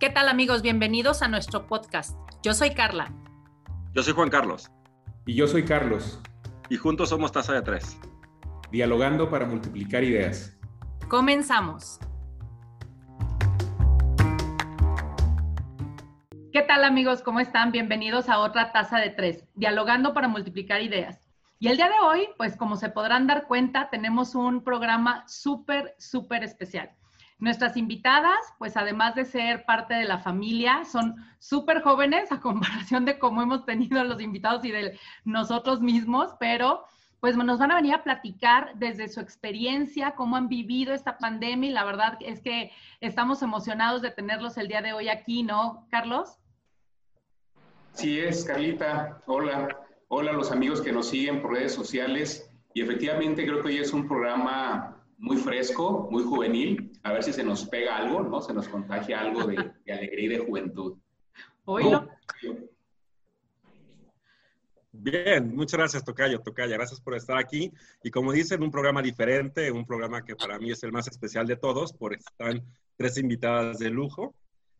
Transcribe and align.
¿Qué 0.00 0.08
tal 0.08 0.30
amigos? 0.30 0.62
Bienvenidos 0.62 1.20
a 1.20 1.28
nuestro 1.28 1.66
podcast. 1.66 2.16
Yo 2.42 2.54
soy 2.54 2.70
Carla. 2.70 3.12
Yo 3.92 4.02
soy 4.02 4.14
Juan 4.14 4.30
Carlos. 4.30 4.70
Y 5.26 5.34
yo 5.34 5.46
soy 5.46 5.62
Carlos. 5.62 6.18
Y 6.70 6.78
juntos 6.78 7.10
somos 7.10 7.32
Taza 7.32 7.52
de 7.52 7.60
Tres. 7.60 7.98
Dialogando 8.70 9.28
para 9.28 9.44
multiplicar 9.44 10.02
ideas. 10.02 10.58
Comenzamos. 11.10 12.00
¿Qué 16.50 16.62
tal 16.62 16.84
amigos? 16.84 17.20
¿Cómo 17.20 17.40
están? 17.40 17.70
Bienvenidos 17.70 18.30
a 18.30 18.38
otra 18.38 18.72
Taza 18.72 18.96
de 18.96 19.10
Tres, 19.10 19.44
Dialogando 19.54 20.14
para 20.14 20.28
multiplicar 20.28 20.80
ideas. 20.80 21.20
Y 21.58 21.68
el 21.68 21.76
día 21.76 21.90
de 21.90 22.00
hoy, 22.02 22.26
pues 22.38 22.56
como 22.56 22.76
se 22.76 22.88
podrán 22.88 23.26
dar 23.26 23.46
cuenta, 23.46 23.90
tenemos 23.90 24.34
un 24.34 24.64
programa 24.64 25.24
súper, 25.28 25.94
súper 25.98 26.42
especial. 26.42 26.90
Nuestras 27.40 27.76
invitadas, 27.76 28.38
pues 28.58 28.76
además 28.76 29.14
de 29.14 29.24
ser 29.24 29.64
parte 29.64 29.94
de 29.94 30.04
la 30.04 30.18
familia, 30.18 30.84
son 30.84 31.16
súper 31.38 31.82
jóvenes 31.82 32.30
a 32.30 32.40
comparación 32.40 33.04
de 33.04 33.18
cómo 33.18 33.42
hemos 33.42 33.64
tenido 33.64 34.04
los 34.04 34.20
invitados 34.20 34.64
y 34.64 34.70
de 34.70 34.98
nosotros 35.24 35.80
mismos, 35.80 36.34
pero 36.38 36.84
pues 37.20 37.36
nos 37.36 37.58
van 37.58 37.70
a 37.70 37.76
venir 37.76 37.94
a 37.94 38.02
platicar 38.02 38.72
desde 38.76 39.08
su 39.08 39.20
experiencia, 39.20 40.12
cómo 40.12 40.36
han 40.36 40.48
vivido 40.48 40.94
esta 40.94 41.18
pandemia 41.18 41.68
y 41.68 41.72
la 41.72 41.84
verdad 41.84 42.16
es 42.20 42.40
que 42.40 42.72
estamos 43.00 43.42
emocionados 43.42 44.00
de 44.00 44.10
tenerlos 44.10 44.56
el 44.56 44.68
día 44.68 44.80
de 44.80 44.94
hoy 44.94 45.08
aquí, 45.10 45.42
¿no, 45.42 45.86
Carlos? 45.90 46.38
Sí 47.92 48.18
es, 48.18 48.44
Carlita. 48.44 49.18
Hola. 49.26 49.68
Hola 50.08 50.30
a 50.32 50.34
los 50.34 50.50
amigos 50.50 50.80
que 50.80 50.92
nos 50.92 51.08
siguen 51.08 51.42
por 51.42 51.52
redes 51.52 51.72
sociales. 51.72 52.50
Y 52.74 52.82
efectivamente 52.82 53.44
creo 53.46 53.60
que 53.60 53.68
hoy 53.68 53.78
es 53.78 53.92
un 53.92 54.08
programa 54.08 54.99
muy 55.20 55.36
fresco, 55.36 56.08
muy 56.10 56.24
juvenil. 56.24 56.98
A 57.02 57.12
ver 57.12 57.22
si 57.22 57.32
se 57.32 57.44
nos 57.44 57.66
pega 57.66 57.96
algo, 57.96 58.22
¿no? 58.22 58.40
Se 58.40 58.54
nos 58.54 58.68
contagia 58.68 59.20
algo 59.20 59.46
de, 59.46 59.56
alegría 59.92 60.24
y 60.24 60.28
de 60.28 60.38
juventud. 60.38 60.96
Oílo. 61.66 62.08
Bien, 64.92 65.54
muchas 65.54 65.78
gracias, 65.78 66.04
Tocayo, 66.04 66.40
Tocaya. 66.40 66.76
Gracias 66.76 67.00
por 67.00 67.14
estar 67.14 67.38
aquí. 67.38 67.70
Y 68.02 68.10
como 68.10 68.32
dicen, 68.32 68.62
un 68.62 68.70
programa 68.70 69.02
diferente, 69.02 69.70
un 69.70 69.86
programa 69.86 70.24
que 70.24 70.34
para 70.34 70.58
mí 70.58 70.72
es 70.72 70.82
el 70.82 70.90
más 70.90 71.06
especial 71.06 71.46
de 71.46 71.56
todos, 71.56 71.92
porque 71.92 72.16
están 72.16 72.64
tres 72.96 73.18
invitadas 73.18 73.78
de 73.78 73.90
lujo. 73.90 74.34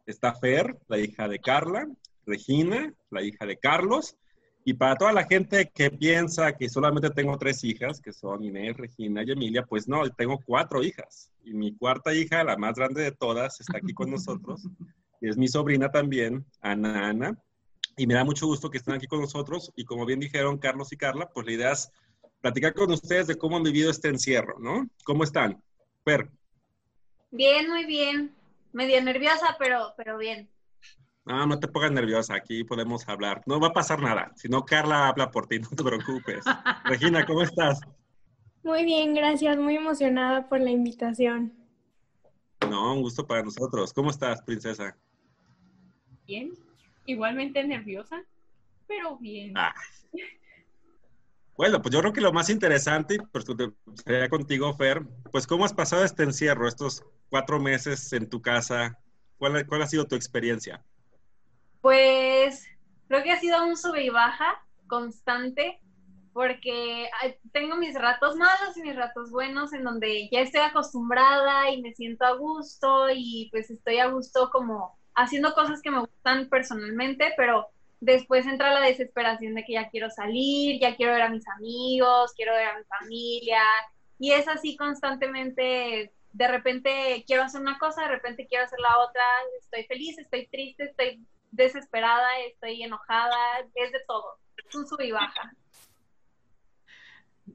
Está 0.06 0.34
Fer, 0.34 0.78
la 0.88 0.98
hija 0.98 1.28
de 1.28 1.38
Carla, 1.38 1.86
Regina, 2.26 2.92
la 3.10 3.22
hija 3.22 3.44
de 3.44 3.58
Carlos, 3.58 4.16
y 4.64 4.74
para 4.74 4.96
toda 4.96 5.12
la 5.12 5.24
gente 5.24 5.70
que 5.74 5.90
piensa 5.90 6.54
que 6.56 6.68
solamente 6.68 7.10
tengo 7.10 7.38
tres 7.38 7.64
hijas, 7.64 8.00
que 8.00 8.12
son 8.12 8.44
Inés, 8.44 8.76
Regina 8.76 9.22
y 9.22 9.30
Emilia, 9.30 9.64
pues 9.64 9.88
no, 9.88 10.08
tengo 10.10 10.38
cuatro 10.44 10.82
hijas. 10.82 11.30
Y 11.42 11.54
mi 11.54 11.74
cuarta 11.74 12.12
hija, 12.12 12.44
la 12.44 12.56
más 12.56 12.74
grande 12.74 13.02
de 13.02 13.12
todas, 13.12 13.58
está 13.60 13.78
aquí 13.78 13.94
con 13.94 14.10
nosotros. 14.10 14.68
Y 15.20 15.28
es 15.28 15.38
mi 15.38 15.48
sobrina 15.48 15.90
también, 15.90 16.44
Ana 16.60 17.08
Ana. 17.08 17.38
Y 17.96 18.06
me 18.06 18.14
da 18.14 18.24
mucho 18.24 18.46
gusto 18.46 18.70
que 18.70 18.78
estén 18.78 18.94
aquí 18.94 19.06
con 19.06 19.20
nosotros. 19.20 19.72
Y 19.76 19.84
como 19.84 20.04
bien 20.04 20.20
dijeron 20.20 20.58
Carlos 20.58 20.92
y 20.92 20.96
Carla, 20.96 21.30
pues 21.30 21.46
la 21.46 21.52
idea 21.52 21.72
es 21.72 21.90
platicar 22.40 22.74
con 22.74 22.90
ustedes 22.90 23.26
de 23.26 23.36
cómo 23.36 23.56
han 23.56 23.62
vivido 23.62 23.90
este 23.90 24.08
encierro, 24.08 24.58
¿no? 24.58 24.88
¿Cómo 25.04 25.24
están? 25.24 25.62
Per. 26.04 26.30
Bien, 27.30 27.68
muy 27.68 27.86
bien. 27.86 28.34
Medio 28.72 29.02
nerviosa, 29.02 29.56
pero, 29.58 29.94
pero 29.96 30.18
bien. 30.18 30.48
No, 31.30 31.46
no 31.46 31.60
te 31.60 31.68
pongas 31.68 31.92
nerviosa, 31.92 32.34
aquí 32.34 32.64
podemos 32.64 33.08
hablar. 33.08 33.40
No 33.46 33.60
va 33.60 33.68
a 33.68 33.72
pasar 33.72 34.02
nada, 34.02 34.32
si 34.34 34.48
no 34.48 34.64
Carla 34.64 35.06
habla 35.06 35.30
por 35.30 35.46
ti, 35.46 35.58
no 35.60 35.68
te 35.68 35.84
preocupes. 35.84 36.44
Regina, 36.84 37.24
¿cómo 37.24 37.42
estás? 37.42 37.80
Muy 38.64 38.84
bien, 38.84 39.14
gracias, 39.14 39.56
muy 39.56 39.76
emocionada 39.76 40.48
por 40.48 40.58
la 40.60 40.70
invitación. 40.70 41.54
No, 42.68 42.94
un 42.94 43.02
gusto 43.02 43.24
para 43.28 43.44
nosotros. 43.44 43.92
¿Cómo 43.92 44.10
estás, 44.10 44.42
princesa? 44.42 44.96
Bien, 46.26 46.50
igualmente 47.06 47.62
nerviosa, 47.62 48.24
pero 48.88 49.16
bien. 49.16 49.56
Ah. 49.56 49.72
Bueno, 51.56 51.80
pues 51.80 51.94
yo 51.94 52.00
creo 52.00 52.12
que 52.12 52.20
lo 52.22 52.32
más 52.32 52.50
interesante, 52.50 53.18
pues 53.30 53.46
sería 54.04 54.28
contigo, 54.28 54.74
Fer, 54.74 55.06
pues 55.30 55.46
cómo 55.46 55.64
has 55.64 55.74
pasado 55.74 56.04
este 56.04 56.24
encierro, 56.24 56.66
estos 56.66 57.04
cuatro 57.28 57.60
meses 57.60 58.12
en 58.14 58.28
tu 58.28 58.42
casa, 58.42 58.98
¿cuál, 59.38 59.64
cuál 59.68 59.82
ha 59.82 59.86
sido 59.86 60.06
tu 60.06 60.16
experiencia? 60.16 60.84
Pues 61.80 62.66
creo 63.08 63.22
que 63.22 63.32
ha 63.32 63.40
sido 63.40 63.64
un 63.64 63.76
sube 63.76 64.04
y 64.04 64.10
baja 64.10 64.62
constante 64.86 65.80
porque 66.32 67.08
tengo 67.52 67.76
mis 67.76 67.94
ratos 67.94 68.36
malos 68.36 68.76
y 68.76 68.82
mis 68.82 68.96
ratos 68.96 69.30
buenos 69.30 69.72
en 69.72 69.84
donde 69.84 70.28
ya 70.30 70.40
estoy 70.40 70.60
acostumbrada 70.60 71.70
y 71.70 71.82
me 71.82 71.94
siento 71.94 72.24
a 72.24 72.36
gusto 72.36 73.08
y 73.12 73.48
pues 73.50 73.70
estoy 73.70 73.98
a 73.98 74.06
gusto 74.06 74.50
como 74.50 74.98
haciendo 75.14 75.54
cosas 75.54 75.82
que 75.82 75.90
me 75.90 76.00
gustan 76.00 76.48
personalmente, 76.48 77.32
pero 77.36 77.68
después 78.00 78.46
entra 78.46 78.72
la 78.72 78.80
desesperación 78.80 79.54
de 79.54 79.64
que 79.64 79.74
ya 79.74 79.88
quiero 79.90 80.08
salir, 80.10 80.80
ya 80.80 80.96
quiero 80.96 81.12
ver 81.12 81.22
a 81.22 81.30
mis 81.30 81.46
amigos, 81.48 82.32
quiero 82.34 82.52
ver 82.52 82.66
a 82.66 82.78
mi 82.78 82.84
familia 82.84 83.62
y 84.18 84.32
es 84.32 84.48
así 84.48 84.76
constantemente. 84.76 86.12
De 86.32 86.48
repente 86.48 87.24
quiero 87.26 87.42
hacer 87.42 87.60
una 87.60 87.78
cosa, 87.78 88.02
de 88.02 88.08
repente 88.08 88.46
quiero 88.46 88.64
hacer 88.64 88.78
la 88.78 88.98
otra, 89.00 89.22
estoy 89.58 89.84
feliz, 89.84 90.16
estoy 90.16 90.46
triste, 90.46 90.84
estoy 90.84 91.26
desesperada, 91.50 92.28
estoy 92.46 92.82
enojada, 92.82 93.36
es 93.74 93.92
de 93.92 94.00
todo. 94.06 94.38
Es 94.56 94.74
un 94.74 94.86
sub 94.86 95.00
y 95.00 95.12
baja. 95.12 95.52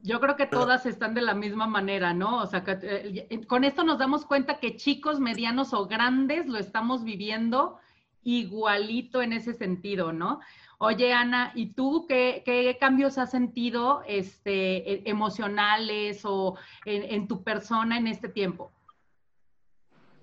Yo 0.01 0.19
creo 0.19 0.35
que 0.35 0.45
todas 0.45 0.85
están 0.85 1.13
de 1.13 1.21
la 1.21 1.33
misma 1.33 1.67
manera, 1.67 2.13
¿no? 2.13 2.41
O 2.41 2.47
sea, 2.47 2.63
que, 2.63 2.77
eh, 2.81 3.47
con 3.47 3.63
esto 3.63 3.83
nos 3.83 3.97
damos 3.97 4.25
cuenta 4.25 4.59
que 4.59 4.75
chicos, 4.75 5.19
medianos 5.19 5.73
o 5.73 5.87
grandes 5.87 6.47
lo 6.47 6.57
estamos 6.57 7.03
viviendo 7.03 7.79
igualito 8.23 9.21
en 9.21 9.33
ese 9.33 9.53
sentido, 9.53 10.11
¿no? 10.11 10.41
Oye, 10.79 11.13
Ana, 11.13 11.51
¿y 11.55 11.67
tú 11.67 12.05
qué, 12.07 12.41
qué 12.45 12.77
cambios 12.77 13.17
has 13.17 13.31
sentido 13.31 14.03
este, 14.07 14.91
e, 14.91 15.03
emocionales 15.05 16.21
o 16.25 16.57
en, 16.83 17.03
en 17.03 17.27
tu 17.27 17.43
persona 17.43 17.97
en 17.97 18.07
este 18.07 18.27
tiempo? 18.27 18.71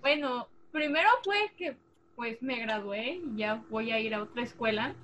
Bueno, 0.03 0.49
primero 0.73 1.09
fue 1.25 1.53
que 1.57 1.77
pues 2.23 2.41
me 2.41 2.61
gradué 2.61 3.21
y 3.27 3.39
ya 3.39 3.65
voy 3.69 3.91
a 3.91 3.99
ir 3.99 4.15
a 4.15 4.23
otra 4.23 4.45
escuela. 4.45 4.95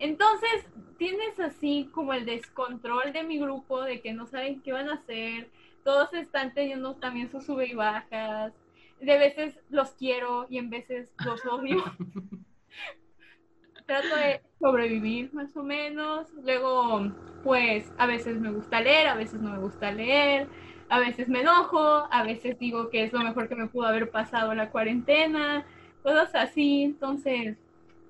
Entonces, 0.00 0.66
tienes 0.98 1.38
así 1.38 1.88
como 1.92 2.12
el 2.12 2.26
descontrol 2.26 3.12
de 3.12 3.22
mi 3.22 3.38
grupo, 3.38 3.82
de 3.82 4.00
que 4.00 4.12
no 4.12 4.26
saben 4.26 4.60
qué 4.60 4.72
van 4.72 4.88
a 4.88 4.94
hacer, 4.94 5.50
todos 5.84 6.12
están 6.14 6.52
teniendo 6.52 6.96
también 6.96 7.30
sus 7.30 7.46
sube 7.46 7.68
y 7.68 7.74
bajas, 7.74 8.52
de 9.00 9.18
veces 9.18 9.56
los 9.70 9.92
quiero 9.92 10.48
y 10.50 10.58
en 10.58 10.68
veces 10.68 11.12
los 11.24 11.46
odio. 11.46 11.84
Trato 13.86 14.16
de 14.16 14.42
sobrevivir 14.58 15.32
más 15.32 15.56
o 15.56 15.62
menos, 15.62 16.26
luego 16.42 17.08
pues 17.44 17.92
a 17.98 18.06
veces 18.06 18.40
me 18.40 18.50
gusta 18.50 18.80
leer, 18.80 19.06
a 19.06 19.14
veces 19.14 19.40
no 19.40 19.52
me 19.52 19.58
gusta 19.60 19.92
leer, 19.92 20.48
a 20.88 20.98
veces 20.98 21.28
me 21.28 21.42
enojo, 21.42 22.08
a 22.10 22.24
veces 22.24 22.58
digo 22.58 22.90
que 22.90 23.04
es 23.04 23.12
lo 23.12 23.20
mejor 23.20 23.48
que 23.48 23.54
me 23.54 23.68
pudo 23.68 23.86
haber 23.86 24.10
pasado 24.10 24.56
la 24.56 24.70
cuarentena, 24.70 25.64
cosas 26.04 26.34
así, 26.34 26.82
entonces 26.82 27.56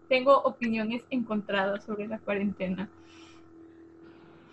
tengo 0.08 0.36
opiniones 0.36 1.04
encontradas 1.10 1.84
sobre 1.84 2.08
la 2.08 2.18
cuarentena. 2.18 2.90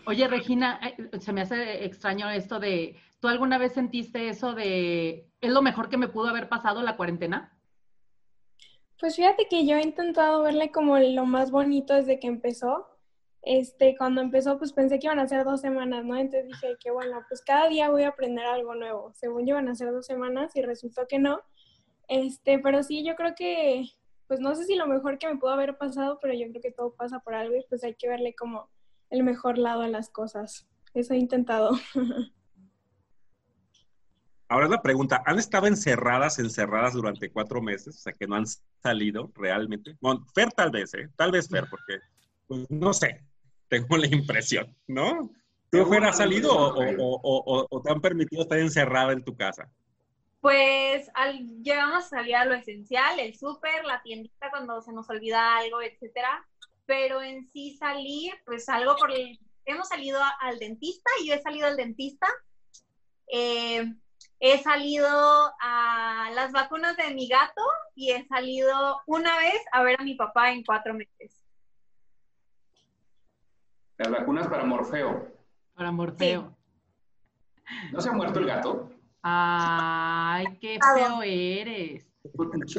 Oye, 0.06 0.28
Regina, 0.28 0.80
se 1.20 1.34
me 1.34 1.42
hace 1.42 1.84
extraño 1.86 2.30
esto 2.30 2.60
de, 2.60 2.96
¿tú 3.20 3.28
alguna 3.28 3.58
vez 3.58 3.74
sentiste 3.74 4.30
eso 4.30 4.54
de, 4.54 5.28
es 5.42 5.52
lo 5.52 5.64
mejor 5.64 5.90
que 5.90 5.98
me 5.98 6.08
pudo 6.08 6.30
haber 6.30 6.50
pasado 6.50 6.84
la 6.84 6.96
cuarentena? 6.96 7.52
Pues 9.00 9.16
fíjate 9.16 9.48
que 9.50 9.66
yo 9.66 9.76
he 9.78 9.82
intentado 9.82 10.44
verle 10.44 10.72
como 10.72 11.00
lo 11.00 11.26
más 11.26 11.50
bonito 11.50 11.96
desde 11.96 12.20
que 12.20 12.28
empezó. 12.28 12.88
Este, 13.42 13.96
cuando 13.98 14.22
empezó, 14.22 14.60
pues 14.60 14.72
pensé 14.72 15.00
que 15.00 15.08
iban 15.08 15.18
a 15.18 15.28
ser 15.28 15.44
dos 15.44 15.62
semanas, 15.62 16.06
¿no? 16.06 16.16
Entonces 16.16 16.48
dije 16.48 16.78
que 16.80 16.92
bueno, 16.92 17.24
pues 17.28 17.42
cada 17.42 17.68
día 17.70 17.90
voy 17.90 18.04
a 18.04 18.10
aprender 18.10 18.46
algo 18.46 18.76
nuevo. 18.76 19.12
Según 19.16 19.48
yo 19.48 19.56
iban 19.56 19.68
a 19.68 19.74
ser 19.74 19.92
dos 19.92 20.06
semanas 20.06 20.56
y 20.56 20.62
resultó 20.62 21.08
que 21.08 21.18
no. 21.18 21.42
Este, 22.12 22.60
pero 22.60 22.84
sí, 22.84 23.06
yo 23.06 23.16
creo 23.16 23.34
que, 23.36 23.86
pues 24.28 24.42
no 24.42 24.54
sé 24.54 24.66
si 24.66 24.76
lo 24.76 24.86
mejor 24.86 25.18
que 25.18 25.30
me 25.30 25.38
pudo 25.38 25.52
haber 25.52 25.78
pasado, 25.78 26.20
pero 26.22 26.34
yo 26.34 26.46
creo 26.50 26.62
que 26.62 26.74
todo 26.74 26.94
pasa 26.94 27.22
por 27.22 27.34
algo 27.34 27.56
y 27.56 27.64
pues 27.70 27.86
hay 27.86 27.96
que 27.96 28.10
verle 28.10 28.36
como 28.36 28.70
el 29.10 29.24
mejor 29.24 29.58
lado 29.58 29.84
a 29.84 29.88
las 29.88 30.10
cosas. 30.10 30.68
Eso 30.94 31.14
he 31.14 31.18
intentado. 31.18 31.72
Ahora 34.50 34.68
la 34.68 34.82
pregunta, 34.82 35.24
¿han 35.26 35.40
estado 35.40 35.68
encerradas, 35.68 36.38
encerradas 36.38 36.96
durante 36.96 37.32
cuatro 37.32 37.62
meses? 37.62 37.96
O 37.96 38.00
sea, 38.00 38.12
que 38.12 38.28
no 38.28 38.36
han 38.36 38.46
salido 38.84 39.32
realmente. 39.34 39.96
Bueno, 40.02 40.26
Fer 40.36 40.52
tal 40.52 40.70
vez, 40.70 40.94
¿eh? 40.96 41.10
Tal 41.16 41.32
vez 41.32 41.48
Fer, 41.48 41.64
porque, 41.70 42.00
pues, 42.46 42.70
no 42.70 42.92
sé, 42.92 43.24
tengo 43.70 43.96
la 43.96 44.08
impresión, 44.08 44.76
¿no? 44.86 45.32
¿Tú, 45.70 45.86
Fer, 45.86 46.04
has 46.04 46.18
salido 46.18 46.52
o, 46.54 47.68
o, 47.72 47.82
te 47.82 47.90
han 47.90 48.02
permitido 48.02 48.42
estar 48.42 48.60
encerrada 48.60 49.14
en 49.14 49.24
tu 49.24 49.34
casa? 49.34 49.72
Pues 50.42 51.10
al, 51.14 51.62
llegamos 51.62 52.06
a 52.06 52.10
salir 52.10 52.36
a 52.36 52.46
lo 52.46 52.56
esencial, 52.56 53.20
el 53.20 53.38
súper, 53.38 53.86
la 53.86 54.02
tiendita 54.02 54.50
cuando 54.50 54.82
se 54.82 54.92
nos 54.92 55.10
olvida 55.10 55.58
algo, 55.58 55.82
etcétera. 55.82 56.46
Pero 56.86 57.22
en 57.22 57.50
sí 57.52 57.78
salir, 57.78 58.34
pues 58.46 58.68
algo 58.68 58.96
por 58.96 59.12
el, 59.12 59.40
hemos 59.66 59.88
salido 59.88 60.20
al 60.40 60.60
dentista 60.60 61.10
y 61.22 61.28
yo 61.28 61.36
he 61.36 61.42
salido 61.42 61.68
al 61.68 61.78
dentista. 61.78 62.28
Eh, 63.32 63.86
he 64.40 64.58
salido 64.58 65.08
a 65.62 66.32
las 66.34 66.52
vacunas 66.52 66.98
de 66.98 67.14
mi 67.14 67.28
gato 67.28 67.62
y 67.94 68.12
he 68.12 68.26
salido 68.28 69.02
una 69.06 69.38
vez 69.38 69.62
a 69.72 69.84
ver 69.84 70.02
a 70.02 70.04
mi 70.04 70.16
papá 70.16 70.52
en 70.52 70.64
cuatro 70.64 70.96
meses. 70.96 71.46
Las 73.98 74.10
vacunas 74.10 74.48
para 74.48 74.64
Morfeo. 74.64 75.32
Para 75.76 75.92
Morfeo. 75.92 76.58
¿No 77.92 78.02
se 78.02 78.10
ha 78.10 78.14
muerto 78.14 78.40
el 78.40 78.48
gato? 78.48 78.90
Ay, 79.24 80.58
qué 80.60 80.80
feo 80.96 81.22
eres. 81.24 82.06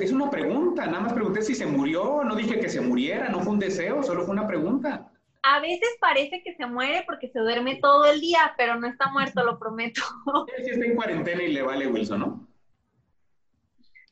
Es 0.00 0.12
una 0.12 0.30
pregunta, 0.30 0.86
nada 0.86 1.00
más 1.00 1.12
pregunté 1.12 1.42
si 1.42 1.54
se 1.54 1.66
murió, 1.66 2.22
no 2.24 2.34
dije 2.34 2.60
que 2.60 2.68
se 2.68 2.80
muriera, 2.80 3.28
no 3.28 3.40
fue 3.40 3.52
un 3.52 3.58
deseo, 3.58 4.02
solo 4.02 4.24
fue 4.24 4.32
una 4.32 4.46
pregunta. 4.46 5.10
A 5.42 5.60
veces 5.60 5.88
parece 6.00 6.42
que 6.44 6.54
se 6.54 6.66
muere 6.66 7.02
porque 7.04 7.28
se 7.28 7.40
duerme 7.40 7.76
todo 7.76 8.04
el 8.04 8.20
día, 8.20 8.54
pero 8.56 8.78
no 8.78 8.86
está 8.86 9.10
muerto, 9.10 9.44
lo 9.44 9.58
prometo. 9.58 10.00
Él 10.56 10.64
sí 10.64 10.70
está 10.70 10.84
en 10.84 10.94
cuarentena 10.94 11.42
y 11.42 11.52
le 11.52 11.62
vale 11.62 11.88
Wilson, 11.88 12.20
¿no? 12.20 12.48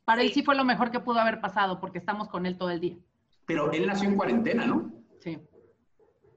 Para 0.05 0.23
él 0.23 0.33
sí 0.33 0.43
fue 0.43 0.57
lo 0.57 0.65
mejor 0.65 0.91
que 0.91 0.99
pudo 0.99 1.21
haber 1.21 1.41
pasado 1.41 1.79
porque 1.79 1.99
estamos 1.99 2.29
con 2.29 2.45
él 2.45 2.59
todo 2.59 2.71
el 2.71 2.81
día. 2.81 2.97
Pero 3.47 3.71
él 3.71 3.87
nació 3.87 4.09
en 4.09 4.17
cuarentena, 4.17 4.67
¿no? 4.67 4.91
Sí. 5.21 5.39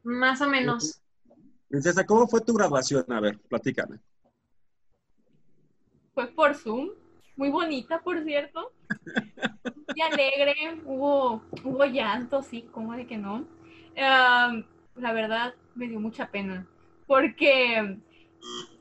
Más 0.04 0.42
o 0.42 0.48
menos. 0.48 1.01
Princesa, 1.69 2.06
¿cómo 2.06 2.28
fue 2.28 2.42
tu 2.42 2.54
graduación? 2.54 3.04
A 3.12 3.19
ver, 3.19 3.40
platícame. 3.50 3.98
Fue 6.13 6.27
por 6.27 6.56
Zoom, 6.56 6.89
muy 7.36 7.50
bonita, 7.50 8.01
por 8.01 8.24
cierto. 8.24 8.71
Y 9.95 10.01
alegre, 10.01 10.81
hubo, 10.86 11.44
hubo 11.63 11.86
llanto, 11.86 12.42
sí, 12.42 12.68
¿cómo 12.71 12.94
de 12.94 13.07
que 13.07 13.18
no? 13.18 13.45
Am, 13.98 14.65
la 14.95 15.13
verdad, 15.13 15.56
me 15.75 15.88
dio 15.88 16.00
mucha 16.00 16.30
pena, 16.30 16.68
porque 17.07 17.98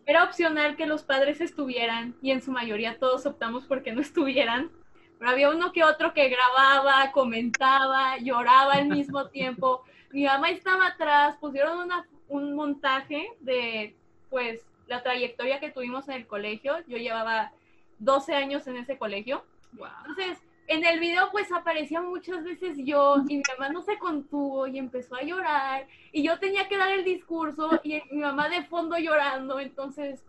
era 0.04 0.24
opcional 0.24 0.76
que 0.76 0.86
los 0.86 1.04
padres 1.04 1.40
estuvieran 1.40 2.14
y 2.20 2.30
en 2.32 2.42
su 2.42 2.50
mayoría 2.52 2.98
todos 2.98 3.24
optamos 3.26 3.64
porque 3.66 3.92
no 3.92 4.00
estuvieran. 4.00 4.70
Pero 5.18 5.30
había 5.30 5.50
uno 5.50 5.72
que 5.72 5.84
otro 5.84 6.12
que 6.14 6.28
grababa, 6.28 7.12
comentaba, 7.12 8.18
lloraba 8.18 8.74
al 8.74 8.88
mismo 8.88 9.28
tiempo. 9.30 9.84
Mi 10.10 10.24
mamá 10.24 10.50
estaba 10.50 10.88
atrás, 10.88 11.36
pusieron 11.40 11.78
una, 11.78 12.06
un 12.28 12.54
montaje 12.54 13.28
de, 13.40 13.96
pues, 14.28 14.60
la 14.92 15.02
trayectoria 15.02 15.58
que 15.58 15.70
tuvimos 15.70 16.08
en 16.08 16.16
el 16.16 16.26
colegio. 16.26 16.76
Yo 16.86 16.98
llevaba 16.98 17.52
12 17.98 18.34
años 18.34 18.66
en 18.66 18.76
ese 18.76 18.98
colegio. 18.98 19.44
Entonces, 19.72 20.38
en 20.68 20.84
el 20.84 21.00
video 21.00 21.30
pues 21.32 21.50
aparecía 21.50 22.02
muchas 22.02 22.44
veces 22.44 22.76
yo 22.78 23.16
y 23.26 23.38
mi 23.38 23.42
mamá 23.56 23.70
no 23.70 23.82
se 23.82 23.98
contuvo 23.98 24.66
y 24.66 24.78
empezó 24.78 25.16
a 25.16 25.22
llorar 25.22 25.88
y 26.12 26.22
yo 26.22 26.38
tenía 26.38 26.68
que 26.68 26.76
dar 26.76 26.92
el 26.92 27.04
discurso 27.04 27.80
y 27.82 28.00
mi 28.10 28.20
mamá 28.20 28.48
de 28.48 28.62
fondo 28.64 28.96
llorando, 28.98 29.58
entonces 29.58 30.22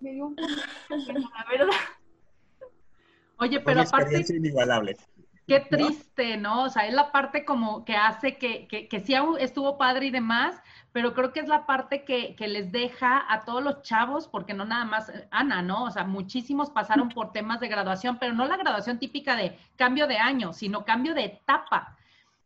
me 0.00 0.12
dio 0.12 0.26
un 0.26 0.36
poco 0.36 0.48
de 0.48 1.06
pena, 1.06 1.30
la 1.36 1.44
verdad. 1.50 1.76
Oye, 3.38 3.60
pero 3.60 3.80
una 3.80 3.88
aparte, 3.88 4.24
inigualable. 4.28 4.96
Qué 5.46 5.60
triste, 5.60 6.36
¿no? 6.36 6.64
O 6.64 6.68
sea, 6.68 6.86
es 6.86 6.94
la 6.94 7.12
parte 7.12 7.44
como 7.44 7.84
que 7.84 7.96
hace 7.96 8.36
que, 8.38 8.66
que, 8.68 8.88
que 8.88 9.00
sí 9.00 9.14
estuvo 9.38 9.76
padre 9.78 10.06
y 10.06 10.10
demás, 10.10 10.62
pero 10.92 11.14
creo 11.14 11.32
que 11.32 11.40
es 11.40 11.48
la 11.48 11.66
parte 11.66 12.04
que, 12.04 12.34
que 12.36 12.48
les 12.48 12.70
deja 12.70 13.24
a 13.28 13.44
todos 13.44 13.62
los 13.62 13.82
chavos, 13.82 14.28
porque 14.28 14.54
no 14.54 14.64
nada 14.64 14.84
más 14.84 15.08
eh, 15.08 15.26
Ana, 15.30 15.62
¿no? 15.62 15.84
O 15.84 15.90
sea, 15.90 16.04
muchísimos 16.04 16.70
pasaron 16.70 17.08
por 17.08 17.32
temas 17.32 17.60
de 17.60 17.68
graduación, 17.68 18.18
pero 18.18 18.34
no 18.34 18.46
la 18.46 18.56
graduación 18.56 18.98
típica 18.98 19.36
de 19.36 19.58
cambio 19.76 20.06
de 20.06 20.18
año, 20.18 20.52
sino 20.52 20.84
cambio 20.84 21.14
de 21.14 21.24
etapa. 21.24 21.96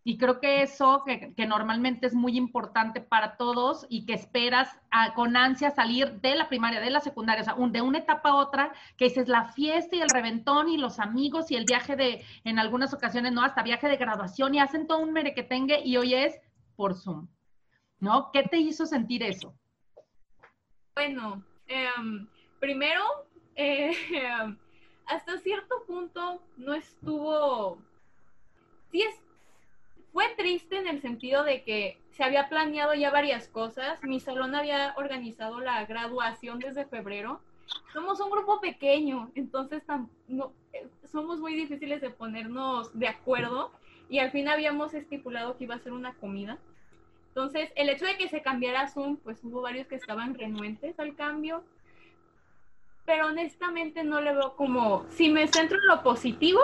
Y 0.09 0.19
creo 0.19 0.39
que 0.39 0.63
eso, 0.63 1.03
que, 1.05 1.47
normalmente 1.49 2.07
es 2.07 2.15
muy 2.15 2.37
importante 2.37 3.01
para 3.01 3.37
todos 3.37 3.87
y 3.89 4.07
que 4.07 4.13
esperas 4.13 4.69
con 5.17 5.37
ansia 5.37 5.73
salir 5.73 6.21
de 6.21 6.37
la 6.37 6.49
primaria, 6.49 6.79
de 6.79 6.91
la 6.91 7.01
secundaria, 7.01 7.43
o 7.43 7.45
sea, 7.45 7.57
de 7.57 7.81
una 7.81 7.99
etapa 7.99 8.29
a 8.29 8.37
otra, 8.37 8.73
que 8.97 9.07
dices 9.07 9.27
la 9.27 9.47
fiesta 9.47 9.97
y 9.97 10.03
el 10.03 10.09
reventón 10.09 10.69
y 10.69 10.77
los 10.77 11.01
amigos 11.01 11.51
y 11.51 11.57
el 11.57 11.65
viaje 11.65 11.97
de, 11.97 12.25
en 12.45 12.61
algunas 12.61 12.95
ocasiones, 12.95 13.33
¿no? 13.33 13.43
Hasta 13.43 13.65
viaje 13.65 13.89
de 13.89 13.97
graduación 13.97 14.55
y 14.55 14.61
hacen 14.61 14.87
todo 14.87 14.99
un 14.99 15.13
merequetengue 15.13 15.81
y 15.85 15.97
hoy 15.97 16.15
es 16.15 16.39
por 16.77 16.95
Zoom, 16.95 17.27
¿no? 17.99 18.31
¿Qué 18.33 18.45
te 18.45 18.59
hizo 18.59 18.87
sentir 18.87 19.25
eso? 19.25 19.59
Bueno, 20.95 21.43
em, 21.67 22.29
primero, 22.61 23.03
eh, 23.57 23.91
em, 24.13 24.57
hasta 25.07 25.37
cierto 25.39 25.83
punto 25.85 26.41
no 26.57 26.75
estuvo, 26.75 27.79
sí 28.93 29.03
es, 29.03 29.26
fue 30.17 30.35
triste 30.35 30.79
en 30.79 30.87
el 30.87 31.03
sentido 31.03 31.45
de 31.45 31.63
que 31.63 31.99
se 32.13 32.25
había 32.25 32.49
planeado 32.49 32.95
ya 32.95 33.11
varias 33.11 33.49
cosas. 33.49 34.03
Mi 34.03 34.19
salón 34.19 34.55
había 34.55 34.95
organizado 34.97 35.61
la 35.61 35.85
graduación 35.85 36.59
desde 36.59 36.87
febrero. 36.87 37.43
Somos 37.93 38.19
un 38.21 38.31
grupo 38.31 38.59
pequeño, 38.59 39.31
entonces 39.35 39.83
eh, 40.73 40.89
somos 41.13 41.39
muy 41.39 41.55
difíciles 41.55 42.01
de 42.01 42.09
ponernos 42.09 42.99
de 42.99 43.09
acuerdo 43.09 43.71
y 44.09 44.19
al 44.21 44.31
fin 44.31 44.49
habíamos 44.49 44.95
estipulado 44.95 45.59
que 45.59 45.65
iba 45.65 45.75
a 45.75 45.81
ser 45.81 45.93
una 45.93 46.15
comida. 46.15 46.57
Entonces, 47.29 47.71
el 47.77 47.91
hecho 47.91 48.07
de 48.07 48.17
que 48.17 48.31
se 48.31 48.41
cambiara 48.41 48.89
Zoom, 48.89 49.19
pues 49.19 49.45
hubo 49.45 49.61
varios 49.61 49.87
que 49.87 49.97
estaban 49.97 50.33
renuentes 50.33 50.99
al 50.99 51.15
cambio. 51.15 51.63
Pero 53.07 53.29
honestamente 53.29 54.03
no 54.03 54.21
le 54.21 54.33
veo 54.35 54.57
como, 54.57 55.07
si 55.11 55.31
me 55.31 55.47
centro 55.47 55.79
en 55.79 55.87
lo 55.87 56.03
positivo, 56.03 56.61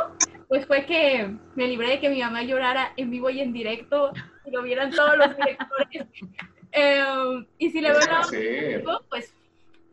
pues 0.49 0.67
fue 0.67 0.85
que 0.85 1.35
me 1.55 1.69
libré 1.69 1.89
de 1.89 2.00
que 2.00 2.11
mi 2.11 2.21
mamá 2.21 2.43
llorara 2.43 2.93
en 2.97 3.11
vivo 3.11 3.31
y 3.31 3.41
en 3.41 3.53
directo, 3.53 4.12
y 4.44 4.50
lo 4.50 4.62
vieran 4.62 4.91
todos 4.91 5.17
los 5.17 5.37
directores. 5.37 6.06
Eh, 6.75 7.05
y 7.59 7.71
si 7.71 7.83
le 7.83 7.91
veo 7.91 8.00
ser. 8.00 8.79
positivo, 8.79 9.05
pues 9.11 9.35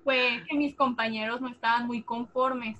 fue 0.05 0.41
que 0.47 0.55
mis 0.55 0.73
compañeros 0.77 1.41
no 1.41 1.49
estaban 1.49 1.85
muy 1.85 2.01
conformes. 2.01 2.77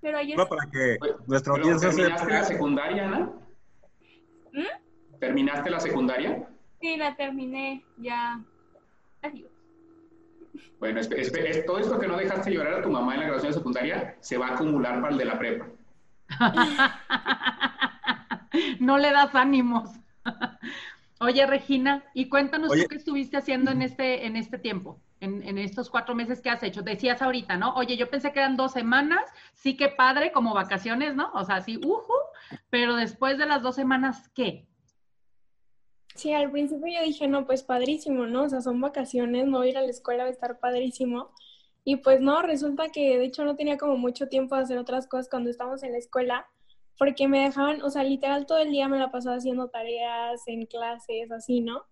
Pero 0.00 0.16
ahí 0.16 0.32
está. 0.32 0.46
para 0.48 0.70
que 0.70 0.96
nuestra 1.26 1.52
audiencia 1.52 1.90
¿Terminaste 1.90 2.32
la 2.32 2.44
secundaria, 2.44 3.06
Ana? 3.08 3.30
¿Mm? 4.54 5.18
¿Terminaste 5.20 5.68
la 5.68 5.80
secundaria? 5.80 6.48
Sí, 6.80 6.96
la 6.96 7.14
terminé 7.14 7.84
ya. 7.98 8.40
Adiós. 9.20 9.57
Bueno, 10.78 11.00
es- 11.00 11.08
todo 11.66 11.78
esto 11.78 11.98
que 11.98 12.06
no 12.06 12.16
dejaste 12.16 12.52
llorar 12.52 12.74
a 12.74 12.82
tu 12.82 12.90
mamá 12.90 13.14
en 13.14 13.20
la 13.20 13.26
graduación 13.26 13.54
secundaria 13.54 14.16
se 14.20 14.38
va 14.38 14.48
a 14.48 14.54
acumular 14.54 15.00
para 15.00 15.12
el 15.12 15.18
de 15.18 15.24
la 15.24 15.38
prepa. 15.38 15.66
no 18.80 18.98
le 18.98 19.10
das 19.10 19.34
ánimos. 19.34 19.90
Oye, 21.20 21.46
Regina, 21.46 22.04
y 22.14 22.28
cuéntanos 22.28 22.70
Oye. 22.70 22.82
tú 22.82 22.88
qué 22.88 22.96
estuviste 22.96 23.36
haciendo 23.36 23.72
en 23.72 23.82
este, 23.82 24.26
en 24.26 24.36
este 24.36 24.56
tiempo, 24.56 25.00
en, 25.20 25.42
en 25.42 25.58
estos 25.58 25.90
cuatro 25.90 26.14
meses 26.14 26.40
que 26.40 26.50
has 26.50 26.62
hecho. 26.62 26.82
Decías 26.82 27.22
ahorita, 27.22 27.56
¿no? 27.56 27.74
Oye, 27.74 27.96
yo 27.96 28.08
pensé 28.08 28.32
que 28.32 28.38
eran 28.38 28.56
dos 28.56 28.72
semanas, 28.72 29.22
sí 29.54 29.76
que 29.76 29.88
padre, 29.88 30.30
como 30.30 30.54
vacaciones, 30.54 31.16
¿no? 31.16 31.30
O 31.34 31.44
sea, 31.44 31.60
sí, 31.60 31.76
ujú, 31.78 32.12
pero 32.70 32.94
después 32.94 33.36
de 33.36 33.46
las 33.46 33.62
dos 33.62 33.74
semanas, 33.74 34.30
¿qué? 34.32 34.68
Sí, 36.18 36.32
al 36.32 36.50
principio 36.50 36.88
yo 36.92 37.04
dije, 37.06 37.28
no, 37.28 37.46
pues 37.46 37.62
padrísimo, 37.62 38.26
¿no? 38.26 38.42
O 38.42 38.48
sea, 38.48 38.60
son 38.60 38.80
vacaciones, 38.80 39.46
no 39.46 39.64
ir 39.64 39.78
a 39.78 39.82
la 39.82 39.90
escuela 39.90 40.24
va 40.24 40.28
a 40.28 40.32
estar 40.32 40.58
padrísimo. 40.58 41.30
Y 41.84 41.96
pues 41.96 42.20
no, 42.20 42.42
resulta 42.42 42.88
que 42.88 43.18
de 43.18 43.24
hecho 43.24 43.44
no 43.44 43.54
tenía 43.54 43.78
como 43.78 43.96
mucho 43.96 44.28
tiempo 44.28 44.56
de 44.56 44.62
hacer 44.62 44.78
otras 44.78 45.06
cosas 45.06 45.28
cuando 45.30 45.48
estábamos 45.48 45.84
en 45.84 45.92
la 45.92 45.98
escuela, 45.98 46.48
porque 46.98 47.28
me 47.28 47.38
dejaban, 47.44 47.82
o 47.82 47.90
sea, 47.90 48.02
literal 48.02 48.46
todo 48.46 48.58
el 48.58 48.72
día 48.72 48.88
me 48.88 48.98
la 48.98 49.12
pasaba 49.12 49.36
haciendo 49.36 49.68
tareas 49.68 50.42
en 50.48 50.66
clases, 50.66 51.30
así, 51.30 51.60
¿no? 51.60 51.84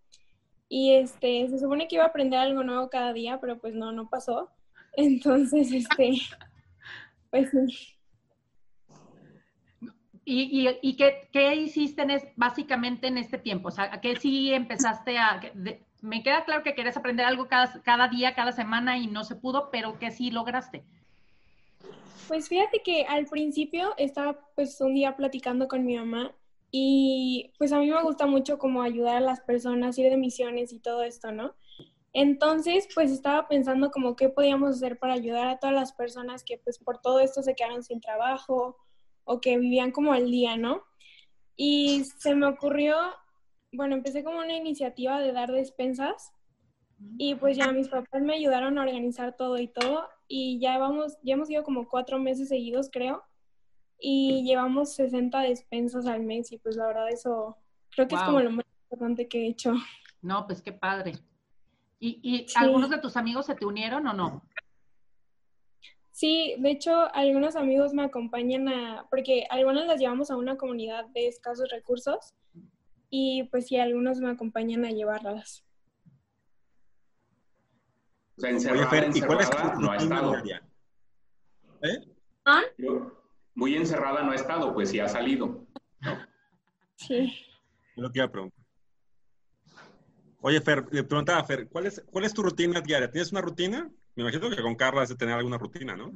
Y 0.69 0.95
este, 0.95 1.49
se 1.49 1.61
supone 1.61 1.87
que 1.87 1.95
iba 1.95 2.05
a 2.05 2.09
aprender 2.09 2.41
algo 2.41 2.65
nuevo 2.65 2.91
cada 2.91 3.13
día, 3.13 3.39
pero 3.41 3.61
pues 3.61 3.75
no, 3.75 3.93
no 3.93 4.09
pasó. 4.11 4.51
Entonces, 4.97 5.71
este, 5.73 6.15
pues 7.31 7.51
sí. 7.51 7.96
¿Y, 10.27 10.69
y, 10.69 10.79
y 10.83 10.97
qué, 10.97 11.31
qué 11.33 11.55
hiciste 11.55 12.03
en 12.03 12.11
es- 12.11 12.27
básicamente 12.37 13.07
en 13.07 13.17
este 13.17 13.39
tiempo? 13.39 13.69
O 13.69 13.71
sea, 13.71 13.85
¿a 13.85 14.01
qué 14.03 14.17
sí 14.17 14.53
empezaste 14.53 15.19
a...? 15.19 15.41
de- 15.55 15.83
me 16.03 16.23
queda 16.23 16.45
claro 16.45 16.63
que 16.63 16.75
querías 16.75 16.99
aprender 16.99 17.25
algo 17.27 17.49
cada, 17.49 17.83
cada 17.83 18.09
día, 18.09 18.35
cada 18.35 18.53
semana 18.53 18.99
y 18.99 19.07
no 19.07 19.25
se 19.25 19.37
pudo, 19.37 19.71
pero 19.71 19.99
que 19.99 20.11
sí 20.11 20.31
lograste. 20.31 20.85
Pues 22.27 22.49
fíjate 22.49 22.83
que 22.85 23.05
al 23.09 23.27
principio 23.27 23.95
estaba 23.99 24.39
pues 24.55 24.81
un 24.81 24.95
día 24.95 25.17
platicando 25.17 25.69
con 25.69 25.85
mi 25.85 25.97
mamá 25.97 26.35
y 26.73 27.53
pues 27.59 27.73
a 27.73 27.79
mí 27.79 27.91
me 27.91 28.03
gusta 28.03 28.27
mucho 28.27 28.59
como 28.59 28.83
ayudar 28.83 29.17
a 29.19 29.21
las 29.21 29.41
personas, 29.41 29.97
ir 29.99 30.11
de 30.11 30.17
misiones 30.17 30.73
y 30.73 30.81
todo 30.81 31.03
esto, 31.05 31.31
¿no? 31.33 31.55
Entonces 32.13 32.89
pues 32.95 33.13
estaba 33.13 33.49
pensando 33.49 33.91
como 33.91 34.17
qué 34.17 34.29
podíamos 34.31 34.77
hacer 34.77 34.99
para 34.99 35.15
ayudar 35.15 35.49
a 35.49 35.59
todas 35.59 35.75
las 35.77 35.93
personas 35.95 36.45
que 36.45 36.59
pues 36.59 36.79
por 36.79 37.01
todo 37.01 37.21
esto 37.21 37.43
se 37.43 37.55
quedaron 37.55 37.83
sin 37.85 38.01
trabajo 38.01 38.77
o 39.27 39.41
que 39.41 39.59
vivían 39.59 39.91
como 39.91 40.15
al 40.15 40.31
día, 40.31 40.57
¿no? 40.57 40.83
Y 41.57 42.05
se 42.19 42.35
me 42.35 42.47
ocurrió, 42.47 42.97
bueno, 43.73 43.95
empecé 43.95 44.25
como 44.25 44.39
una 44.39 44.57
iniciativa 44.57 45.21
de 45.21 45.33
dar 45.33 45.53
despensas 45.53 46.33
y 47.19 47.35
pues 47.35 47.57
ya 47.59 47.73
mis 47.73 47.89
papás 47.89 48.23
me 48.23 48.35
ayudaron 48.35 48.79
a 48.79 48.83
organizar 48.83 49.37
todo 49.37 49.59
y 49.59 49.69
todo. 49.69 50.09
Y 50.29 50.59
ya 50.61 50.79
vamos, 50.79 51.19
ya 51.23 51.35
hemos 51.35 51.51
ido 51.51 51.63
como 51.63 51.89
cuatro 51.89 52.19
meses 52.19 52.49
seguidos, 52.49 52.89
creo. 52.91 53.23
Y 53.99 54.45
llevamos 54.45 54.95
60 54.95 55.41
despensas 55.41 56.07
al 56.07 56.23
mes. 56.23 56.53
Y 56.53 56.59
pues 56.59 56.77
la 56.77 56.87
verdad 56.87 57.11
eso 57.11 57.57
creo 57.91 58.09
que 58.09 58.15
es 58.15 58.23
como 58.23 58.41
lo 58.41 58.51
más 58.51 58.65
importante 58.85 59.29
que 59.29 59.43
he 59.43 59.49
hecho. 59.49 59.75
No, 60.23 60.47
pues 60.47 60.63
qué 60.63 60.73
padre. 60.73 61.13
¿Y, 62.01 62.19
y 62.23 62.49
Sí. 62.49 62.55
algunos 62.57 62.91
de 62.91 62.99
tus 62.99 63.17
amigos 63.17 63.47
se 63.47 63.55
te 63.55 63.67
unieron 63.67 64.07
o 64.07 64.13
no? 64.13 64.43
Sí, 66.17 66.55
de 66.61 66.71
hecho, 66.71 67.15
algunos 67.15 67.57
amigos 67.57 67.93
me 67.93 68.03
acompañan 68.03 68.69
a, 68.69 69.07
porque 69.11 69.47
algunas 69.51 69.87
las 69.87 70.01
llevamos 70.01 70.31
a 70.31 70.39
una 70.39 70.57
comunidad 70.57 71.05
de 71.09 71.29
escasos 71.29 71.69
recursos 71.71 72.35
y 73.11 73.45
pues 73.51 73.67
sí, 73.67 73.77
algunos 73.77 74.19
me 74.21 74.31
acompañan 74.31 74.87
a 74.87 74.93
llevarlas. 74.93 75.63
O 78.35 78.41
sea, 78.41 78.49
encerrada, 78.49 78.89
Oye, 78.89 79.03
Fer, 79.03 79.11
¿y 79.15 79.21
cuál 79.21 79.41
es 79.41 79.51
tu 79.51 79.57
no 79.79 79.91
ha 79.91 79.97
estado. 79.99 80.31
diaria? 80.31 80.63
¿Eh? 81.83 81.99
¿Ah? 82.47 82.63
Muy 83.55 83.77
encerrada 83.77 84.23
no 84.23 84.33
ha 84.33 84.37
estado, 84.37 84.73
pues 84.73 84.89
sí 84.89 84.99
ha 84.99 85.09
salido. 85.09 85.67
Sí. 86.95 87.31
Es 87.95 88.03
lo 88.03 88.11
que 88.11 88.21
iba 88.21 88.25
a 88.27 88.33
preguntar. 88.33 88.65
Oye, 90.41 90.63
Fer, 90.63 90.83
le 90.91 91.05
preguntaba 91.05 91.41
a 91.41 91.45
Fer, 91.45 91.69
¿cuál 91.69 91.85
es, 91.85 92.03
¿cuál 92.11 92.25
es 92.25 92.33
tu 92.33 92.43
rutina 92.43 92.81
diaria? 92.81 93.11
¿Tienes 93.11 93.33
una 93.33 93.43
rutina? 93.43 93.93
Me 94.17 94.23
imagino 94.23 94.49
que 94.49 94.63
con 94.63 94.75
Carla 94.75 95.03
has 95.03 95.11
de 95.11 95.17
tener 95.17 95.35
alguna 95.35 95.59
rutina, 95.59 95.95
¿no? 95.95 96.11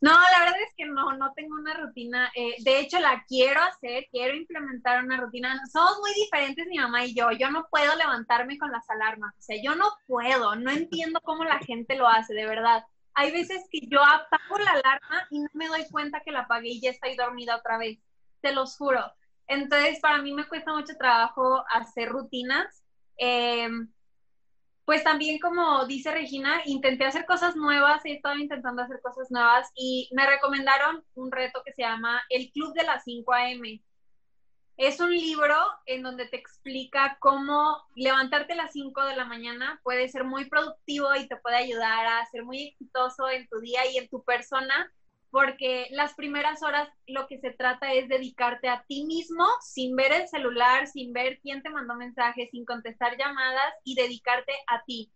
No, 0.00 0.10
la 0.10 0.38
verdad 0.40 0.60
es 0.66 0.74
que 0.76 0.86
no, 0.86 1.12
no 1.12 1.32
tengo 1.34 1.54
una 1.54 1.74
rutina. 1.74 2.32
Eh, 2.34 2.54
de 2.64 2.80
hecho, 2.80 2.98
la 2.98 3.22
quiero 3.28 3.60
hacer, 3.60 4.08
quiero 4.10 4.34
implementar 4.34 5.04
una 5.04 5.18
rutina. 5.18 5.60
Somos 5.70 5.98
muy 6.00 6.12
diferentes 6.14 6.66
mi 6.66 6.78
mamá 6.78 7.04
y 7.04 7.14
yo. 7.14 7.30
Yo 7.32 7.50
no 7.50 7.66
puedo 7.70 7.94
levantarme 7.96 8.58
con 8.58 8.72
las 8.72 8.88
alarmas. 8.88 9.34
O 9.38 9.42
sea, 9.42 9.62
yo 9.62 9.76
no 9.76 9.84
puedo. 10.06 10.56
No 10.56 10.70
entiendo 10.70 11.20
cómo 11.22 11.44
la 11.44 11.58
gente 11.58 11.96
lo 11.96 12.08
hace, 12.08 12.32
de 12.34 12.46
verdad. 12.46 12.82
Hay 13.14 13.30
veces 13.30 13.68
que 13.70 13.86
yo 13.86 14.02
apago 14.02 14.58
la 14.58 14.72
alarma 14.72 15.26
y 15.30 15.38
no 15.38 15.48
me 15.52 15.68
doy 15.68 15.84
cuenta 15.90 16.22
que 16.24 16.32
la 16.32 16.40
apagué 16.40 16.70
y 16.70 16.80
ya 16.80 16.90
estoy 16.90 17.14
dormida 17.14 17.56
otra 17.56 17.76
vez. 17.76 17.98
Te 18.40 18.54
los 18.54 18.76
juro. 18.78 19.04
Entonces, 19.46 20.00
para 20.00 20.22
mí 20.22 20.32
me 20.32 20.48
cuesta 20.48 20.72
mucho 20.72 20.96
trabajo 20.96 21.62
hacer 21.70 22.08
rutinas. 22.08 22.82
Eh, 23.18 23.68
pues 24.84 25.04
también 25.04 25.38
como 25.38 25.86
dice 25.86 26.10
Regina, 26.10 26.60
intenté 26.64 27.04
hacer 27.04 27.24
cosas 27.26 27.56
nuevas, 27.56 28.04
he 28.04 28.14
estado 28.14 28.36
intentando 28.36 28.82
hacer 28.82 29.00
cosas 29.00 29.30
nuevas 29.30 29.70
y 29.74 30.08
me 30.12 30.26
recomendaron 30.26 31.04
un 31.14 31.30
reto 31.30 31.62
que 31.64 31.72
se 31.72 31.82
llama 31.82 32.22
El 32.28 32.50
Club 32.52 32.74
de 32.74 32.84
las 32.84 33.04
5 33.04 33.32
AM. 33.32 33.80
Es 34.76 34.98
un 35.00 35.12
libro 35.12 35.54
en 35.86 36.02
donde 36.02 36.26
te 36.26 36.36
explica 36.36 37.18
cómo 37.20 37.76
levantarte 37.94 38.54
a 38.54 38.56
las 38.56 38.72
5 38.72 39.04
de 39.04 39.16
la 39.16 39.24
mañana 39.24 39.80
puede 39.84 40.08
ser 40.08 40.24
muy 40.24 40.46
productivo 40.48 41.14
y 41.14 41.28
te 41.28 41.36
puede 41.36 41.56
ayudar 41.56 42.06
a 42.06 42.26
ser 42.26 42.42
muy 42.44 42.68
exitoso 42.68 43.28
en 43.28 43.46
tu 43.48 43.60
día 43.60 43.80
y 43.92 43.98
en 43.98 44.08
tu 44.08 44.24
persona, 44.24 44.92
porque 45.32 45.88
las 45.92 46.12
primeras 46.12 46.62
horas 46.62 46.90
lo 47.06 47.26
que 47.26 47.38
se 47.40 47.52
trata 47.52 47.94
es 47.94 48.06
dedicarte 48.06 48.68
a 48.68 48.84
ti 48.86 49.04
mismo 49.06 49.46
sin 49.62 49.96
ver 49.96 50.12
el 50.12 50.28
celular, 50.28 50.86
sin 50.86 51.14
ver 51.14 51.40
quién 51.40 51.62
te 51.62 51.70
mandó 51.70 51.94
mensajes, 51.94 52.50
sin 52.50 52.66
contestar 52.66 53.16
llamadas 53.16 53.72
y 53.82 53.94
dedicarte 53.94 54.52
a 54.66 54.84
ti. 54.84 55.10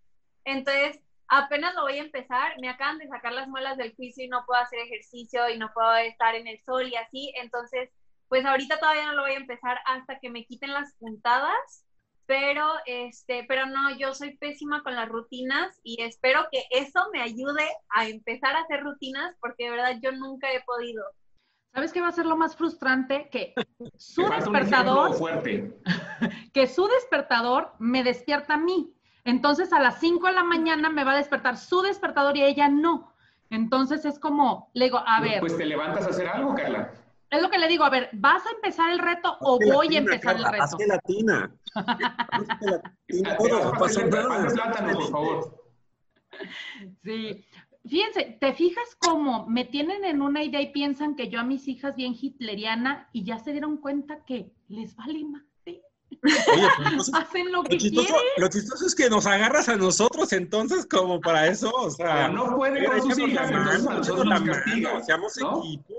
Entonces, 0.47 0.99
apenas 1.29 1.75
lo 1.75 1.83
voy 1.83 1.99
a 1.99 2.03
empezar, 2.03 2.55
me 2.63 2.71
acaban 2.71 2.97
de 2.97 3.09
sacar 3.09 3.35
las 3.35 3.47
muelas 3.47 3.77
del 3.77 3.95
juicio 3.95 4.25
y 4.25 4.29
no 4.29 4.43
puedo 4.47 4.59
hacer 4.59 4.79
ejercicio 4.79 5.51
y 5.51 5.59
no 5.59 5.71
puedo 5.75 5.95
estar 5.97 6.35
en 6.35 6.47
el 6.47 6.65
sol 6.65 6.89
y 6.89 6.97
así, 6.97 7.35
entonces, 7.37 7.91
pues 8.29 8.43
ahorita 8.47 8.81
todavía 8.81 9.05
no 9.05 9.13
lo 9.13 9.23
voy 9.23 9.33
a 9.33 9.37
empezar 9.37 9.79
hasta 9.85 10.19
que 10.19 10.31
me 10.31 10.47
quiten 10.47 10.73
las 10.73 10.95
puntadas, 10.95 11.85
pero 12.27 12.67
este, 12.87 13.45
pero 13.49 13.67
no, 13.67 13.97
yo 13.97 14.15
soy 14.15 14.37
pésima 14.37 14.83
con 14.83 14.95
las 14.95 15.09
rutinas 15.09 15.81
y 15.83 16.03
espero 16.03 16.47
que 16.51 16.65
eso 16.71 17.09
me 17.13 17.23
ayude 17.23 17.69
a 17.91 18.09
empezar 18.09 18.57
a 18.57 18.61
hacer 18.61 18.83
rutinas 18.83 19.37
porque 19.41 19.65
de 19.65 19.71
verdad 19.71 19.97
yo 20.03 20.13
nunca 20.13 20.53
he 20.53 20.63
podido. 20.65 21.05
¿Sabes 21.73 21.93
qué 21.93 22.01
va 22.01 22.09
a 22.09 22.13
ser 22.13 22.27
lo 22.27 22.37
más 22.37 22.57
frustrante? 22.57 23.29
Que 23.31 23.55
su 23.97 24.23
ejemplo 24.23 24.53
despertador, 24.53 25.15
fuerte. 25.15 25.79
que 26.53 26.67
su 26.67 26.87
despertador 26.89 27.73
me 27.79 28.03
despierta 28.03 28.55
a 28.55 28.59
mí. 28.59 28.93
Entonces 29.25 29.73
a 29.73 29.81
las 29.81 30.01
5 30.01 30.27
de 30.27 30.33
la 30.33 30.45
mañana 30.45 30.89
me 30.89 31.05
va 31.05 31.13
a 31.13 31.17
despertar 31.17 31.57
su 31.57 31.83
despertador 31.83 32.37
y 32.37 32.43
a 32.43 32.47
ella 32.47 32.69
no. 32.69 33.13
Entonces 33.51 34.05
es 34.05 34.19
como, 34.19 34.71
le 34.75 34.87
digo, 34.87 35.03
a 35.05 35.21
ver, 35.21 35.41
Pues 35.41 35.57
te 35.57 35.67
levantas 35.67 36.07
a 36.07 36.11
hacer 36.11 36.29
algo, 36.29 36.55
Carla. 36.55 36.93
Es 37.31 37.43
lo 37.43 37.51
que 37.51 37.59
le 37.59 37.69
digo, 37.69 37.85
a 37.85 37.91
ver, 37.91 38.09
¿vas 38.13 38.45
a 38.47 38.51
empezar 38.51 38.93
el 38.93 38.99
reto 38.99 39.37
o 39.41 39.59
voy 39.59 39.97
a 39.97 39.99
empezar 39.99 40.37
el 40.37 40.43
Carla, 40.43 40.51
reto? 40.53 40.77
Todo, 43.39 43.73
de 44.43 44.55
plátano, 44.55 44.93
por 44.93 45.11
favor. 45.11 45.67
Sí. 47.03 47.45
Fíjense, 47.89 48.37
¿te 48.41 48.53
fijas 48.53 48.97
cómo 48.99 49.47
me 49.47 49.65
tienen 49.65 50.05
en 50.05 50.21
una 50.21 50.43
idea 50.43 50.61
y 50.61 50.73
piensan 50.73 51.15
que 51.15 51.29
yo 51.29 51.39
a 51.39 51.45
mis 51.45 51.69
hijas 51.69 51.95
bien 51.95 52.15
hitleriana 52.21 53.09
y 53.13 53.25
ya 53.25 53.39
se 53.39 53.53
dieron 53.53 53.77
cuenta 53.77 54.25
que 54.25 54.53
les 54.69 54.97
vale 54.97 55.25
más? 55.25 55.46
Oye, 56.23 56.69
pero 56.77 56.89
entonces, 56.91 57.15
Hacen 57.15 57.53
lo 57.53 57.63
lo 57.63 57.65
que 57.65 57.77
chistoso, 57.77 58.07
quieren. 58.09 58.33
lo 58.39 58.49
chistoso 58.49 58.87
es 58.87 58.95
que 58.95 59.11
nos 59.11 59.27
agarras 59.27 59.69
a 59.69 59.77
nosotros 59.77 60.33
entonces 60.33 60.87
como 60.87 61.21
para 61.21 61.47
eso, 61.47 61.71
o 61.71 61.91
sea... 61.91 62.29
Pero 62.29 62.33
no 62.33 62.57
puede 62.57 62.85
con 62.85 63.03
sus 63.03 63.19
hijas, 63.19 63.51
la 63.51 63.59
entonces 63.59 63.81
a 63.81 63.85
mano, 63.85 63.99
nosotros 63.99 64.27
nos 64.27 64.41
la 64.41 64.53
castiga, 64.53 64.93
mano, 64.93 65.05
seamos 65.05 65.37
¿no? 65.39 65.59
equipo. 65.65 65.95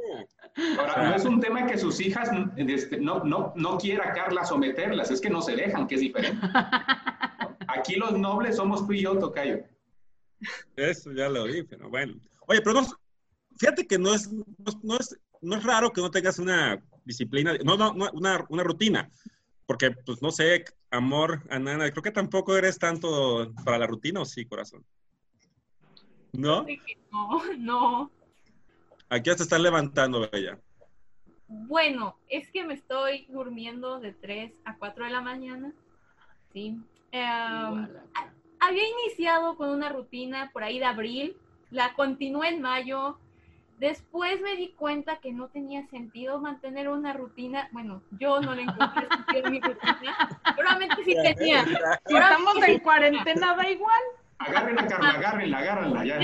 Ahora, 0.79 1.09
no 1.09 1.15
es 1.15 1.25
un 1.25 1.39
tema 1.39 1.67
que 1.67 1.77
sus 1.77 1.99
hijas 1.99 2.29
este, 2.55 2.99
no, 2.99 3.23
no, 3.23 3.53
no 3.55 3.77
quiera 3.77 4.13
Carla 4.13 4.43
someterlas, 4.43 5.11
es 5.11 5.21
que 5.21 5.29
no 5.29 5.41
se 5.41 5.55
dejan, 5.55 5.87
que 5.87 5.95
es 5.95 6.01
diferente. 6.01 6.45
Aquí 7.67 7.95
los 7.95 8.17
nobles 8.17 8.55
somos 8.55 8.87
tú 8.87 8.93
y 8.93 9.01
yo, 9.01 9.17
Tocayo. 9.19 9.59
Eso 10.75 11.11
ya 11.11 11.29
lo 11.29 11.45
vi, 11.45 11.63
pero 11.63 11.89
bueno. 11.89 12.15
Oye, 12.47 12.61
pero 12.61 12.81
no, 12.81 12.87
fíjate 13.59 13.85
que 13.85 13.99
no 13.99 14.13
es, 14.13 14.31
no, 14.31 14.45
no 14.83 14.97
es, 14.97 15.15
no 15.41 15.55
es 15.55 15.63
raro 15.63 15.91
que 15.91 16.01
no 16.01 16.09
tengas 16.09 16.39
una 16.39 16.81
disciplina, 17.05 17.55
no, 17.63 17.77
no, 17.77 17.93
no, 17.93 18.09
una, 18.13 18.45
una 18.49 18.63
rutina, 18.63 19.09
porque, 19.67 19.91
pues, 19.91 20.21
no 20.21 20.31
sé, 20.31 20.63
amor, 20.89 21.43
Anana, 21.49 21.91
creo 21.91 22.01
que 22.01 22.11
tampoco 22.11 22.57
eres 22.57 22.79
tanto 22.79 23.53
para 23.65 23.77
la 23.77 23.85
rutina, 23.85 24.21
¿o 24.21 24.25
sí, 24.25 24.45
corazón? 24.45 24.83
¿No? 26.31 26.65
No, 27.11 27.41
no. 27.57 28.11
Aquí 29.09 29.29
ya 29.29 29.35
te 29.35 29.43
están 29.43 29.61
levantando, 29.61 30.27
Bella. 30.31 30.57
Bueno, 31.47 32.17
es 32.29 32.49
que 32.49 32.63
me 32.63 32.73
estoy 32.73 33.25
durmiendo 33.29 33.99
de 33.99 34.13
3 34.13 34.53
a 34.65 34.77
4 34.77 35.05
de 35.05 35.11
la 35.11 35.21
mañana. 35.21 35.73
Sí. 36.53 36.77
Em, 37.11 37.87
había 38.59 38.83
iniciado 38.89 39.55
con 39.57 39.69
una 39.69 39.89
rutina 39.89 40.49
por 40.51 40.63
ahí 40.63 40.79
de 40.79 40.85
abril, 40.85 41.37
la 41.71 41.93
continué 41.93 42.49
en 42.49 42.61
mayo. 42.61 43.17
Después 43.77 44.41
me 44.41 44.55
di 44.55 44.69
cuenta 44.69 45.19
que 45.19 45.31
no 45.31 45.49
tenía 45.49 45.87
sentido 45.87 46.39
mantener 46.39 46.89
una 46.89 47.13
rutina. 47.13 47.69
Bueno, 47.71 48.01
yo 48.19 48.41
no 48.41 48.55
le 48.55 48.63
encontré 48.63 49.07
sentido 49.07 49.45
a 49.45 49.49
mi 49.51 49.59
rutina. 49.61 50.41
Probablemente 50.55 51.03
sí 51.03 51.15
tenía. 51.21 51.63
Si 52.07 52.15
estamos 52.15 52.55
en 52.67 52.79
cuarentena, 52.79 53.55
da 53.55 53.69
igual. 53.69 54.01
Agarren 54.39 54.79
a 54.79 54.87
Carla, 54.87 55.09
agárrenla, 55.09 55.57
agárrenla, 55.59 56.05
ya. 56.05 56.19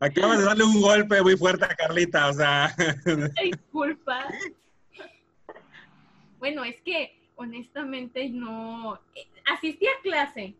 Acabas 0.00 0.38
de 0.38 0.44
darle 0.44 0.64
un 0.64 0.82
golpe 0.82 1.22
muy 1.22 1.36
fuerte 1.36 1.64
a 1.64 1.68
Carlita, 1.68 2.28
o 2.28 2.32
sea. 2.32 2.74
Disculpa. 3.42 4.26
Bueno, 6.38 6.64
es 6.64 6.80
que 6.84 7.30
honestamente 7.36 8.28
no 8.28 9.00
eh, 9.14 9.26
asistí 9.54 9.86
a 9.86 10.02
clase. 10.02 10.56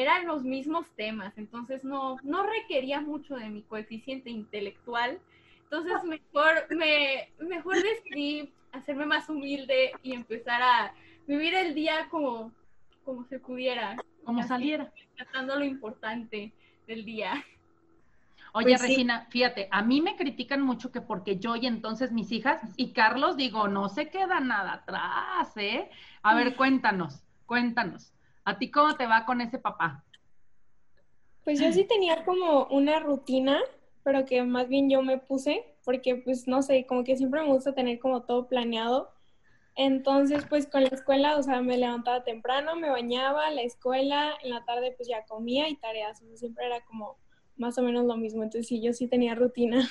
Eran 0.00 0.26
los 0.26 0.42
mismos 0.44 0.86
temas, 0.96 1.36
entonces 1.36 1.84
no, 1.84 2.16
no 2.22 2.42
requería 2.44 3.00
mucho 3.02 3.36
de 3.36 3.50
mi 3.50 3.62
coeficiente 3.62 4.30
intelectual. 4.30 5.18
Entonces 5.64 6.02
mejor, 6.04 6.66
me, 6.70 7.28
mejor 7.38 7.76
decidí 7.82 8.50
hacerme 8.72 9.04
más 9.04 9.28
humilde 9.28 9.92
y 10.02 10.14
empezar 10.14 10.62
a 10.62 10.94
vivir 11.26 11.54
el 11.54 11.74
día 11.74 12.08
como, 12.10 12.50
como 13.04 13.24
se 13.26 13.38
pudiera, 13.38 13.96
Como 14.24 14.40
Así. 14.40 14.48
saliera. 14.48 14.90
tratando 15.16 15.56
lo 15.56 15.64
importante 15.64 16.52
del 16.86 17.04
día. 17.04 17.44
Oye, 18.52 18.68
Pues 18.70 18.80
sí. 18.80 18.86
Regina, 18.88 19.26
fíjate, 19.30 19.68
a 19.70 19.82
mí 19.82 20.00
me 20.00 20.16
critican 20.16 20.62
mucho 20.62 20.90
que 20.90 21.00
porque 21.00 21.38
yo 21.38 21.54
y 21.56 21.66
entonces 21.66 22.10
mis 22.10 22.32
hijas 22.32 22.60
y 22.76 22.92
Carlos, 22.92 23.36
digo, 23.36 23.68
no 23.68 23.88
se 23.88 24.08
queda 24.08 24.40
nada 24.40 24.72
atrás, 24.72 25.56
¿eh? 25.56 25.88
A 26.22 26.34
ver, 26.34 26.56
cuéntanos, 26.56 27.22
cuéntanos. 27.46 28.12
¿A 28.44 28.58
ti 28.58 28.70
cómo 28.70 28.96
te 28.96 29.06
va 29.06 29.24
con 29.26 29.40
ese 29.40 29.58
papá? 29.58 30.04
Pues 31.44 31.60
yo 31.60 31.72
sí 31.72 31.84
tenía 31.84 32.24
como 32.24 32.66
una 32.66 33.00
rutina, 33.00 33.60
pero 34.02 34.24
que 34.24 34.42
más 34.42 34.68
bien 34.68 34.90
yo 34.90 35.02
me 35.02 35.18
puse, 35.18 35.64
porque 35.84 36.16
pues 36.16 36.46
no 36.46 36.62
sé, 36.62 36.86
como 36.86 37.04
que 37.04 37.16
siempre 37.16 37.40
me 37.42 37.48
gusta 37.48 37.74
tener 37.74 37.98
como 37.98 38.22
todo 38.22 38.46
planeado. 38.46 39.12
Entonces, 39.76 40.44
pues 40.48 40.66
con 40.66 40.82
la 40.82 40.88
escuela, 40.88 41.38
o 41.38 41.42
sea, 41.42 41.62
me 41.62 41.78
levantaba 41.78 42.24
temprano, 42.24 42.76
me 42.76 42.90
bañaba, 42.90 43.50
la 43.50 43.62
escuela, 43.62 44.32
en 44.42 44.50
la 44.50 44.64
tarde 44.64 44.92
pues 44.96 45.08
ya 45.08 45.24
comía 45.26 45.68
y 45.68 45.76
tareas, 45.76 46.20
o 46.20 46.26
sea, 46.26 46.36
siempre 46.36 46.66
era 46.66 46.80
como 46.84 47.16
más 47.56 47.78
o 47.78 47.82
menos 47.82 48.04
lo 48.04 48.16
mismo. 48.16 48.42
Entonces 48.42 48.66
sí, 48.66 48.82
yo 48.82 48.92
sí 48.92 49.06
tenía 49.06 49.34
rutina. 49.34 49.88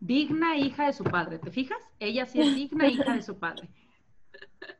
Digna 0.00 0.56
hija 0.56 0.86
de 0.86 0.92
su 0.94 1.04
padre, 1.04 1.38
¿te 1.38 1.50
fijas? 1.50 1.78
Ella 1.98 2.24
sí 2.24 2.40
es 2.40 2.54
digna 2.54 2.88
hija 2.88 3.14
de 3.14 3.22
su 3.22 3.38
padre. 3.38 3.68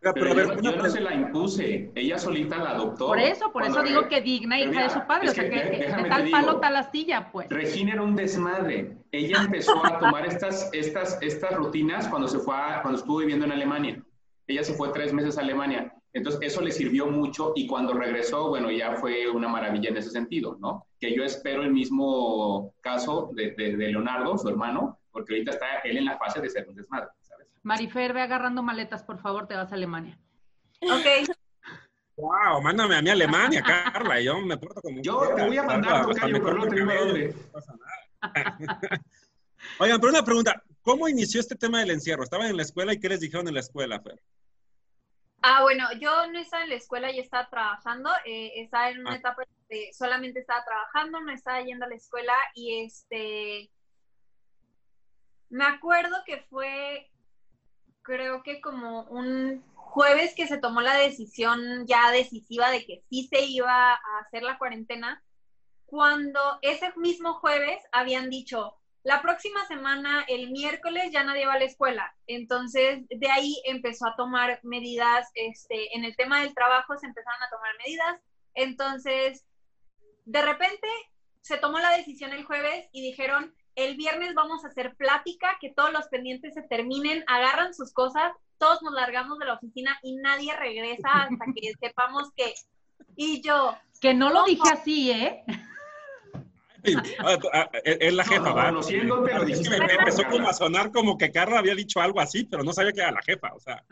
Pero, 0.00 0.12
Pero 0.14 0.30
a 0.30 0.34
ver, 0.34 0.46
yo, 0.62 0.70
yo 0.70 0.76
no 0.76 0.88
se 0.90 1.00
la 1.00 1.14
impuse, 1.14 1.90
ella 1.94 2.18
solita 2.18 2.58
la 2.58 2.70
adoptó. 2.70 3.06
Por 3.08 3.18
eso, 3.18 3.50
por 3.50 3.64
eso 3.64 3.82
digo 3.82 4.08
que 4.08 4.20
digna 4.20 4.58
hija 4.58 4.68
de 4.68 4.76
mira, 4.76 4.90
su 4.90 5.06
padre, 5.06 5.28
o 5.30 5.32
sea, 5.32 5.44
que 5.44 5.50
que, 5.50 5.56
de- 5.56 5.70
que 5.70 5.78
de 6.02 6.08
tal 6.08 6.24
digo, 6.24 6.36
palo, 6.38 6.60
tal 6.60 6.76
astilla, 6.76 7.30
pues. 7.32 7.48
Regina 7.48 7.92
era 7.94 8.02
un 8.02 8.14
desmadre. 8.14 8.96
Ella 9.10 9.38
empezó 9.42 9.84
a 9.84 9.98
tomar 9.98 10.26
estas, 10.26 10.68
estas, 10.72 11.18
estas 11.22 11.52
rutinas 11.54 12.08
cuando 12.08 12.28
se 12.28 12.38
fue 12.38 12.54
a- 12.54 12.80
cuando 12.82 12.98
estuvo 13.00 13.18
viviendo 13.18 13.46
en 13.46 13.52
Alemania. 13.52 14.02
Ella 14.46 14.64
se 14.64 14.74
fue 14.74 14.90
tres 14.92 15.12
meses 15.12 15.38
a 15.38 15.42
Alemania 15.42 15.94
Entonces, 16.12 16.40
eso 16.42 16.60
le 16.60 16.72
sirvió 16.72 17.06
mucho 17.06 17.52
y 17.54 17.68
cuando 17.68 17.92
regresó, 17.94 18.48
bueno, 18.48 18.68
ya 18.70 18.96
fue 18.96 19.30
una 19.30 19.46
maravilla 19.46 19.90
en 19.90 19.96
ese 19.96 20.10
sentido, 20.10 20.56
¿no? 20.60 20.86
Que 20.98 21.14
yo 21.14 21.22
espero 21.22 21.62
el 21.62 21.72
mismo 21.72 22.74
caso 22.80 23.30
de, 23.32 23.52
de, 23.52 23.76
de 23.76 23.88
Leonardo, 23.88 24.36
su 24.36 24.48
hermano, 24.48 24.98
porque 25.12 25.34
ahorita 25.34 25.52
está 25.52 25.66
él 25.84 25.98
en 25.98 26.04
la 26.06 26.18
fase 26.18 26.40
de 26.40 26.50
ser 26.50 26.68
un 26.68 26.74
desmadre. 26.74 27.08
Marifer, 27.62 28.12
ve 28.12 28.22
agarrando 28.22 28.62
maletas, 28.62 29.02
por 29.02 29.18
favor, 29.20 29.46
te 29.46 29.54
vas 29.54 29.70
a 29.72 29.74
Alemania. 29.74 30.18
Ok. 30.82 31.28
Wow, 32.16 32.60
mándame 32.62 32.96
a 32.96 33.02
mí 33.02 33.08
a 33.08 33.12
Alemania, 33.12 33.62
Carla. 33.62 34.20
Yo 34.20 34.38
me 34.40 34.56
porto 34.56 34.80
como. 34.82 35.00
Yo 35.02 35.34
te 35.34 35.46
voy 35.46 35.56
a 35.56 35.62
mandar, 35.62 36.06
tocayo, 36.06 36.32
mejor 36.34 36.50
pero 36.50 36.64
no 36.64 36.70
que 36.70 36.76
tengo 36.76 37.34
no 37.44 37.52
pasa 37.52 37.72
nada. 37.72 37.92
Oigan, 39.78 40.00
pero 40.00 40.10
una 40.10 40.24
pregunta. 40.24 40.62
¿Cómo 40.82 41.08
inició 41.08 41.40
este 41.40 41.56
tema 41.56 41.80
del 41.80 41.90
encierro? 41.90 42.22
¿Estaban 42.22 42.48
en 42.48 42.56
la 42.56 42.62
escuela 42.62 42.92
y 42.92 43.00
qué 43.00 43.08
les 43.10 43.20
dijeron 43.20 43.46
en 43.48 43.54
la 43.54 43.60
escuela, 43.60 44.00
Fer? 44.00 44.20
Ah, 45.42 45.62
bueno, 45.62 45.86
yo 45.98 46.26
no 46.30 46.38
estaba 46.38 46.64
en 46.64 46.70
la 46.70 46.74
escuela, 46.76 47.10
yo 47.12 47.22
estaba 47.22 47.48
trabajando, 47.48 48.10
eh, 48.26 48.52
estaba 48.56 48.90
en 48.90 49.00
una 49.00 49.12
Ah. 49.12 49.16
etapa 49.16 49.42
de 49.70 49.90
solamente 49.92 50.40
estaba 50.40 50.64
trabajando, 50.64 51.20
no 51.20 51.32
estaba 51.32 51.62
yendo 51.62 51.86
a 51.86 51.88
la 51.88 51.94
escuela 51.94 52.34
y 52.54 52.84
este, 52.84 53.70
me 55.48 55.64
acuerdo 55.64 56.16
que 56.26 56.42
fue, 56.50 57.10
creo 58.10 58.42
que 58.42 58.60
como 58.60 59.02
un 59.04 59.62
jueves 59.74 60.34
que 60.34 60.48
se 60.48 60.58
tomó 60.58 60.80
la 60.80 60.94
decisión 60.94 61.86
ya 61.86 62.10
decisiva 62.10 62.68
de 62.70 62.84
que 62.84 63.04
sí 63.08 63.28
se 63.28 63.42
iba 63.42 63.92
a 63.92 63.98
hacer 64.20 64.42
la 64.42 64.58
cuarentena, 64.58 65.22
cuando 65.86 66.40
ese 66.62 66.92
mismo 66.96 67.34
jueves 67.34 67.78
habían 67.92 68.28
dicho, 68.28 68.76
la 69.04 69.22
próxima 69.22 69.64
semana, 69.66 70.24
el 70.28 70.50
miércoles, 70.50 71.10
ya 71.12 71.22
nadie 71.22 71.46
va 71.46 71.54
a 71.54 71.58
la 71.58 71.64
escuela. 71.64 72.12
Entonces, 72.26 73.06
de 73.08 73.30
ahí 73.30 73.62
empezó 73.64 74.08
a 74.08 74.16
tomar 74.16 74.58
medidas, 74.64 75.30
este, 75.34 75.96
en 75.96 76.04
el 76.04 76.16
tema 76.16 76.40
del 76.40 76.54
trabajo 76.54 76.98
se 76.98 77.06
empezaron 77.06 77.42
a 77.42 77.48
tomar 77.48 77.70
medidas. 77.78 78.20
Entonces, 78.54 79.46
de 80.24 80.42
repente 80.42 80.88
se 81.42 81.58
tomó 81.58 81.78
la 81.78 81.96
decisión 81.96 82.32
el 82.32 82.44
jueves 82.44 82.88
y 82.92 83.02
dijeron, 83.02 83.54
el 83.84 83.96
viernes 83.96 84.34
vamos 84.34 84.64
a 84.64 84.68
hacer 84.68 84.94
plática, 84.96 85.56
que 85.60 85.72
todos 85.72 85.92
los 85.92 86.06
pendientes 86.08 86.54
se 86.54 86.62
terminen, 86.62 87.24
agarran 87.26 87.74
sus 87.74 87.92
cosas, 87.92 88.32
todos 88.58 88.82
nos 88.82 88.92
largamos 88.94 89.38
de 89.38 89.46
la 89.46 89.54
oficina 89.54 89.98
y 90.02 90.16
nadie 90.16 90.54
regresa 90.56 91.08
hasta 91.22 91.44
que 91.54 91.72
sepamos 91.80 92.30
que... 92.36 92.52
Y 93.16 93.42
yo, 93.42 93.76
Que 94.00 94.14
no 94.14 94.30
lo 94.30 94.44
dije 94.44 94.68
así, 94.72 95.10
¿eh? 95.10 95.44
Ah, 97.18 97.36
ah, 97.52 97.70
Es 97.84 98.12
la 98.14 98.24
jefa, 98.24 98.40
No, 98.48 98.54
¿va? 98.54 98.70
lo 98.70 98.80
Es 98.80 98.86
que 98.86 99.44
dijiste 99.44 99.78
me- 99.78 99.92
empezó 99.94 100.22
como 100.30 100.48
a 100.48 100.52
sonar 100.54 100.90
como 100.90 101.18
que 101.18 101.30
Carla 101.30 101.58
había 101.58 101.74
dicho 101.74 102.00
algo 102.00 102.20
así, 102.20 102.44
pero 102.44 102.62
no 102.62 102.72
sabía 102.72 102.92
que 102.92 103.00
era 103.00 103.10
la 103.12 103.22
jefa. 103.22 103.52
O 103.54 103.60
sea, 103.60 103.84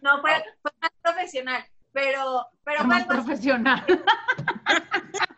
no, 0.00 0.20
fue, 0.22 0.30
fue 0.62 0.70
más 0.80 0.90
profesional, 1.02 1.62
pero, 1.92 2.46
pero 2.64 2.78
fue 2.80 2.86
Más 2.86 3.04
profesional. 3.04 3.84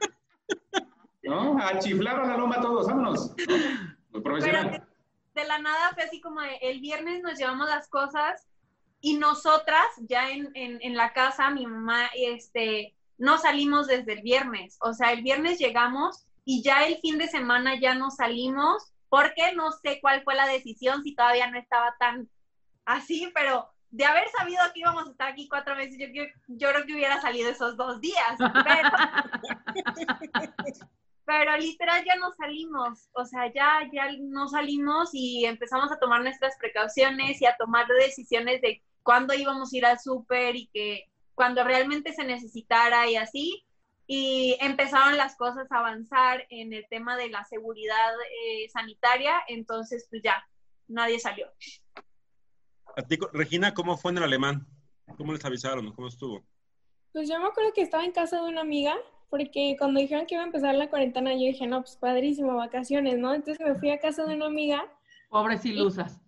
¿No? 1.27 1.59
A 1.59 1.79
chiflar 1.79 2.21
a 2.21 2.27
la 2.27 2.37
loma 2.37 2.61
todos, 2.61 2.87
vámonos. 2.87 3.31
¿no? 3.31 3.35
Muy 3.37 3.97
Pero 4.13 4.23
profesional. 4.23 4.71
de, 5.35 5.41
de 5.43 5.49
la 5.49 5.59
nada 5.59 5.91
fue 5.95 6.05
así 6.05 6.21
como 6.21 6.41
de, 6.41 6.57
el 6.63 6.81
viernes 6.81 7.23
nos 7.23 7.39
llevamos 7.39 7.69
las 7.69 7.89
cosas 7.89 8.47
y 9.01 9.19
nosotras 9.19 9.87
ya 10.09 10.31
en, 10.31 10.51
en, 10.55 10.79
en 10.81 10.97
la 10.97 11.13
casa, 11.13 11.51
mi 11.51 11.67
mamá, 11.67 12.07
este, 12.17 12.95
no 13.19 13.39
salimos 13.39 13.87
desde 13.87 14.15
el 14.15 14.23
viernes. 14.23 14.79
O 14.81 14.93
sea, 14.95 15.13
el 15.13 15.23
viernes 15.23 15.59
llegamos 15.59 16.27
y 16.45 16.63
ya 16.63 16.85
el 16.87 16.97
fin 16.99 17.19
de 17.19 17.29
semana 17.29 17.79
ya 17.79 17.95
no 17.95 18.11
salimos 18.11 18.93
porque 19.09 19.53
no 19.55 19.71
sé 19.73 19.99
cuál 20.01 20.23
fue 20.23 20.35
la 20.35 20.47
decisión, 20.47 21.03
si 21.03 21.15
todavía 21.15 21.51
no 21.51 21.59
estaba 21.59 21.95
tan 21.99 22.29
así, 22.85 23.31
pero 23.35 23.69
de 23.91 24.05
haber 24.05 24.29
sabido 24.37 24.63
que 24.75 24.81
íbamos 24.81 25.07
a 25.07 25.11
estar 25.11 25.29
aquí 25.33 25.49
cuatro 25.49 25.77
meses, 25.77 25.97
yo, 25.99 26.07
creo- 26.09 26.27
yo 26.49 26.69
creo 26.71 26.87
que 26.87 26.93
hubiera 26.95 27.21
salido 27.21 27.49
esos 27.51 27.77
dos 27.77 28.01
días. 28.01 28.37
Pero, 28.39 28.91
pero 31.27 31.57
literal 31.57 32.05
ya 32.05 32.15
no 32.17 32.33
salimos, 32.33 33.11
o 33.13 33.25
sea, 33.27 33.53
ya, 33.53 33.81
ya 33.93 34.09
no 34.21 34.47
salimos 34.49 35.11
y 35.13 35.45
empezamos 35.45 35.91
a 35.91 35.99
tomar 35.99 36.23
nuestras 36.23 36.57
precauciones 36.57 37.43
y 37.43 37.47
a 37.47 37.57
tomar 37.57 37.89
decisiones 37.89 38.63
de 38.63 38.81
cuándo 39.03 39.35
íbamos 39.35 39.73
a 39.73 39.77
ir 39.77 39.85
al 39.85 39.99
súper 39.99 40.55
y 40.55 40.69
que 40.69 41.11
cuando 41.35 41.65
realmente 41.65 42.13
se 42.13 42.25
necesitara 42.25 43.11
y 43.11 43.17
así. 43.17 43.65
Y 44.07 44.57
empezaron 44.61 45.17
las 45.17 45.35
cosas 45.37 45.67
a 45.73 45.79
avanzar 45.81 46.47
en 46.49 46.73
el 46.73 46.87
tema 46.89 47.17
de 47.17 47.29
la 47.29 47.45
seguridad 47.45 48.13
eh, 48.45 48.69
sanitaria, 48.69 49.35
entonces 49.49 50.07
pues 50.09 50.23
ya, 50.23 50.47
nadie 50.87 51.19
salió. 51.19 51.49
a 52.97 53.03
ti, 53.03 53.19
Regina, 53.33 53.75
¿cómo 53.75 53.97
fue 53.97 54.13
en 54.13 54.19
el 54.19 54.23
alemán? 54.23 54.65
¿Cómo 55.17 55.33
les 55.33 55.45
avisaron? 55.45 55.93
¿Cómo 55.93 56.07
estuvo? 56.07 56.47
Pues 57.13 57.29
yo 57.29 57.41
me 57.41 57.47
acuerdo 57.47 57.73
que 57.73 57.83
estaba 57.83 58.05
en 58.05 58.13
casa 58.13 58.37
de 58.37 58.49
una 58.49 58.61
amiga, 58.61 58.95
porque 59.29 59.77
cuando 59.79 60.01
dijeron 60.01 60.27
que 60.27 60.35
iba 60.35 60.43
a 60.43 60.47
empezar 60.47 60.75
la 60.75 60.89
cuarentena, 60.89 61.33
yo 61.33 61.41
dije, 61.41 61.67
no, 61.67 61.81
pues 61.81 61.97
padrísimo, 61.97 62.55
vacaciones, 62.57 63.19
¿no? 63.19 63.35
Entonces 63.35 63.67
me 63.67 63.75
fui 63.75 63.91
a 63.91 63.99
casa 63.99 64.25
de 64.25 64.35
una 64.35 64.47
amiga, 64.47 64.85
Pobres 65.29 65.65
ilusas. 65.65 66.21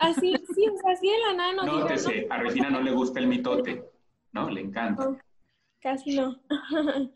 así, 0.00 0.34
sí, 0.54 0.68
o 0.68 0.76
sea, 0.78 0.92
así 0.92 1.08
de 1.08 1.18
la 1.18 1.32
nada 1.34 1.52
nos 1.52 1.64
dijeron, 1.66 1.82
Nótese, 1.82 2.26
a 2.30 2.38
Regina 2.38 2.70
no 2.70 2.80
le 2.80 2.92
gusta 2.92 3.20
el 3.20 3.26
mitote, 3.26 3.84
¿no? 4.32 4.48
Le 4.48 4.62
encanta. 4.62 5.04
no, 5.04 5.18
casi 5.80 6.16
no. 6.16 6.40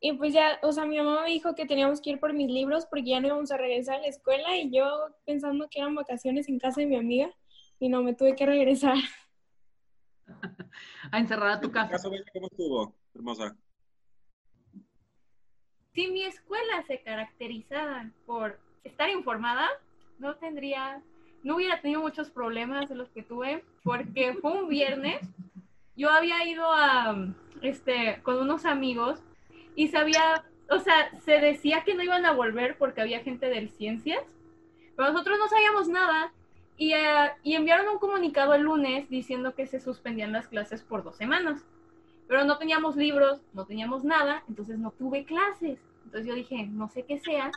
y 0.00 0.12
pues 0.12 0.32
ya, 0.32 0.58
o 0.62 0.72
sea, 0.72 0.86
mi 0.86 0.96
mamá 0.96 1.22
me 1.22 1.30
dijo 1.30 1.54
que 1.54 1.66
teníamos 1.66 2.00
que 2.00 2.10
ir 2.10 2.20
por 2.20 2.32
mis 2.32 2.50
libros 2.50 2.86
porque 2.86 3.10
ya 3.10 3.20
no 3.20 3.26
íbamos 3.26 3.50
a 3.50 3.56
regresar 3.56 3.96
a 3.96 4.02
la 4.02 4.06
escuela 4.06 4.56
y 4.56 4.70
yo 4.70 4.86
pensando 5.26 5.68
que 5.68 5.80
eran 5.80 5.94
vacaciones 5.94 6.48
en 6.48 6.58
casa 6.58 6.80
de 6.80 6.86
mi 6.86 6.96
amiga 6.96 7.30
y 7.80 7.88
no, 7.88 8.02
me 8.02 8.14
tuve 8.14 8.36
que 8.36 8.46
regresar. 8.46 8.96
A 11.12 11.18
encerrar 11.18 11.50
a 11.50 11.60
tu 11.60 11.66
¿En 11.66 11.72
casa. 11.72 12.08
¿Cómo 12.32 12.46
estuvo, 12.46 12.94
hermosa? 13.14 13.56
Si 15.92 16.06
mi 16.08 16.22
escuela 16.24 16.82
se 16.86 17.00
caracterizara 17.00 18.10
por 18.24 18.58
estar 18.84 19.10
informada, 19.10 19.68
no 20.18 20.36
tendría, 20.36 21.02
no 21.42 21.56
hubiera 21.56 21.80
tenido 21.80 22.00
muchos 22.00 22.30
problemas 22.30 22.88
de 22.88 22.94
los 22.94 23.10
que 23.10 23.22
tuve, 23.22 23.64
porque 23.82 24.34
fue 24.34 24.52
un 24.52 24.68
viernes, 24.68 25.20
yo 25.96 26.10
había 26.10 26.46
ido 26.46 26.70
a, 26.72 27.34
este, 27.62 28.20
con 28.22 28.38
unos 28.38 28.64
amigos 28.66 29.20
y 29.74 29.88
sabía, 29.88 30.44
o 30.68 30.78
sea, 30.78 31.10
se 31.18 31.40
decía 31.40 31.82
que 31.84 31.94
no 31.94 32.04
iban 32.04 32.24
a 32.24 32.32
volver 32.32 32.78
porque 32.78 33.00
había 33.00 33.24
gente 33.24 33.46
del 33.46 33.68
ciencias, 33.68 34.22
pero 34.96 35.10
nosotros 35.12 35.38
no 35.38 35.48
sabíamos 35.48 35.88
nada 35.88 36.32
y, 36.76 36.92
eh, 36.92 37.32
y 37.42 37.54
enviaron 37.54 37.88
un 37.88 37.98
comunicado 37.98 38.54
el 38.54 38.62
lunes 38.62 39.10
diciendo 39.10 39.56
que 39.56 39.66
se 39.66 39.80
suspendían 39.80 40.32
las 40.32 40.46
clases 40.46 40.82
por 40.82 41.02
dos 41.02 41.16
semanas 41.16 41.66
pero 42.30 42.44
no 42.44 42.58
teníamos 42.58 42.94
libros, 42.94 43.42
no 43.54 43.66
teníamos 43.66 44.04
nada, 44.04 44.44
entonces 44.48 44.78
no 44.78 44.92
tuve 44.92 45.24
clases. 45.24 45.80
Entonces 46.04 46.28
yo 46.28 46.36
dije, 46.36 46.64
no 46.64 46.88
sé 46.88 47.02
qué 47.02 47.18
sea, 47.18 47.50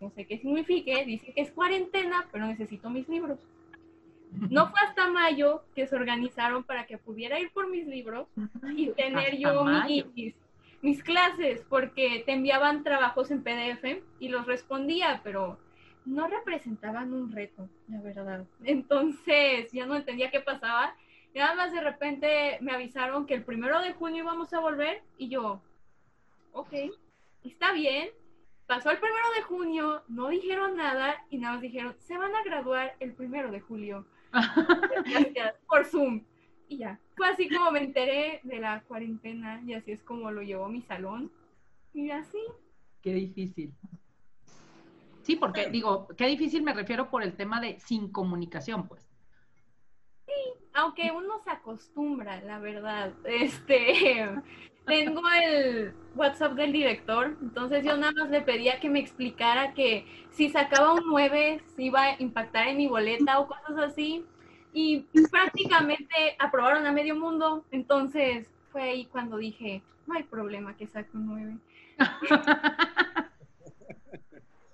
no 0.00 0.10
sé 0.10 0.26
qué 0.26 0.38
signifique, 0.38 1.04
dice 1.04 1.32
que 1.32 1.40
es 1.40 1.52
cuarentena, 1.52 2.26
pero 2.32 2.48
necesito 2.48 2.90
mis 2.90 3.08
libros. 3.08 3.38
No 4.50 4.70
fue 4.70 4.80
hasta 4.80 5.08
mayo 5.08 5.62
que 5.76 5.86
se 5.86 5.94
organizaron 5.94 6.64
para 6.64 6.84
que 6.86 6.98
pudiera 6.98 7.38
ir 7.38 7.52
por 7.52 7.70
mis 7.70 7.86
libros 7.86 8.26
y 8.76 8.88
tener 8.88 9.38
yo 9.38 9.64
mis, 9.86 10.34
mis 10.82 11.00
clases, 11.04 11.64
porque 11.68 12.24
te 12.26 12.32
enviaban 12.32 12.82
trabajos 12.82 13.30
en 13.30 13.44
PDF 13.44 14.02
y 14.18 14.30
los 14.30 14.46
respondía, 14.46 15.20
pero 15.22 15.60
no 16.04 16.26
representaban 16.26 17.14
un 17.14 17.30
reto, 17.30 17.68
la 17.86 18.00
verdad. 18.00 18.44
Entonces 18.64 19.70
ya 19.70 19.86
no 19.86 19.94
entendía 19.94 20.32
qué 20.32 20.40
pasaba. 20.40 20.96
Y 21.34 21.38
nada 21.38 21.54
más 21.54 21.72
de 21.72 21.80
repente 21.80 22.58
me 22.60 22.72
avisaron 22.72 23.26
que 23.26 23.34
el 23.34 23.44
primero 23.44 23.80
de 23.80 23.92
junio 23.92 24.24
íbamos 24.24 24.52
a 24.52 24.60
volver 24.60 25.02
y 25.18 25.28
yo, 25.28 25.60
ok, 26.52 26.72
está 27.44 27.72
bien. 27.72 28.10
Pasó 28.66 28.90
el 28.90 28.98
primero 28.98 29.24
de 29.36 29.42
junio, 29.42 30.02
no 30.08 30.28
dijeron 30.28 30.76
nada 30.76 31.16
y 31.30 31.38
nada 31.38 31.54
más 31.54 31.62
dijeron, 31.62 31.94
se 31.98 32.18
van 32.18 32.34
a 32.34 32.42
graduar 32.42 32.96
el 33.00 33.14
primero 33.14 33.50
de 33.50 33.60
julio. 33.60 34.06
Gracias, 34.30 35.54
por 35.68 35.86
Zoom. 35.86 36.22
Y 36.68 36.78
ya, 36.78 37.00
fue 37.16 37.28
así 37.28 37.48
como 37.48 37.70
me 37.70 37.80
enteré 37.80 38.40
de 38.42 38.58
la 38.58 38.82
cuarentena 38.82 39.62
y 39.66 39.72
así 39.72 39.92
es 39.92 40.02
como 40.02 40.30
lo 40.30 40.42
llevó 40.42 40.68
mi 40.68 40.82
salón. 40.82 41.32
Y 41.94 42.10
así, 42.10 42.38
Qué 43.02 43.14
difícil. 43.14 43.72
Sí, 45.22 45.36
porque 45.36 45.70
digo, 45.70 46.08
qué 46.16 46.26
difícil 46.26 46.62
me 46.62 46.72
refiero 46.74 47.10
por 47.10 47.22
el 47.22 47.34
tema 47.34 47.60
de 47.60 47.78
sin 47.80 48.10
comunicación, 48.10 48.88
pues. 48.88 49.07
Aunque 50.78 51.10
uno 51.10 51.40
se 51.44 51.50
acostumbra, 51.50 52.40
la 52.42 52.58
verdad. 52.58 53.12
Este, 53.24 54.30
tengo 54.86 55.22
el 55.42 55.92
WhatsApp 56.14 56.52
del 56.54 56.72
director, 56.72 57.36
entonces 57.42 57.84
yo 57.84 57.96
nada 57.96 58.12
más 58.12 58.30
le 58.30 58.40
pedía 58.40 58.80
que 58.80 58.88
me 58.88 59.00
explicara 59.00 59.74
que 59.74 60.06
si 60.30 60.48
sacaba 60.48 60.94
un 60.94 61.02
9 61.06 61.62
si 61.76 61.84
iba 61.84 62.02
a 62.02 62.22
impactar 62.22 62.68
en 62.68 62.78
mi 62.78 62.86
boleta 62.86 63.38
o 63.38 63.48
cosas 63.48 63.78
así. 63.78 64.24
Y 64.72 65.00
prácticamente 65.30 66.36
aprobaron 66.38 66.86
a 66.86 66.92
medio 66.92 67.16
mundo, 67.16 67.64
entonces 67.70 68.48
fue 68.70 68.82
ahí 68.82 69.04
cuando 69.06 69.36
dije, 69.38 69.82
no 70.06 70.14
hay 70.14 70.22
problema 70.22 70.76
que 70.76 70.86
saque 70.86 71.16
un 71.16 71.26
9. 71.26 71.56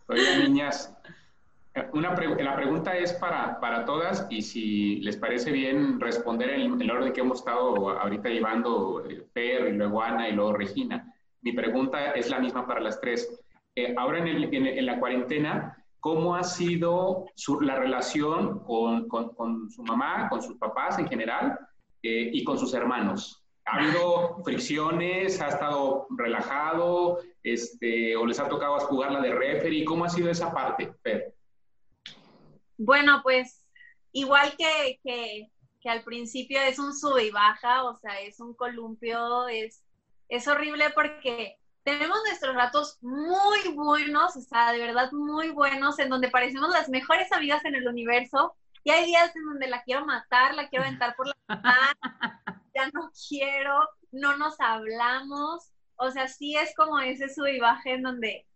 Oigan, 0.06 0.40
niñas, 0.40 0.93
eh, 1.74 1.88
una 1.92 2.14
la 2.14 2.56
pregunta 2.56 2.96
es 2.96 3.12
para, 3.14 3.58
para 3.60 3.84
todas 3.84 4.26
y 4.30 4.42
si 4.42 4.96
les 5.00 5.16
parece 5.16 5.50
bien 5.50 6.00
responder 6.00 6.50
en, 6.50 6.80
el 6.80 6.90
orden 6.90 7.12
que 7.12 7.20
hemos 7.20 7.38
estado 7.38 7.90
ahorita 7.90 8.28
llevando 8.28 9.04
eh, 9.08 9.26
Per 9.32 9.68
y 9.68 9.72
luego 9.72 10.02
Ana 10.02 10.28
y 10.28 10.32
luego 10.32 10.52
Regina. 10.52 11.14
Mi 11.44 11.52
pregunta 11.52 12.12
es 12.12 12.30
la 12.30 12.38
misma 12.38 12.66
para 12.66 12.80
las 12.80 13.00
tres. 13.00 13.28
Eh, 13.76 13.94
ahora 13.98 14.18
en, 14.18 14.28
el, 14.28 14.54
en, 14.54 14.87
la 14.87 14.98
cuarentena, 14.98 15.76
¿cómo 16.00 16.37
ha 16.37 16.44
sido 16.44 17.26
su, 17.34 17.60
la 17.60 17.76
relación 17.76 18.60
con, 18.60 19.08
con, 19.08 19.34
con, 19.34 19.70
su 19.70 19.82
mamá, 19.82 20.28
con 20.28 20.40
sus 20.40 20.56
papás 20.56 20.98
en 20.98 21.08
general 21.08 21.58
eh, 22.02 22.30
y 22.32 22.44
con 22.44 22.56
sus 22.56 22.72
hermanos? 22.72 23.44
¿Ha 23.66 23.78
habido 23.78 24.42
fricciones? 24.44 25.40
¿Ha 25.40 25.48
estado 25.48 26.06
relajado? 26.16 27.18
Este, 27.42 28.14
¿O 28.16 28.24
les 28.26 28.38
ha 28.38 28.48
tocado 28.48 28.78
jugar 28.80 29.10
la 29.12 29.20
de 29.20 29.34
referee? 29.34 29.84
¿Cómo 29.84 30.04
ha 30.04 30.08
sido 30.08 30.30
esa 30.30 30.52
parte, 30.52 30.94
Per? 31.02 31.33
Bueno, 32.76 33.20
pues 33.22 33.64
igual 34.12 34.56
que, 34.56 35.00
que, 35.02 35.50
que, 35.80 35.88
al 35.90 36.02
principio 36.02 36.60
es 36.60 36.78
un 36.78 36.94
sube 36.94 37.26
y 37.26 37.30
baja, 37.30 37.84
o 37.84 37.96
sea, 37.96 38.20
es 38.20 38.40
un 38.40 38.54
columpio, 38.54 39.48
es, 39.48 39.82
es 40.28 40.48
horrible 40.48 40.90
porque 40.90 41.58
tenemos 41.84 42.18
nuestros 42.26 42.54
ratos 42.54 42.98
muy 43.02 43.74
buenos, 43.74 44.37
o 44.37 44.40
sea, 44.40 44.72
de 44.72 44.78
verdad 44.78 45.12
muy 45.12 45.50
buenos, 45.50 45.98
en 45.98 46.08
donde 46.08 46.30
parecemos 46.30 46.70
las 46.70 46.88
mejores 46.88 47.30
amigas 47.30 47.64
en 47.64 47.74
el 47.74 47.87
universo, 47.87 48.56
y 48.82 48.90
hay 48.90 49.06
días 49.06 49.34
en 49.37 49.44
donde 49.44 49.68
la 49.68 49.82
quiero 49.82 50.04
matar, 50.04 50.54
la 50.54 50.68
quiero 50.68 50.84
aventar 50.84 51.14
por 51.16 51.26
la 51.26 51.34
ventana, 51.48 52.42
ya 52.74 52.90
no 52.92 53.10
quiero, 53.28 53.88
no 54.12 54.37
nos 54.37 54.58
hablamos, 54.60 55.70
o 55.96 56.10
sea, 56.10 56.28
sí 56.28 56.56
es 56.56 56.74
como 56.74 56.98
ese 57.00 57.32
sub 57.32 57.46
y 57.46 57.60
baja 57.60 57.90
en 57.90 58.02
donde 58.02 58.46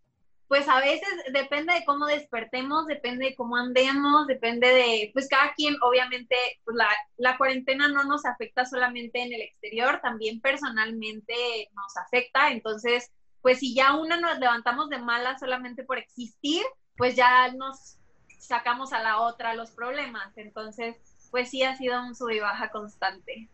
pues 0.48 0.66
a 0.66 0.80
veces 0.80 1.08
depende 1.32 1.74
de 1.74 1.84
cómo 1.84 2.06
despertemos, 2.06 2.86
depende 2.86 3.26
de 3.26 3.36
cómo 3.36 3.56
andemos, 3.56 4.26
depende 4.26 4.66
de, 4.66 5.10
pues 5.12 5.28
cada 5.28 5.52
quien, 5.52 5.76
obviamente, 5.82 6.34
pues 6.64 6.74
la, 6.74 6.88
la, 7.18 7.36
cuarentena 7.36 7.88
no 7.88 8.04
nos 8.04 8.24
afecta 8.24 8.64
solamente 8.64 9.20
en 9.20 9.34
el 9.34 9.42
exterior, 9.42 10.00
también 10.02 10.40
personalmente 10.40 11.34
nos 11.74 11.94
afecta, 11.98 12.50
entonces, 12.50 13.12
pues 13.42 13.58
si 13.58 13.74
ya 13.74 13.94
una 13.94 14.18
nos 14.18 14.38
levantamos 14.38 14.88
de 14.88 14.98
mala 14.98 15.38
solamente 15.38 15.84
por 15.84 15.98
existir, 15.98 16.62
pues 16.96 17.14
ya 17.14 17.52
nos 17.52 17.98
sacamos 18.38 18.94
a 18.94 19.02
la 19.02 19.20
otra 19.20 19.54
los 19.54 19.70
problemas, 19.70 20.36
entonces, 20.38 20.96
pues 21.30 21.50
sí 21.50 21.62
ha 21.62 21.76
sido 21.76 22.02
un 22.02 22.14
sub 22.14 22.30
y 22.30 22.40
baja 22.40 22.70
constante. 22.70 23.48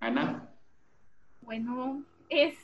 Ana. 0.00 0.48
Bueno, 1.42 2.02
es 2.28 2.56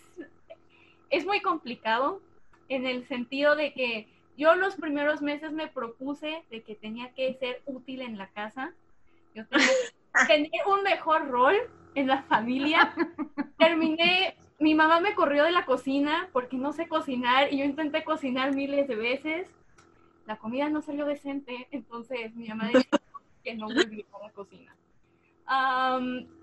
es 1.11 1.27
muy 1.27 1.41
complicado 1.41 2.21
en 2.69 2.87
el 2.87 3.07
sentido 3.07 3.57
de 3.57 3.73
que 3.73 4.09
yo 4.37 4.55
los 4.55 4.77
primeros 4.77 5.21
meses 5.21 5.53
me 5.53 5.67
propuse 5.67 6.45
de 6.51 6.63
que 6.63 6.75
tenía 6.75 7.13
que 7.13 7.35
ser 7.35 7.63
útil 7.67 8.03
en 8.03 8.19
la 8.19 8.29
casa, 8.29 8.73
yo 9.35 9.47
tenía 9.47 9.67
que 9.67 10.27
tener 10.29 10.51
un 10.67 10.83
mejor 10.83 11.29
rol 11.29 11.57
en 11.95 12.07
la 12.07 12.23
familia. 12.23 12.95
Terminé, 13.59 14.37
mi 14.61 14.75
mamá 14.75 15.01
me 15.01 15.15
corrió 15.15 15.45
de 15.45 15.51
la 15.51 15.65
cocina 15.65 16.29
porque 16.33 16.57
no 16.57 16.73
sé 16.73 16.87
cocinar 16.87 17.53
y 17.53 17.59
yo 17.59 17.65
intenté 17.65 18.05
cocinar 18.05 18.55
miles 18.55 18.87
de 18.87 18.97
veces. 18.97 19.49
La 20.27 20.37
comida 20.37 20.69
no 20.69 20.83
salió 20.83 21.05
decente, 21.07 21.67
entonces 21.71 22.35
mi 22.37 22.49
mamá 22.49 22.69
dijo 22.69 22.83
que 23.43 23.55
no 23.55 23.67
volví 23.67 24.05
a 24.13 24.27
la 24.27 24.33
cocina. 24.33 24.77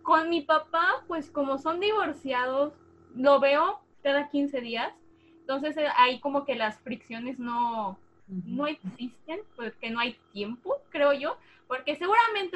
con 0.02 0.30
mi 0.30 0.42
papá, 0.42 1.04
pues 1.08 1.30
como 1.30 1.60
son 1.60 1.80
divorciados, 1.80 2.74
lo 3.16 3.40
veo 3.40 3.85
cada 4.06 4.30
15 4.30 4.62
días. 4.62 4.94
Entonces 5.42 5.76
eh, 5.78 5.88
ahí 5.98 6.20
como 6.20 6.46
que 6.46 6.56
las 6.56 6.80
fricciones 6.80 7.40
no, 7.40 7.98
no 8.28 8.68
existen, 8.68 9.40
porque 9.56 9.90
no 9.90 10.00
hay 10.00 10.16
tiempo, 10.32 10.78
creo 10.90 11.12
yo, 11.14 11.38
porque 11.68 11.96
seguramente 11.96 12.56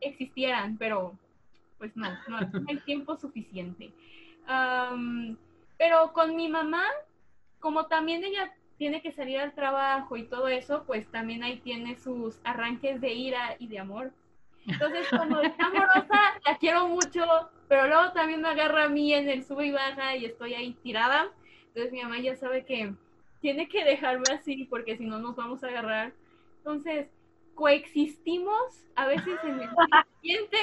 existieran, 0.00 0.78
pero 0.78 1.12
pues 1.76 1.94
no, 1.96 2.08
no, 2.28 2.38
hay 2.66 2.78
tiempo 2.86 3.14
suficiente. 3.16 3.92
pero 5.76 6.12
con 6.14 6.34
mi 6.34 6.48
mamá, 6.48 6.84
como 7.60 7.84
también 7.86 8.24
ella 8.24 8.54
tiene 8.78 9.02
que 9.02 9.12
salir 9.12 9.38
al 9.38 9.52
trabajo 9.52 10.16
y 10.16 10.24
todo 10.24 10.48
eso, 10.48 10.84
pues 10.86 11.06
también 11.10 11.42
ahí 11.42 11.58
tiene 11.58 11.98
sus 11.98 12.40
arranques 12.42 13.02
de 13.02 13.12
ira 13.12 13.56
y 13.58 13.68
de 13.68 13.80
amor. 13.80 14.12
Entonces, 14.66 15.06
como 15.08 15.40
está 15.40 15.66
amorosa, 15.66 16.20
la 16.44 16.58
quiero 16.58 16.88
mucho, 16.88 17.24
pero 17.68 17.86
luego 17.86 18.12
también 18.12 18.42
me 18.42 18.48
agarra 18.48 18.84
a 18.84 18.88
mí 18.88 19.12
en 19.12 19.28
el 19.28 19.44
sube 19.44 19.66
y 19.66 19.72
baja 19.72 20.16
y 20.16 20.24
estoy 20.24 20.54
ahí 20.54 20.72
tirada. 20.82 21.28
Entonces 21.68 21.92
mi 21.92 22.02
mamá 22.02 22.18
ya 22.18 22.34
sabe 22.36 22.64
que 22.64 22.94
tiene 23.40 23.68
que 23.68 23.84
dejarme 23.84 24.24
así 24.32 24.64
porque 24.64 24.96
si 24.96 25.04
no 25.04 25.18
nos 25.18 25.36
vamos 25.36 25.62
a 25.62 25.68
agarrar. 25.68 26.12
Entonces 26.58 27.08
coexistimos 27.54 28.84
a 28.96 29.06
veces 29.06 29.38
en 29.44 29.60
el 29.60 29.68
ambiente 30.16 30.58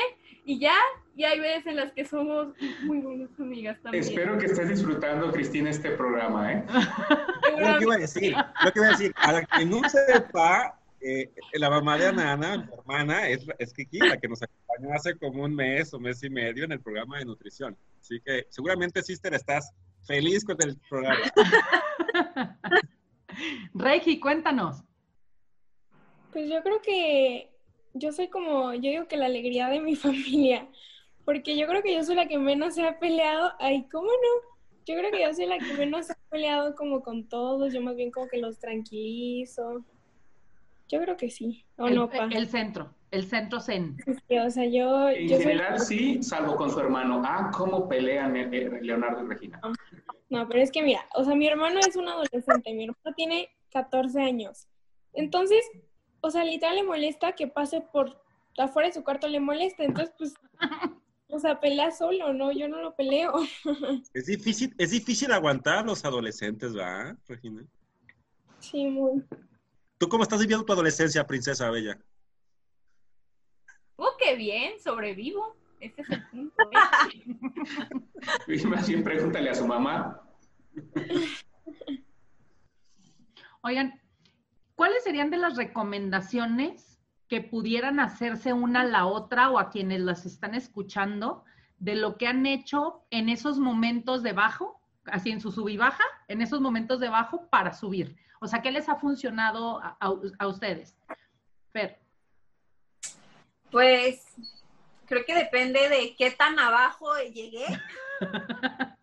y 0.45 0.59
ya, 0.59 0.75
y 1.15 1.23
hay 1.23 1.39
veces 1.39 1.67
en 1.67 1.77
las 1.77 1.91
que 1.93 2.03
somos 2.03 2.47
muy 2.83 2.99
buenas 2.99 3.29
amigas 3.39 3.79
también. 3.81 4.03
Espero 4.03 4.37
que 4.37 4.47
estés 4.47 4.69
disfrutando, 4.69 5.31
Cristina, 5.31 5.69
este 5.69 5.91
programa, 5.91 6.51
¿eh? 6.51 6.65
lo 7.59 7.77
que 7.77 7.83
iba 7.83 7.95
a 7.95 7.97
decir, 7.97 8.35
lo 8.63 8.71
que 8.71 8.79
iba 8.79 8.87
a 8.87 8.91
decir, 8.91 9.13
a 9.15 9.31
la 9.31 9.45
que 9.45 9.65
no 9.65 9.81
sepa, 9.87 10.79
eh, 11.03 11.31
la 11.53 11.69
mamá 11.69 11.97
de 11.97 12.07
Anana, 12.07 12.57
mi 12.57 12.73
hermana, 12.73 13.27
es, 13.27 13.45
es 13.59 13.73
Kiki, 13.73 13.99
la 13.99 14.17
que 14.17 14.27
nos 14.27 14.41
acompañó 14.41 14.93
hace 14.93 15.17
como 15.17 15.43
un 15.43 15.53
mes 15.53 15.93
o 15.93 15.99
mes 15.99 16.23
y 16.23 16.29
medio 16.29 16.63
en 16.63 16.71
el 16.71 16.79
programa 16.79 17.19
de 17.19 17.25
nutrición. 17.25 17.77
Así 17.99 18.19
que 18.21 18.47
seguramente, 18.49 19.01
Sister, 19.03 19.33
estás 19.33 19.73
feliz 20.05 20.45
con 20.45 20.57
el 20.61 20.77
programa. 20.89 21.19
Reiki, 23.73 24.19
cuéntanos. 24.19 24.83
Pues 26.31 26.49
yo 26.49 26.63
creo 26.63 26.81
que 26.81 27.51
yo 27.93 28.11
soy 28.11 28.29
como, 28.29 28.73
yo 28.73 28.89
digo 28.89 29.07
que 29.07 29.17
la 29.17 29.25
alegría 29.25 29.67
de 29.67 29.81
mi 29.81 29.95
familia, 29.97 30.67
porque 31.25 31.57
yo 31.57 31.67
creo 31.67 31.83
que 31.83 31.93
yo 31.93 32.03
soy 32.03 32.15
la 32.15 32.27
que 32.27 32.37
menos 32.37 32.75
se 32.75 32.83
ha 32.83 32.99
peleado. 32.99 33.53
Ay, 33.59 33.87
¿cómo 33.91 34.07
no? 34.07 34.53
Yo 34.85 34.95
creo 34.95 35.11
que 35.11 35.21
yo 35.21 35.33
soy 35.33 35.45
la 35.45 35.59
que 35.59 35.73
menos 35.73 36.07
se 36.07 36.13
ha 36.13 36.17
peleado 36.29 36.75
como 36.75 37.01
con 37.01 37.27
todos, 37.29 37.73
yo 37.73 37.81
más 37.81 37.95
bien 37.95 38.11
como 38.11 38.27
que 38.27 38.37
los 38.37 38.59
tranquilizo. 38.59 39.85
Yo 40.89 41.01
creo 41.01 41.17
que 41.17 41.29
sí. 41.29 41.65
¿O 41.77 41.87
el, 41.87 41.95
no, 41.95 42.09
El 42.11 42.47
centro, 42.47 42.93
el 43.11 43.25
centro 43.25 43.59
zen. 43.59 43.97
Sí, 44.27 44.37
o 44.37 44.49
sea, 44.49 44.65
yo. 44.65 45.09
En 45.09 45.27
general 45.27 45.79
sí, 45.79 46.21
salvo 46.21 46.55
con 46.55 46.69
su 46.69 46.79
hermano. 46.79 47.21
Ah, 47.25 47.51
¿cómo 47.53 47.87
pelean 47.87 48.35
eh, 48.35 48.49
eh, 48.51 48.79
Leonardo 48.81 49.23
y 49.23 49.27
Regina? 49.27 49.61
No, 50.29 50.47
pero 50.47 50.61
es 50.61 50.71
que 50.71 50.81
mira, 50.81 51.07
o 51.15 51.23
sea, 51.23 51.35
mi 51.35 51.47
hermano 51.47 51.79
es 51.79 51.95
un 51.95 52.07
adolescente, 52.07 52.73
mi 52.73 52.85
hermano 52.85 53.15
tiene 53.15 53.49
14 53.71 54.21
años. 54.21 54.67
Entonces, 55.13 55.63
o 56.21 56.31
sea, 56.31 56.43
literal 56.43 56.75
le 56.75 56.83
molesta 56.83 57.33
que 57.33 57.47
pase 57.47 57.81
por 57.81 58.23
afuera 58.57 58.87
de 58.87 58.93
su 58.93 59.03
cuarto, 59.03 59.27
le 59.27 59.39
molesta. 59.39 59.83
Entonces, 59.83 60.13
pues, 60.17 60.33
o 61.27 61.39
sea, 61.39 61.59
pelea 61.59 61.91
solo, 61.91 62.33
¿no? 62.33 62.51
Yo 62.51 62.67
no 62.67 62.81
lo 62.81 62.95
peleo. 62.95 63.33
Es 64.13 64.25
difícil, 64.27 64.73
es 64.77 64.91
difícil 64.91 65.31
aguantar 65.31 65.85
los 65.85 66.05
adolescentes, 66.05 66.77
¿va, 66.77 67.15
Regina? 67.27 67.63
Sí, 68.59 68.85
muy. 68.85 69.23
¿Tú 70.03 70.09
cómo 70.09 70.23
estás 70.23 70.41
viviendo 70.41 70.65
tu 70.65 70.73
adolescencia, 70.73 71.25
princesa 71.25 71.69
bella? 71.69 71.97
Oh, 73.95 74.11
qué 74.19 74.35
bien, 74.35 74.77
sobrevivo. 74.77 75.55
Ese 75.79 76.01
es 76.01 76.09
el 76.09 76.27
punto. 76.27 76.55
¿eh? 78.47 78.65
Más 78.67 78.85
bien 78.85 79.01
pregúntale 79.01 79.49
a 79.49 79.55
su 79.55 79.65
mamá. 79.65 80.21
Oigan, 83.61 83.97
¿cuáles 84.75 85.05
serían 85.05 85.29
de 85.29 85.37
las 85.37 85.55
recomendaciones 85.55 86.99
que 87.29 87.39
pudieran 87.39 88.01
hacerse 88.01 88.51
una 88.51 88.81
a 88.81 88.85
la 88.85 89.05
otra 89.05 89.51
o 89.51 89.57
a 89.57 89.69
quienes 89.69 90.01
las 90.01 90.25
están 90.25 90.53
escuchando 90.53 91.45
de 91.79 91.95
lo 91.95 92.17
que 92.17 92.27
han 92.27 92.45
hecho 92.45 93.05
en 93.09 93.29
esos 93.29 93.57
momentos 93.57 94.21
de 94.21 94.33
bajo, 94.33 94.81
así 95.05 95.31
en 95.31 95.41
su 95.41 95.51
sub 95.51 95.69
y 95.69 95.77
baja, 95.77 96.03
en 96.27 96.41
esos 96.41 96.61
momentos 96.61 96.99
de 96.99 97.09
bajo 97.09 97.47
para 97.47 97.73
subir? 97.73 98.17
O 98.39 98.47
sea, 98.47 98.61
¿qué 98.61 98.71
les 98.71 98.89
ha 98.89 98.95
funcionado 98.95 99.81
a, 99.81 100.47
ustedes? 100.47 100.97
Fer. 101.71 101.99
Pues 103.71 104.25
creo 105.05 105.25
que 105.25 105.35
depende 105.35 105.89
de 105.89 106.15
qué 106.15 106.31
tan 106.31 106.59
abajo 106.59 107.15
llegué. 107.33 107.65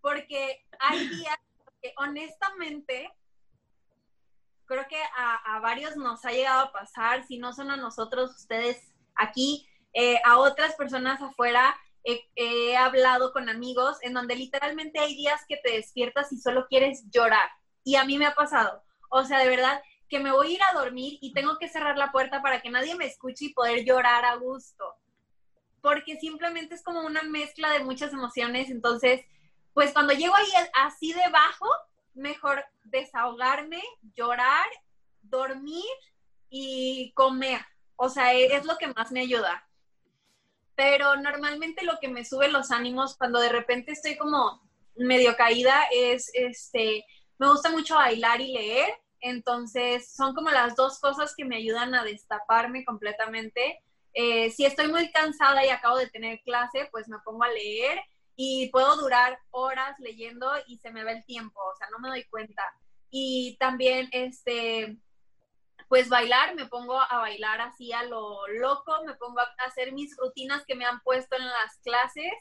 Porque 0.00 0.64
hay 0.78 1.08
días 1.08 1.38
que 1.82 1.92
honestamente 1.98 3.12
creo 4.66 4.86
que 4.88 5.00
a, 5.16 5.60
varios 5.60 5.96
nos 5.96 6.24
ha 6.24 6.30
llegado 6.30 6.62
a 6.62 6.72
pasar, 6.72 7.26
si 7.26 7.38
no 7.38 7.52
son 7.52 7.70
a 7.70 7.76
nosotros, 7.76 8.34
ustedes 8.34 8.94
aquí, 9.14 9.68
eh, 9.92 10.20
a 10.24 10.38
otras 10.38 10.74
personas 10.74 11.20
afuera, 11.20 11.76
he 12.04 12.76
hablado 12.76 13.32
con 13.32 13.48
amigos 13.48 13.96
en 14.02 14.12
donde 14.12 14.36
literalmente 14.36 14.98
hay 14.98 15.14
días 15.16 15.42
que 15.48 15.56
te 15.56 15.72
despiertas 15.72 16.32
y 16.32 16.38
solo 16.38 16.66
quieres 16.68 17.04
llorar. 17.10 17.48
Y 17.82 17.96
a 17.96 18.04
mí 18.04 18.18
me 18.18 18.26
ha 18.26 18.34
pasado. 18.34 18.82
O 19.10 19.24
sea, 19.24 19.38
de 19.38 19.48
verdad, 19.48 19.82
que 20.08 20.20
me 20.20 20.32
voy 20.32 20.48
a 20.48 20.54
ir 20.54 20.60
a 20.62 20.78
dormir 20.78 21.18
y 21.20 21.32
tengo 21.32 21.58
que 21.58 21.68
cerrar 21.68 21.96
la 21.96 22.12
puerta 22.12 22.42
para 22.42 22.60
que 22.60 22.70
nadie 22.70 22.94
me 22.94 23.06
escuche 23.06 23.46
y 23.46 23.54
poder 23.54 23.84
llorar 23.84 24.24
a 24.24 24.36
gusto. 24.36 24.84
Porque 25.80 26.18
simplemente 26.18 26.74
es 26.74 26.82
como 26.82 27.00
una 27.00 27.22
mezcla 27.22 27.70
de 27.70 27.84
muchas 27.84 28.12
emociones. 28.12 28.70
Entonces, 28.70 29.24
pues 29.72 29.92
cuando 29.92 30.12
llego 30.12 30.34
ahí 30.34 30.46
así 30.74 31.12
debajo, 31.12 31.66
mejor 32.14 32.64
desahogarme, 32.84 33.82
llorar 34.14 34.66
dormir 35.28 35.84
y 36.48 37.12
comer. 37.14 37.60
O 37.96 38.08
sea, 38.08 38.34
e, 38.34 38.46
es 38.56 38.64
lo 38.64 38.76
que 38.76 38.88
más 38.88 39.10
me 39.12 39.20
ayuda. 39.20 39.66
Pero 40.76 41.16
normalmente 41.16 41.84
lo 41.84 41.98
que 42.00 42.08
me 42.08 42.24
sube 42.24 42.48
los 42.48 42.70
ánimos 42.70 43.16
cuando 43.16 43.40
de 43.40 43.48
repente 43.48 43.92
estoy 43.92 44.16
como 44.16 44.60
medio 44.96 45.36
caída 45.36 45.84
es, 45.92 46.30
este, 46.34 47.04
me 47.38 47.48
gusta 47.48 47.70
mucho 47.70 47.94
bailar 47.96 48.40
y 48.40 48.52
leer. 48.52 48.88
Entonces, 49.20 50.12
son 50.14 50.34
como 50.34 50.50
las 50.50 50.76
dos 50.76 50.98
cosas 51.00 51.34
que 51.36 51.44
me 51.44 51.56
ayudan 51.56 51.94
a 51.94 52.04
destaparme 52.04 52.84
completamente. 52.84 53.80
Eh, 54.12 54.50
si 54.50 54.64
estoy 54.64 54.88
muy 54.88 55.10
cansada 55.10 55.64
y 55.64 55.70
acabo 55.70 55.96
de 55.96 56.10
tener 56.10 56.40
clase, 56.42 56.88
pues 56.92 57.08
me 57.08 57.18
pongo 57.24 57.44
a 57.44 57.48
leer 57.48 58.00
y 58.36 58.68
puedo 58.70 58.96
durar 58.96 59.38
horas 59.50 59.98
leyendo 59.98 60.50
y 60.66 60.78
se 60.78 60.90
me 60.90 61.04
va 61.04 61.12
el 61.12 61.24
tiempo, 61.24 61.60
o 61.60 61.76
sea, 61.76 61.88
no 61.90 61.98
me 61.98 62.08
doy 62.08 62.24
cuenta. 62.24 62.62
Y 63.10 63.56
también, 63.58 64.08
este, 64.12 64.98
pues 65.88 66.08
bailar, 66.08 66.54
me 66.54 66.66
pongo 66.66 67.00
a 67.00 67.18
bailar 67.18 67.60
así 67.60 67.92
a 67.92 68.02
lo 68.04 68.46
loco, 68.48 69.04
me 69.04 69.14
pongo 69.14 69.40
a 69.40 69.48
hacer 69.66 69.92
mis 69.92 70.16
rutinas 70.16 70.64
que 70.66 70.74
me 70.74 70.84
han 70.84 71.00
puesto 71.00 71.36
en 71.36 71.44
las 71.44 71.78
clases 71.82 72.32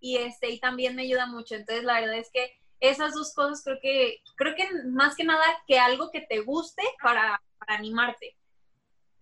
y 0.00 0.16
este, 0.16 0.50
y 0.50 0.60
también 0.60 0.96
me 0.96 1.02
ayuda 1.02 1.26
mucho. 1.26 1.54
Entonces, 1.54 1.84
la 1.84 2.00
verdad 2.00 2.16
es 2.16 2.30
que 2.32 2.58
esas 2.80 3.12
dos 3.12 3.34
cosas 3.34 3.62
creo 3.62 3.78
que, 3.80 4.22
creo 4.36 4.54
que 4.54 4.68
más 4.88 5.14
que 5.14 5.24
nada 5.24 5.44
que 5.66 5.78
algo 5.78 6.10
que 6.10 6.22
te 6.22 6.40
guste 6.40 6.82
para, 7.02 7.42
para 7.58 7.74
animarte. 7.78 8.36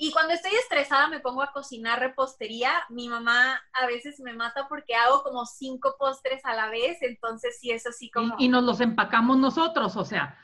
Y 0.01 0.13
cuando 0.13 0.33
estoy 0.33 0.53
estresada 0.55 1.09
me 1.09 1.19
pongo 1.19 1.43
a 1.43 1.51
cocinar 1.53 1.99
repostería. 1.99 2.71
Mi 2.89 3.09
mamá 3.09 3.61
a 3.73 3.87
veces 3.87 4.21
me 4.21 4.33
mata 4.33 4.69
porque 4.69 4.95
hago 4.95 5.25
como 5.25 5.45
cinco 5.45 5.97
postres 5.99 6.45
a 6.45 6.55
la 6.55 6.71
vez, 6.71 7.03
entonces 7.03 7.59
sí 7.61 7.73
es 7.73 7.85
así 7.85 8.09
como... 8.09 8.37
Y, 8.39 8.49
nos 8.49 8.63
los 8.63 8.81
empacamos 8.81 9.39
nosotros, 9.39 9.97
o 9.97 10.05
sea. 10.05 10.39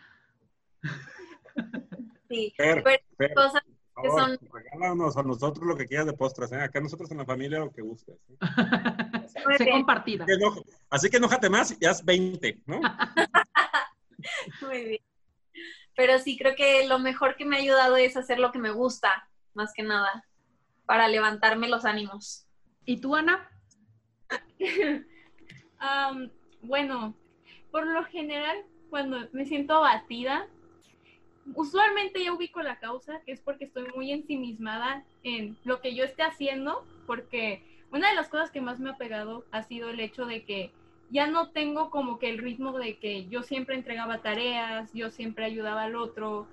Sí, 2.35 2.55
Fer, 2.57 2.83
pero 2.83 2.99
Fer, 3.16 3.35
cosas 3.35 3.62
que 3.64 4.09
favor, 4.09 4.20
son... 4.20 4.38
regálanos 4.53 5.16
a 5.16 5.23
nosotros 5.23 5.66
lo 5.66 5.77
que 5.77 5.87
quieras 5.87 6.07
de 6.07 6.12
postres. 6.14 6.51
¿eh? 6.53 6.61
Acá 6.61 6.81
nosotros 6.81 7.11
en 7.11 7.18
la 7.18 7.25
familia 7.25 7.59
lo 7.61 7.70
que 7.73 7.83
gustes. 7.83 8.16
¿eh? 8.29 8.37
Sé 9.59 9.70
compartida. 9.70 10.25
Así 10.25 10.33
que 10.33 10.44
eno- 10.44 10.64
Así 10.90 11.11
que 11.11 11.16
enójate 11.18 11.49
más 11.51 11.77
y 11.81 11.87
haz 11.87 12.05
20, 12.05 12.62
¿no? 12.66 12.81
muy 14.62 14.85
bien. 14.85 15.01
Pero 15.97 16.18
sí, 16.18 16.37
creo 16.37 16.57
que 16.57 16.88
lo 16.88 16.99
mejor 16.99 17.37
que 17.37 17.44
me 17.44 17.57
ha 17.57 17.61
ayudado 17.61 17.97
es 17.97 18.16
hacer 18.16 18.38
lo 18.40 18.51
que 18.51 18.59
me 18.59 18.73
gusta, 18.73 19.29
más 19.55 19.73
que 19.73 19.85
nada, 19.85 20.25
para 20.87 21.07
levantarme 21.09 21.68
los 21.68 21.85
ánimos. 21.85 22.47
¿Y 22.85 23.01
tú, 23.01 23.14
Ana? 23.14 23.49
Bueno, 26.62 27.14
por 27.70 27.87
lo 27.87 28.05
general, 28.07 28.57
cuando 28.88 29.29
me 29.33 29.44
siento 29.44 29.75
abatida, 29.75 30.49
usualmente 31.54 32.22
ya 32.24 32.33
ubico 32.33 32.62
la 32.62 32.78
causa, 32.78 33.20
que 33.20 33.33
es 33.33 33.40
porque 33.40 33.64
estoy 33.64 33.87
muy 33.94 34.11
ensimismada 34.12 35.04
en 35.22 35.57
lo 35.64 35.80
que 35.80 35.94
yo 35.94 36.04
esté 36.04 36.22
haciendo, 36.22 36.85
porque 37.07 37.62
una 37.90 38.09
de 38.09 38.14
las 38.14 38.28
cosas 38.28 38.50
que 38.50 38.61
más 38.61 38.80
me 38.80 38.90
ha 38.90 38.96
pegado 38.96 39.44
ha 39.50 39.62
sido 39.62 39.90
el 39.90 40.00
hecho 40.00 40.26
de 40.26 40.44
que 40.44 40.72
ya 41.11 41.26
no 41.26 41.50
tengo 41.50 41.90
como 41.90 42.18
que 42.18 42.30
el 42.30 42.38
ritmo 42.38 42.78
de 42.78 42.96
que 42.96 43.26
yo 43.26 43.42
siempre 43.42 43.76
entregaba 43.76 44.22
tareas, 44.22 44.92
yo 44.94 45.11
siempre 45.11 45.44
ayudaba 45.44 45.85
al 45.85 45.96
otro 45.96 46.46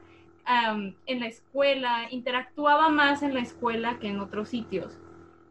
am, 0.46 0.94
en 1.06 1.20
la 1.20 1.28
escuela, 1.28 2.08
interactuaba 2.12 2.90
más 2.90 3.24
en 3.24 3.34
la 3.34 3.40
escuela 3.40 3.98
que 4.00 4.10
en 4.10 4.20
otros 4.20 4.50
sitios. 4.50 4.98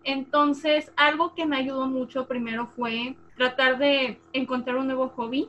Entonces, 0.05 0.93
algo 0.97 1.35
que 1.35 1.47
me 1.47 1.57
ayudó 1.57 1.87
mucho 1.87 2.27
primero 2.27 2.67
fue 2.69 3.17
tratar 3.37 3.79
de 3.79 4.21
encontrar 4.33 4.77
un 4.77 4.87
nuevo 4.87 5.09
hobby, 5.09 5.49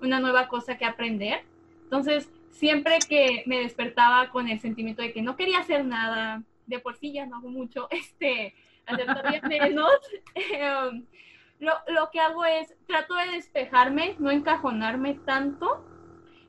una 0.00 0.20
nueva 0.20 0.48
cosa 0.48 0.78
que 0.78 0.84
aprender. 0.84 1.42
Entonces, 1.84 2.30
siempre 2.50 2.98
que 3.08 3.42
me 3.46 3.60
despertaba 3.60 4.30
con 4.30 4.48
el 4.48 4.60
sentimiento 4.60 5.02
de 5.02 5.12
que 5.12 5.22
no 5.22 5.36
quería 5.36 5.60
hacer 5.60 5.84
nada, 5.84 6.42
de 6.66 6.78
por 6.78 6.96
sí 6.96 7.12
ya 7.12 7.26
no 7.26 7.36
hago 7.36 7.48
mucho, 7.48 7.88
este, 7.90 8.54
hacer 8.86 9.06
todavía 9.06 9.40
menos, 9.48 9.90
em, 10.34 11.04
lo, 11.58 11.72
lo 11.88 12.10
que 12.10 12.20
hago 12.20 12.44
es, 12.44 12.74
trato 12.86 13.14
de 13.14 13.32
despejarme, 13.32 14.16
no 14.18 14.30
encajonarme 14.30 15.14
tanto 15.26 15.84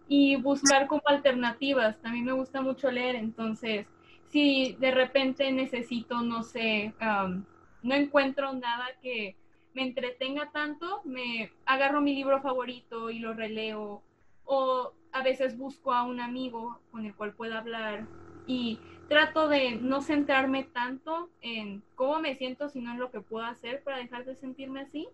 y 0.08 0.38
buscar 0.38 0.88
como 0.88 1.02
alternativas. 1.06 1.98
También 2.02 2.26
me 2.26 2.32
gusta 2.32 2.62
mucho 2.62 2.90
leer, 2.92 3.16
entonces 3.16 3.88
si 4.32 4.78
de 4.80 4.92
repente 4.92 5.52
necesito, 5.52 6.22
no 6.22 6.44
sé, 6.44 6.94
um, 7.02 7.44
no 7.84 7.96
encuentro 7.96 8.54
nada 8.54 8.88
que 9.02 9.36
me 9.74 9.84
entretenga 9.84 10.50
tanto, 10.52 11.02
me 11.04 11.52
agarro 11.66 12.02
mi 12.02 12.16
libro 12.16 12.42
favorito 12.42 13.10
y 13.10 13.20
lo 13.20 13.34
releo. 13.34 14.02
O 14.46 14.94
a 15.12 15.24
veces 15.24 15.58
busco 15.58 15.94
a 15.94 16.04
un 16.04 16.20
amigo 16.20 16.80
con 16.92 17.06
el 17.06 17.16
cual 17.16 17.34
pueda 17.34 17.60
hablar 17.60 18.06
y 18.48 18.80
trato 19.08 19.48
de 19.48 19.76
no 19.76 20.02
centrarme 20.02 20.64
tanto 20.64 21.30
en 21.42 21.84
cómo 21.96 22.20
me 22.20 22.36
siento, 22.36 22.70
sino 22.70 22.92
en 22.92 23.00
lo 23.00 23.12
que 23.12 23.22
puedo 23.22 23.46
hacer 23.46 23.84
para 23.84 23.98
dejar 23.98 24.26
de 24.26 24.36
sentirme 24.36 24.82
así 24.82 25.08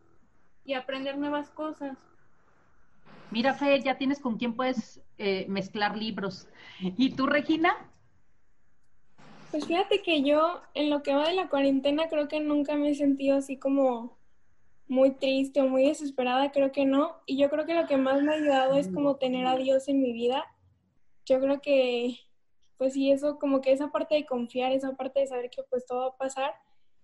y 0.65 0.73
aprender 0.73 1.17
nuevas 1.17 1.49
cosas. 1.49 1.97
Mira, 3.31 3.53
Fe, 3.53 3.81
ya 3.81 3.97
tienes 3.97 4.19
con 4.19 4.37
quién 4.37 4.53
puedes 4.53 5.01
eh, 5.17 5.45
mezclar 5.49 5.97
libros. 5.97 6.47
¿Y 6.79 7.11
tú, 7.11 7.25
Regina? 7.25 7.75
Pues 9.51 9.65
fíjate 9.65 10.01
que 10.01 10.23
yo 10.23 10.61
en 10.73 10.89
lo 10.89 11.03
que 11.03 11.13
va 11.13 11.27
de 11.27 11.33
la 11.33 11.49
cuarentena 11.49 12.09
creo 12.09 12.27
que 12.27 12.39
nunca 12.39 12.75
me 12.75 12.91
he 12.91 12.95
sentido 12.95 13.37
así 13.37 13.57
como 13.57 14.16
muy 14.87 15.11
triste 15.11 15.61
o 15.61 15.67
muy 15.67 15.87
desesperada, 15.87 16.51
creo 16.51 16.71
que 16.71 16.85
no. 16.85 17.17
Y 17.25 17.37
yo 17.37 17.49
creo 17.49 17.65
que 17.65 17.73
lo 17.73 17.87
que 17.87 17.97
más 17.97 18.21
me 18.21 18.33
ha 18.33 18.35
ayudado 18.37 18.75
es 18.75 18.87
como 18.87 19.17
tener 19.17 19.45
a 19.45 19.57
Dios 19.57 19.87
en 19.87 20.01
mi 20.01 20.13
vida. 20.13 20.45
Yo 21.25 21.39
creo 21.39 21.61
que, 21.61 22.17
pues 22.77 22.93
sí, 22.93 23.11
eso 23.11 23.37
como 23.39 23.61
que 23.61 23.71
esa 23.71 23.91
parte 23.91 24.15
de 24.15 24.25
confiar, 24.25 24.71
esa 24.71 24.95
parte 24.95 25.19
de 25.19 25.27
saber 25.27 25.49
que 25.49 25.63
pues 25.69 25.85
todo 25.85 26.01
va 26.01 26.07
a 26.07 26.17
pasar 26.17 26.53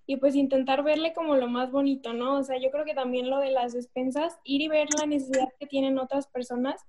y 0.06 0.18
pues 0.18 0.36
intentar 0.36 0.84
verle 0.84 1.14
como 1.14 1.36
lo 1.36 1.48
más 1.48 1.72
bonito, 1.72 2.14
¿no? 2.14 2.38
O 2.38 2.44
sea, 2.44 2.58
yo 2.58 2.72
creo 2.72 2.86
que 2.86 2.94
también 2.94 3.30
lo 3.30 3.40
de 3.40 3.52
las 3.52 3.74
despensas, 3.74 4.38
ir 4.44 4.62
y 4.62 4.68
ver 4.68 4.88
la 5.00 5.06
necesidad 5.06 5.50
que 5.60 5.66
tienen 5.66 5.98
otras 5.98 6.28
personas, 6.28 6.86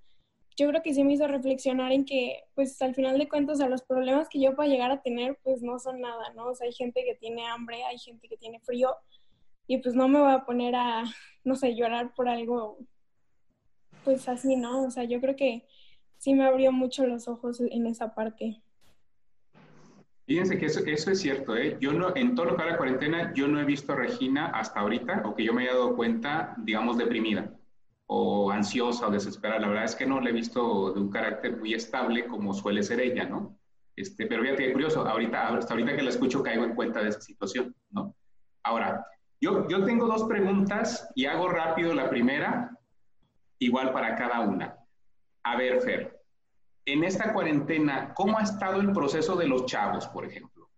yo 0.57 0.69
creo 0.69 0.83
que 0.83 0.95
sí 0.95 1.03
me 1.03 1.15
hizo 1.15 1.27
reflexionar 1.27 1.93
en 1.93 2.05
que, 2.05 2.45
pues 2.55 2.81
al 2.83 2.95
final 2.95 3.19
de 3.19 3.29
cuentas, 3.29 3.61
a 3.61 3.69
los 3.69 3.83
problemas 3.83 4.29
que 4.29 4.41
yo 4.41 4.55
pueda 4.55 4.69
llegar 4.69 4.91
a 4.91 5.03
tener, 5.03 5.39
pues 5.43 5.63
no 5.63 5.79
son 5.79 6.01
nada, 6.01 6.33
¿no? 6.35 6.47
O 6.47 6.55
sea, 6.55 6.67
hay 6.67 6.73
gente 6.73 7.05
que 7.05 7.15
tiene 7.17 7.45
hambre, 7.47 7.83
hay 7.85 7.99
gente 7.99 8.29
que 8.29 8.37
tiene 8.37 8.61
frío, 8.61 8.95
y 9.67 9.79
pues 9.79 9.95
no 9.95 10.09
me 10.09 10.21
voy 10.21 10.33
a 10.33 10.45
poner 10.45 10.75
a, 10.75 11.05
no 11.45 11.57
sé, 11.57 11.75
llorar 11.75 12.15
por 12.15 12.29
algo, 12.29 12.79
pues 14.05 14.29
así, 14.29 14.57
¿no? 14.57 14.85
O 14.85 14.91
sea, 14.91 15.05
yo 15.05 15.21
creo 15.21 15.37
que 15.37 15.67
sí 16.19 16.35
me 16.35 16.45
abrió 16.45 16.73
mucho 16.73 17.07
los 17.07 17.29
ojos 17.29 17.61
en 17.61 17.87
esa 17.87 18.15
parte. 18.15 18.63
Fíjense 20.27 20.57
que 20.59 20.67
eso, 20.67 20.81
eso 20.87 21.11
es 21.11 21.21
cierto, 21.21 21.55
¿eh? 21.55 21.77
Yo 21.81 21.93
no, 21.93 22.17
en 22.17 22.35
todo 22.35 22.47
lo 22.47 22.57
que 22.57 22.65
va 22.65 22.71
la 22.71 22.77
cuarentena, 22.79 23.35
yo 23.35 23.47
no 23.47 23.61
he 23.61 23.65
visto 23.65 23.93
a 23.93 23.97
Regina 23.97 24.47
hasta 24.47 24.81
ahorita, 24.81 25.23
o 25.27 25.35
que 25.35 25.45
yo 25.45 25.53
me 25.53 25.63
haya 25.63 25.75
dado 25.75 25.95
cuenta, 25.97 26.55
digamos, 26.59 26.97
deprimida, 26.97 27.53
o 28.07 28.51
ansiosa, 28.51 29.07
o 29.07 29.11
desesperada. 29.11 29.61
La 29.61 29.69
verdad 29.69 29.85
es 29.85 29.95
que 29.95 30.07
no 30.07 30.21
la 30.21 30.31
he 30.31 30.33
visto 30.33 30.93
de 30.93 31.01
un 31.01 31.11
carácter 31.11 31.59
muy 31.59 31.75
estable 31.75 32.27
como 32.27 32.55
suele 32.55 32.83
ser 32.83 33.01
ella, 33.01 33.27
¿no? 33.27 33.59
Este, 33.97 34.27
pero 34.27 34.43
fíjate, 34.43 34.73
curioso, 34.73 35.07
ahorita, 35.07 35.49
hasta 35.49 35.75
ahorita 35.75 35.95
que 35.95 36.03
la 36.03 36.11
escucho 36.11 36.43
caigo 36.43 36.65
en 36.65 36.75
cuenta 36.75 37.03
de 37.03 37.11
esa 37.11 37.21
situación, 37.21 37.77
¿no? 37.91 38.17
Ahora, 38.63 39.07
yo, 39.41 39.69
yo 39.69 39.85
tengo 39.85 40.07
dos 40.07 40.25
preguntas 40.25 41.09
y 41.15 41.27
hago 41.27 41.49
rápido 41.49 41.95
la 41.95 42.09
primera, 42.09 42.71
igual 43.59 43.93
para 43.93 44.15
cada 44.17 44.41
una. 44.41 44.77
A 45.45 45.57
ver, 45.57 45.81
Fer, 45.83 46.21
en 46.87 47.05
esta 47.05 47.33
cuarentena, 47.33 48.13
¿cómo 48.15 48.39
ha 48.39 48.43
estado 48.43 48.81
el 48.81 48.93
proceso 48.93 49.37
de 49.37 49.47
los 49.47 49.67
chavos, 49.67 50.07
por 50.09 50.25
ejemplo? 50.25 50.69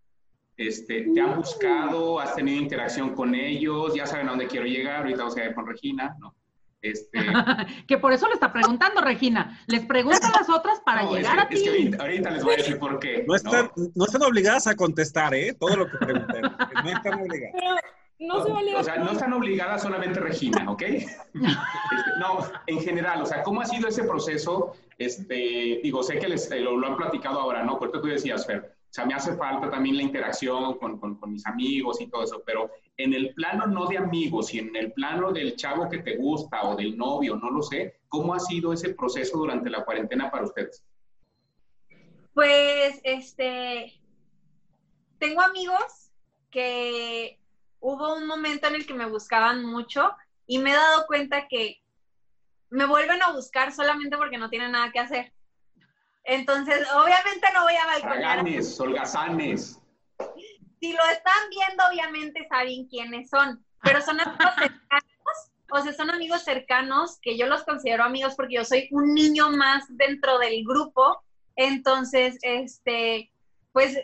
Este, 0.57 1.03
¿Te 1.13 1.21
han 1.21 1.35
buscado? 1.35 2.19
¿Has 2.19 2.35
tenido 2.35 2.59
interacción 2.61 3.13
con 3.13 3.35
ellos? 3.35 3.93
Ya 3.93 4.05
saben 4.07 4.27
a 4.27 4.31
dónde 4.31 4.47
quiero 4.47 4.65
llegar. 4.65 5.01
Ahorita 5.01 5.19
vamos 5.19 5.37
a 5.37 5.45
ir 5.45 5.53
con 5.53 5.67
Regina, 5.67 6.15
¿no? 6.19 6.35
Este, 6.81 7.19
que 7.87 7.97
por 7.99 8.11
eso 8.13 8.27
le 8.27 8.33
está 8.33 8.51
preguntando, 8.51 9.01
Regina. 9.01 9.59
Les 9.67 9.85
pregunto 9.85 10.19
a 10.25 10.31
las 10.39 10.49
otras 10.49 10.79
para 10.85 11.03
no, 11.03 11.15
es 11.15 11.17
llegar 11.17 11.35
que- 11.35 11.41
a 11.41 11.47
ti. 11.49 11.55
es 11.57 11.63
que 11.63 11.69
ahorita, 11.69 12.03
ahorita 12.03 12.29
les 12.31 12.43
voy 12.43 12.53
a 12.53 12.57
decir 12.57 12.79
por 12.79 12.99
qué. 12.99 13.23
No 13.27 13.35
están, 13.35 13.71
no 13.95 14.05
están 14.05 14.23
obligadas 14.23 14.65
a 14.67 14.75
contestar, 14.75 15.33
¿eh? 15.35 15.53
Todo 15.59 15.75
lo 15.75 15.85
que 15.91 15.97
pregunten. 15.97 16.41
No 16.41 16.89
están 16.89 17.13
obligadas. 17.21 17.53
Pero 17.53 17.75
no 18.19 18.43
se 18.43 18.51
vale. 18.51 18.75
O 18.75 18.83
sea, 18.83 18.97
no 18.97 19.11
están 19.11 19.33
obligadas 19.33 19.81
solamente 19.81 20.19
Regina, 20.19 20.69
¿ok? 20.69 20.81
Este, 20.81 22.11
no, 22.19 22.39
en 22.65 22.79
general, 22.81 23.21
o 23.21 23.25
sea, 23.25 23.43
¿cómo 23.43 23.61
ha 23.61 23.65
sido 23.65 23.87
ese 23.87 24.03
proceso? 24.03 24.73
Este, 24.97 25.79
digo, 25.83 26.01
sé 26.03 26.17
que 26.17 26.27
les, 26.27 26.49
eh, 26.51 26.59
lo, 26.59 26.77
lo 26.77 26.87
han 26.87 26.97
platicado 26.97 27.39
ahora, 27.39 27.63
¿no? 27.63 27.77
Porque 27.77 27.99
tú 27.99 28.07
decías, 28.07 28.45
Fer, 28.45 28.77
o 28.89 28.93
sea, 28.93 29.05
me 29.05 29.13
hace 29.13 29.35
falta 29.35 29.69
también 29.69 29.97
la 29.97 30.03
interacción 30.03 30.77
con, 30.77 30.97
con, 30.99 31.15
con 31.15 31.31
mis 31.31 31.45
amigos 31.45 32.01
y 32.01 32.07
todo 32.07 32.23
eso, 32.23 32.41
pero 32.45 32.71
en 32.97 33.13
el 33.13 33.33
plano 33.35 33.67
no 33.67 33.85
de 33.85 33.97
amigos 33.97 34.53
y 34.53 34.59
en 34.59 34.75
el 34.75 34.91
plano 34.93 35.31
del 35.31 35.55
chavo 35.55 35.89
que 35.89 35.99
te 35.99 36.15
gusta 36.15 36.63
o 36.63 36.75
del 36.75 36.97
novio, 36.97 37.35
no 37.35 37.51
lo 37.51 37.61
sé, 37.61 37.99
¿cómo 38.07 38.33
ha 38.33 38.39
sido 38.39 38.73
ese 38.73 38.93
proceso 38.95 39.37
durante 39.37 39.69
la 39.69 39.83
cuarentena 39.85 40.31
para 40.31 40.45
ustedes? 40.45 40.83
Pues, 42.33 42.99
este, 43.03 43.93
tengo 45.19 45.41
amigos 45.41 46.11
que 46.49 47.39
hubo 47.79 48.15
un 48.15 48.27
momento 48.27 48.67
en 48.67 48.75
el 48.75 48.85
que 48.85 48.93
me 48.93 49.05
buscaban 49.05 49.63
mucho 49.63 50.15
y 50.45 50.59
me 50.59 50.71
he 50.71 50.75
dado 50.75 51.05
cuenta 51.07 51.47
que 51.47 51.81
me 52.69 52.85
vuelven 52.85 53.21
a 53.21 53.31
buscar 53.31 53.71
solamente 53.71 54.17
porque 54.17 54.37
no 54.37 54.49
tienen 54.49 54.71
nada 54.71 54.91
que 54.91 54.99
hacer. 54.99 55.33
Entonces, 56.23 56.85
obviamente 56.93 57.47
no 57.53 57.63
voy 57.63 57.75
a 57.75 57.85
balconear. 57.85 58.45
Holgazanes. 58.79 59.79
Si 60.79 60.93
lo 60.93 61.03
están 61.11 61.49
viendo, 61.49 61.83
obviamente 61.89 62.45
saben 62.49 62.87
quiénes 62.87 63.29
son, 63.29 63.63
pero 63.81 64.01
son 64.01 64.19
amigos 64.19 64.53
cercanos, 64.59 65.51
o 65.71 65.81
sea, 65.81 65.93
son 65.93 66.09
amigos 66.09 66.43
cercanos 66.43 67.19
que 67.21 67.37
yo 67.37 67.47
los 67.47 67.63
considero 67.63 68.03
amigos 68.03 68.35
porque 68.35 68.55
yo 68.55 68.65
soy 68.65 68.87
un 68.91 69.13
niño 69.13 69.49
más 69.51 69.85
dentro 69.89 70.37
del 70.39 70.63
grupo. 70.65 71.23
Entonces, 71.55 72.37
este, 72.41 73.31
pues 73.71 73.97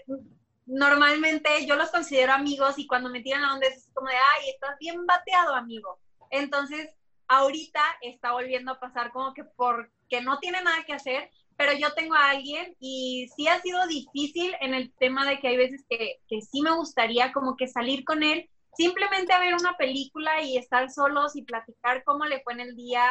normalmente 0.66 1.66
yo 1.66 1.76
los 1.76 1.92
considero 1.92 2.34
amigos 2.34 2.78
y 2.78 2.88
cuando 2.88 3.10
me 3.10 3.22
tiran 3.22 3.42
la 3.42 3.54
onda 3.54 3.68
es 3.68 3.90
como 3.94 4.10
de, 4.10 4.16
ay, 4.16 4.50
estás 4.50 4.78
bien 4.80 5.06
bateado, 5.06 5.54
amigo. 5.56 6.00
Entonces, 6.30 6.96
ahorita 7.28 7.82
está 8.02 8.32
volviendo 8.32 8.72
a 8.72 8.80
pasar 8.80 9.12
como 9.12 9.34
que 9.34 9.44
porque 9.44 10.22
no 10.22 10.40
tiene 10.40 10.62
nada 10.62 10.84
que 10.86 10.94
hacer, 10.94 11.30
pero 11.58 11.74
yo 11.74 11.94
tengo 11.94 12.16
a 12.16 12.32
alguien 12.32 12.76
y 12.80 13.28
sí 13.36 13.48
ha 13.48 13.62
sido 13.62 13.86
difícil 13.88 14.56
en 14.60 14.74
el 14.74 14.92
tema 14.94 15.28
de 15.28 15.40
que 15.40 15.50
hay 15.50 15.58
veces 15.58 15.86
que, 15.90 16.20
que 16.28 16.42
sí 16.42 16.62
me 16.62 16.76
gustaría 16.76 17.32
como 17.32 17.56
que 17.56 17.68
salir 17.68 18.04
con 18.04 18.24
él, 18.24 18.50
simplemente 18.76 19.34
a 19.34 19.40
ver 19.40 19.54
una 19.54 19.78
película 19.78 20.42
y 20.42 20.58
estar 20.58 20.90
solos 20.90 21.36
y 21.36 21.44
platicar 21.44 22.04
cómo 22.04 22.26
le 22.26 22.42
fue 22.42 22.54
en 22.54 22.62
el 22.62 22.76
día, 22.76 23.06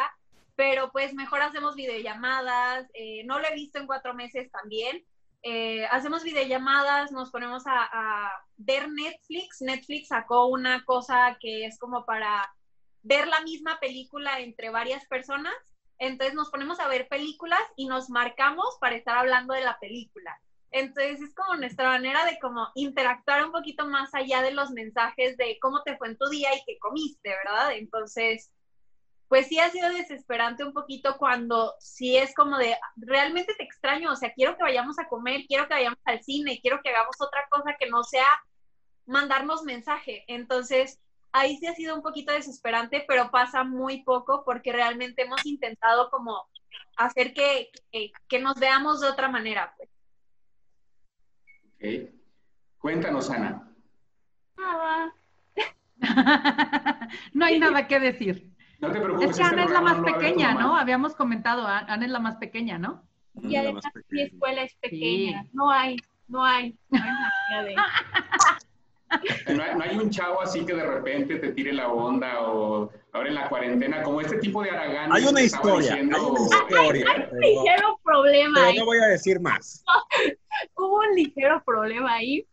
pero 0.55 0.91
pues 0.91 1.13
mejor 1.13 1.41
hacemos 1.41 1.75
videollamadas, 1.75 2.87
eh, 2.93 3.23
no 3.25 3.39
lo 3.39 3.47
he 3.47 3.55
visto 3.55 3.79
en 3.79 3.87
cuatro 3.87 4.13
meses 4.13 4.51
también, 4.51 5.03
eh, 5.43 5.85
hacemos 5.87 6.23
videollamadas, 6.23 7.11
nos 7.11 7.29
ponemos 7.29 7.67
a, 7.67 7.83
a, 7.91 8.31
ver 8.55 8.89
Netflix. 8.89 9.61
Netflix 9.61 10.07
sacó 10.07 10.47
una 10.47 10.85
cosa 10.85 11.37
que 11.39 11.65
es 11.65 11.77
como 11.77 12.05
para 12.05 12.49
ver 13.01 13.27
la 13.27 13.41
misma 13.41 13.77
película 13.81 14.39
entre 14.39 14.69
varias 14.69 15.05
personas. 15.05 15.53
Entonces 15.99 16.33
nos 16.33 16.49
ponemos 16.49 16.79
a 16.79 16.87
ver 16.87 17.09
películas 17.09 17.61
y 17.75 17.87
nos 17.87 18.09
marcamos 18.09 18.77
para 18.79 18.95
estar 18.95 19.17
hablando 19.17 19.53
de 19.53 19.61
la 19.61 19.77
película. 19.79 20.39
Entonces 20.71 21.21
es 21.21 21.35
como 21.35 21.55
nuestra 21.55 21.89
manera 21.89 22.25
de 22.25 22.39
como 22.39 22.67
interactuar 22.73 23.45
un 23.45 23.51
poquito 23.51 23.85
más 23.85 24.15
allá 24.15 24.41
de 24.41 24.51
los 24.51 24.71
mensajes 24.71 25.37
de 25.37 25.59
cómo 25.61 25.83
te 25.83 25.97
fue 25.97 26.07
en 26.07 26.17
tu 26.17 26.27
día 26.29 26.55
y 26.55 26.63
qué 26.65 26.79
comiste, 26.79 27.29
¿verdad? 27.29 27.73
Entonces, 27.73 28.51
pues 29.33 29.47
sí 29.47 29.57
ha 29.57 29.71
sido 29.71 29.89
desesperante 29.89 30.63
un 30.63 30.73
poquito 30.73 31.17
cuando 31.17 31.73
sí 31.79 32.17
es 32.17 32.35
como 32.35 32.55
de, 32.59 32.77
realmente 32.97 33.55
te 33.57 33.63
extraño, 33.63 34.11
o 34.11 34.15
sea, 34.15 34.31
quiero 34.31 34.55
que 34.55 34.61
vayamos 34.61 34.99
a 34.99 35.07
comer, 35.07 35.45
quiero 35.47 35.67
que 35.67 35.73
vayamos 35.73 35.97
al 36.05 36.21
cine, 36.21 36.59
quiero 36.61 36.81
que 36.83 36.91
hagamos 36.91 37.15
otra 37.19 37.47
cosa 37.49 37.75
que 37.79 37.89
no 37.89 38.03
sea 38.03 38.27
mandarnos 39.07 39.63
mensaje. 39.63 40.23
Entonces, 40.27 41.01
ahí 41.31 41.57
sí 41.57 41.65
ha 41.65 41.73
sido 41.73 41.95
un 41.95 42.03
poquito 42.03 42.31
desesperante, 42.31 43.05
pero 43.07 43.31
pasa 43.31 43.63
muy 43.63 44.03
poco 44.03 44.43
porque 44.45 44.71
realmente 44.71 45.23
hemos 45.23 45.43
intentado 45.47 46.11
como 46.11 46.47
hacer 46.95 47.33
que, 47.33 47.71
que, 47.91 48.11
que 48.27 48.39
nos 48.39 48.59
veamos 48.59 49.01
de 49.01 49.07
otra 49.07 49.29
manera. 49.29 49.73
Pues. 49.75 49.89
Ok. 51.73 52.13
Cuéntanos, 52.77 53.31
Ana. 53.31 53.67
Nada. 54.55 55.15
no 57.33 57.45
hay 57.45 57.57
nada 57.57 57.87
que 57.87 57.99
decir. 57.99 58.52
No 58.83 58.91
te 58.91 58.99
preocupes. 58.99 59.29
Es 59.29 59.37
que 59.37 59.43
Ana 59.43 59.63
es 59.63 59.71
la 59.71 59.79
más 59.79 59.99
pequeña, 60.01 60.55
¿no? 60.55 60.75
Habíamos 60.75 61.15
comentado, 61.15 61.65
Ana 61.65 62.03
es 62.03 62.11
la 62.11 62.19
más 62.19 62.35
pequeña, 62.35 62.77
¿no? 62.77 63.01
Y 63.41 63.55
además 63.55 63.85
mi 64.09 64.23
escuela 64.23 64.63
es 64.63 64.75
pequeña. 64.75 65.43
Sí. 65.43 65.49
No 65.53 65.71
hay, 65.71 65.95
no 66.27 66.43
hay. 66.43 66.77
No 66.89 66.99
hay, 66.99 67.65
de... 67.65 67.75
no, 69.55 69.63
hay, 69.63 69.75
no 69.75 69.83
hay 69.83 69.97
un 69.97 70.09
chavo 70.09 70.41
así 70.41 70.65
que 70.65 70.73
de 70.73 70.85
repente 70.85 71.37
te 71.37 71.53
tire 71.53 71.71
la 71.71 71.87
onda 71.87 72.41
o 72.41 72.91
ahora 73.13 73.29
en 73.29 73.35
la 73.35 73.47
cuarentena, 73.47 74.03
como 74.03 74.19
este 74.19 74.37
tipo 74.39 74.61
de 74.61 74.71
Aragán. 74.71 75.13
Hay 75.13 75.23
una 75.23 75.41
historia, 75.41 75.91
diciendo, 75.91 76.17
hay 76.17 76.23
una 76.25 76.41
historia. 76.41 77.05
Hay, 77.09 77.21
hay 77.21 77.27
un 77.31 77.39
ligero 77.39 77.99
problema 78.03 78.53
pero 78.55 78.67
ahí. 78.67 78.77
no 78.79 78.85
voy 78.85 78.97
a 78.97 79.07
decir 79.07 79.39
más. 79.39 79.85
Hubo 80.75 80.97
un 80.97 81.15
ligero 81.15 81.63
problema 81.65 82.15
ahí, 82.15 82.45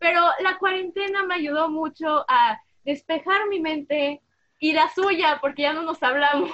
pero 0.00 0.22
la 0.40 0.58
cuarentena 0.58 1.24
me 1.24 1.36
ayudó 1.36 1.70
mucho 1.70 2.24
a 2.26 2.60
despejar 2.84 3.46
mi 3.48 3.60
mente 3.60 4.20
y 4.58 4.72
la 4.72 4.92
suya, 4.94 5.38
porque 5.40 5.62
ya 5.62 5.72
no 5.72 5.82
nos 5.82 6.02
hablamos. 6.02 6.50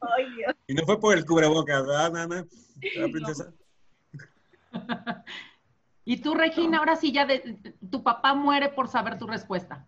Ay, 0.00 0.30
Dios. 0.36 0.54
Y 0.66 0.74
no 0.74 0.84
fue 0.84 1.00
por 1.00 1.16
el 1.16 1.24
cubrebocas, 1.24 1.86
¿verdad, 1.86 2.12
Nana? 2.12 2.46
La 2.96 3.08
princesa. 3.08 3.52
y 6.04 6.18
tú, 6.18 6.34
Regina, 6.34 6.78
ahora 6.78 6.96
sí 6.96 7.12
ya 7.12 7.24
de, 7.26 7.58
tu 7.90 8.02
papá 8.02 8.34
muere 8.34 8.68
por 8.68 8.88
saber 8.88 9.18
tu 9.18 9.26
respuesta. 9.26 9.86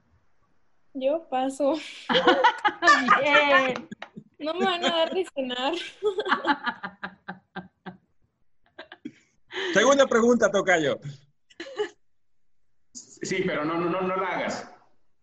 Yo 0.94 1.28
paso. 1.28 1.74
Bien. 3.20 3.88
No 4.40 4.54
me 4.54 4.64
van 4.64 4.82
a 4.82 4.88
dar 4.88 5.12
de 5.12 5.26
cenar. 5.34 5.74
Segunda 9.74 10.06
pregunta, 10.06 10.50
Tocayo. 10.50 10.98
Sí, 13.22 13.42
pero 13.46 13.64
no, 13.64 13.74
no, 13.74 13.88
no, 13.88 14.00
no 14.00 14.16
la 14.16 14.26
hagas. 14.26 14.70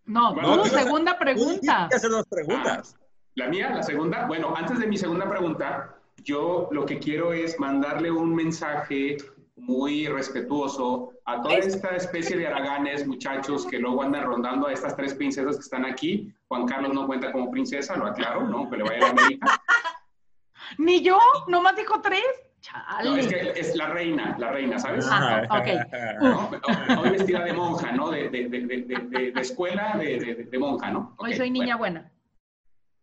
No, 0.05 0.33
Bueno, 0.33 0.57
no, 0.57 0.65
segunda 0.65 1.17
pregunta. 1.17 1.83
Hay 1.83 1.89
que 1.89 1.95
hacer 1.95 2.09
dos 2.09 2.25
preguntas. 2.27 2.95
La 3.35 3.47
mía, 3.49 3.69
la 3.69 3.83
segunda. 3.83 4.25
Bueno, 4.25 4.53
antes 4.55 4.79
de 4.79 4.87
mi 4.87 4.97
segunda 4.97 5.29
pregunta, 5.29 5.95
yo 6.23 6.69
lo 6.71 6.85
que 6.85 6.99
quiero 6.99 7.33
es 7.33 7.59
mandarle 7.59 8.09
un 8.09 8.33
mensaje 8.33 9.17
muy 9.57 10.07
respetuoso 10.07 11.13
a 11.25 11.41
toda 11.41 11.55
esta 11.55 11.89
especie 11.95 12.37
de 12.37 12.47
araganes, 12.47 13.05
muchachos, 13.05 13.65
que 13.65 13.79
luego 13.79 14.03
andan 14.03 14.23
rondando 14.23 14.67
a 14.67 14.73
estas 14.73 14.95
tres 14.95 15.13
princesas 15.13 15.55
que 15.55 15.61
están 15.61 15.85
aquí. 15.85 16.33
Juan 16.47 16.65
Carlos 16.65 16.93
no 16.93 17.05
cuenta 17.07 17.31
como 17.31 17.51
princesa, 17.51 17.97
lo 17.97 18.05
aclaro, 18.05 18.47
¿no? 18.47 18.69
Que 18.69 18.77
le 18.77 18.83
vaya 18.83 18.97
a 18.97 19.01
la 19.01 19.09
América. 19.09 19.61
Ni 20.77 21.01
yo, 21.01 21.19
nomás 21.47 21.75
dijo 21.75 22.01
tres. 22.01 22.23
Chale. 22.61 23.09
No, 23.09 23.15
es 23.17 23.27
que 23.27 23.51
es 23.55 23.75
la 23.75 23.87
reina, 23.89 24.35
la 24.39 24.51
reina, 24.51 24.79
¿sabes? 24.79 25.07
Ah, 25.09 25.43
ok. 25.49 26.21
¿no? 26.21 26.49
Hoy 27.01 27.09
vestida 27.11 27.43
de 27.43 27.53
monja, 27.53 27.91
¿no? 27.91 28.09
De, 28.09 28.29
de, 28.29 28.49
de, 28.49 28.59
de, 28.67 28.77
de- 28.85 29.31
de 29.31 29.41
escuela 29.41 29.95
de, 29.97 30.19
de- 30.19 30.35
de 30.45 30.59
monja, 30.59 30.91
¿no? 30.91 31.15
Hoy 31.17 31.33
soy 31.35 31.51
niña 31.51 31.75
bueno. 31.77 31.99
buena. 32.01 32.13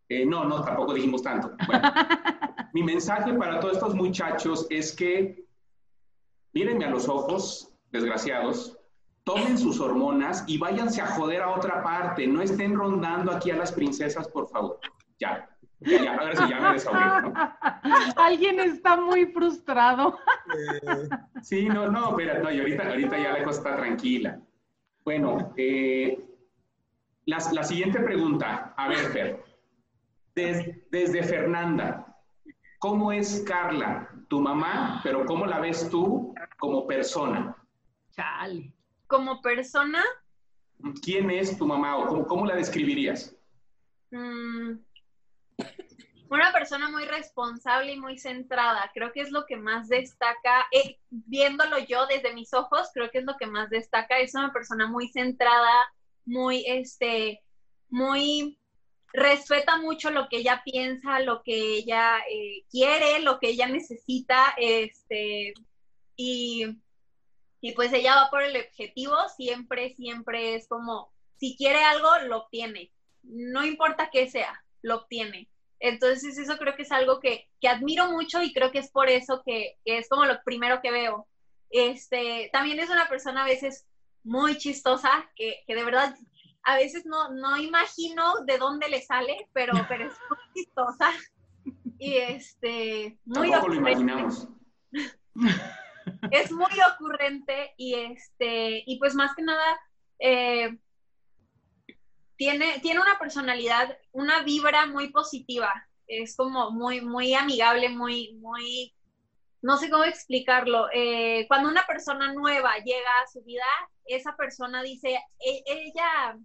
Eh, 0.09 0.25
no, 0.25 0.43
no, 0.43 0.61
tampoco 0.63 0.93
dijimos 0.93 1.23
tanto. 1.23 1.51
Bueno, 1.65 1.81
mi 2.73 2.83
mensaje 2.83 3.33
para 3.33 3.59
todos 3.59 3.73
estos 3.75 3.95
muchachos 3.95 4.67
es 4.69 4.95
que 4.95 5.45
mírenme 6.53 6.85
a 6.85 6.89
los 6.89 7.07
ojos, 7.09 7.73
desgraciados, 7.91 8.77
tomen 9.23 9.57
sus 9.57 9.79
hormonas 9.79 10.43
y 10.47 10.57
váyanse 10.59 11.01
a 11.01 11.07
joder 11.07 11.41
a 11.41 11.49
otra 11.49 11.81
parte. 11.81 12.27
No 12.27 12.41
estén 12.41 12.75
rondando 12.75 13.31
aquí 13.31 13.49
a 13.51 13.55
las 13.55 13.71
princesas, 13.71 14.27
por 14.27 14.47
favor. 14.49 14.79
Ya, 15.17 15.49
ya, 15.81 16.03
ya, 16.03 16.15
ahora 16.17 16.35
sí, 16.35 16.49
ya 16.49 16.59
me 16.61 16.73
desahogué, 16.73 17.21
¿no? 17.21 17.33
Alguien 18.17 18.59
está 18.59 18.97
muy 18.97 19.25
frustrado. 19.27 20.17
Eh, 20.53 21.09
Sí, 21.41 21.67
no, 21.67 21.89
no, 21.91 22.09
espera, 22.11 22.39
no, 22.39 22.51
y 22.51 22.59
ahorita, 22.59 22.87
ahorita 22.89 23.17
ya 23.19 23.33
la 23.33 23.43
cosa 23.43 23.59
está 23.59 23.75
tranquila. 23.77 24.39
Bueno, 25.03 25.53
eh, 25.57 26.25
la, 27.25 27.37
la 27.51 27.63
siguiente 27.63 27.99
pregunta, 27.99 28.73
a 28.75 28.87
ver, 28.87 28.97
Fer, 29.11 29.43
Des- 30.33 30.89
desde 30.89 31.23
Fernanda, 31.23 32.17
¿cómo 32.79 33.11
es 33.11 33.43
Carla, 33.47 34.09
tu 34.27 34.39
mamá, 34.41 34.99
pero 35.03 35.25
cómo 35.25 35.45
la 35.45 35.59
ves 35.59 35.87
tú 35.89 36.33
como 36.57 36.87
persona? 36.87 37.55
Chale. 38.11 38.73
Como 39.07 39.41
persona, 39.41 40.03
¿Quién 41.03 41.29
es 41.31 41.57
tu 41.57 41.65
mamá 41.65 41.97
o 41.97 42.07
cómo, 42.07 42.25
cómo 42.27 42.45
la 42.45 42.55
describirías? 42.55 43.35
mm, 44.11 44.71
una 46.29 46.51
persona 46.51 46.89
muy 46.89 47.05
responsable 47.05 47.93
y 47.93 47.99
muy 47.99 48.17
centrada. 48.17 48.91
Creo 48.93 49.11
que 49.11 49.21
es 49.21 49.31
lo 49.31 49.45
que 49.45 49.57
más 49.57 49.87
destaca, 49.87 50.65
eh, 50.71 50.99
viéndolo 51.09 51.77
yo 51.79 52.05
desde 52.07 52.33
mis 52.33 52.53
ojos, 52.53 52.89
creo 52.93 53.09
que 53.11 53.19
es 53.19 53.25
lo 53.25 53.37
que 53.37 53.47
más 53.47 53.69
destaca. 53.69 54.19
Es 54.19 54.33
una 54.35 54.51
persona 54.51 54.87
muy 54.87 55.07
centrada, 55.09 55.71
muy, 56.25 56.65
este, 56.67 57.41
muy, 57.89 58.59
respeta 59.13 59.77
mucho 59.77 60.11
lo 60.11 60.27
que 60.27 60.37
ella 60.37 60.61
piensa, 60.65 61.19
lo 61.19 61.41
que 61.43 61.77
ella 61.77 62.19
eh, 62.29 62.65
quiere, 62.69 63.19
lo 63.19 63.39
que 63.39 63.49
ella 63.49 63.67
necesita, 63.67 64.53
este, 64.57 65.53
y, 66.15 66.65
y 67.61 67.71
pues 67.73 67.93
ella 67.93 68.15
va 68.15 68.29
por 68.29 68.41
el 68.41 68.57
objetivo, 68.57 69.15
siempre, 69.37 69.93
siempre 69.95 70.55
es 70.55 70.67
como, 70.67 71.13
si 71.37 71.55
quiere 71.55 71.83
algo, 71.83 72.09
lo 72.27 72.39
obtiene. 72.39 72.91
No 73.23 73.65
importa 73.65 74.09
qué 74.11 74.29
sea, 74.29 74.64
lo 74.85 74.97
obtiene. 74.97 75.49
Entonces 75.79 76.37
eso 76.37 76.57
creo 76.57 76.75
que 76.75 76.83
es 76.83 76.91
algo 76.91 77.19
que, 77.19 77.49
que 77.59 77.67
admiro 77.67 78.11
mucho 78.11 78.41
y 78.41 78.53
creo 78.53 78.71
que 78.71 78.79
es 78.79 78.89
por 78.91 79.09
eso 79.09 79.41
que, 79.45 79.77
que 79.83 79.97
es 79.97 80.07
como 80.07 80.25
lo 80.25 80.41
primero 80.43 80.81
que 80.81 80.91
veo. 80.91 81.27
Este, 81.69 82.49
también 82.53 82.79
es 82.79 82.89
una 82.89 83.09
persona 83.09 83.43
a 83.43 83.47
veces 83.47 83.85
muy 84.23 84.57
chistosa, 84.57 85.29
que, 85.35 85.63
que 85.67 85.75
de 85.75 85.83
verdad 85.83 86.15
a 86.63 86.77
veces 86.77 87.05
no, 87.05 87.31
no 87.31 87.57
imagino 87.57 88.43
de 88.45 88.57
dónde 88.57 88.89
le 88.89 89.01
sale, 89.01 89.49
pero, 89.53 89.73
pero 89.89 90.07
es 90.07 90.15
muy 90.29 90.39
chistosa. 90.53 91.11
Y 91.97 92.17
este, 92.17 93.19
muy 93.25 93.49
Tampoco 93.49 93.73
lo 93.73 93.79
ocurrente. 93.79 93.91
imaginamos. 93.91 94.47
es 96.31 96.51
muy 96.51 96.77
ocurrente 96.93 97.73
y 97.77 97.95
este, 97.95 98.83
y 98.85 98.99
pues 98.99 99.15
más 99.15 99.35
que 99.35 99.41
nada, 99.41 99.79
eh, 100.19 100.77
tiene, 102.37 102.79
tiene 102.79 102.99
una 102.99 103.17
personalidad, 103.19 103.97
una 104.11 104.43
vibra 104.43 104.85
muy 104.87 105.09
positiva. 105.09 105.71
Es 106.07 106.35
como 106.35 106.71
muy, 106.71 107.01
muy 107.01 107.33
amigable, 107.33 107.89
muy, 107.89 108.33
muy, 108.35 108.93
no 109.61 109.77
sé 109.77 109.89
cómo 109.89 110.03
explicarlo. 110.03 110.87
Eh, 110.93 111.45
cuando 111.47 111.69
una 111.69 111.85
persona 111.87 112.33
nueva 112.33 112.75
llega 112.77 113.09
a 113.23 113.27
su 113.27 113.41
vida, 113.43 113.63
esa 114.05 114.35
persona 114.35 114.83
dice, 114.83 115.19
"E- 115.39 115.63
ella 115.65 116.37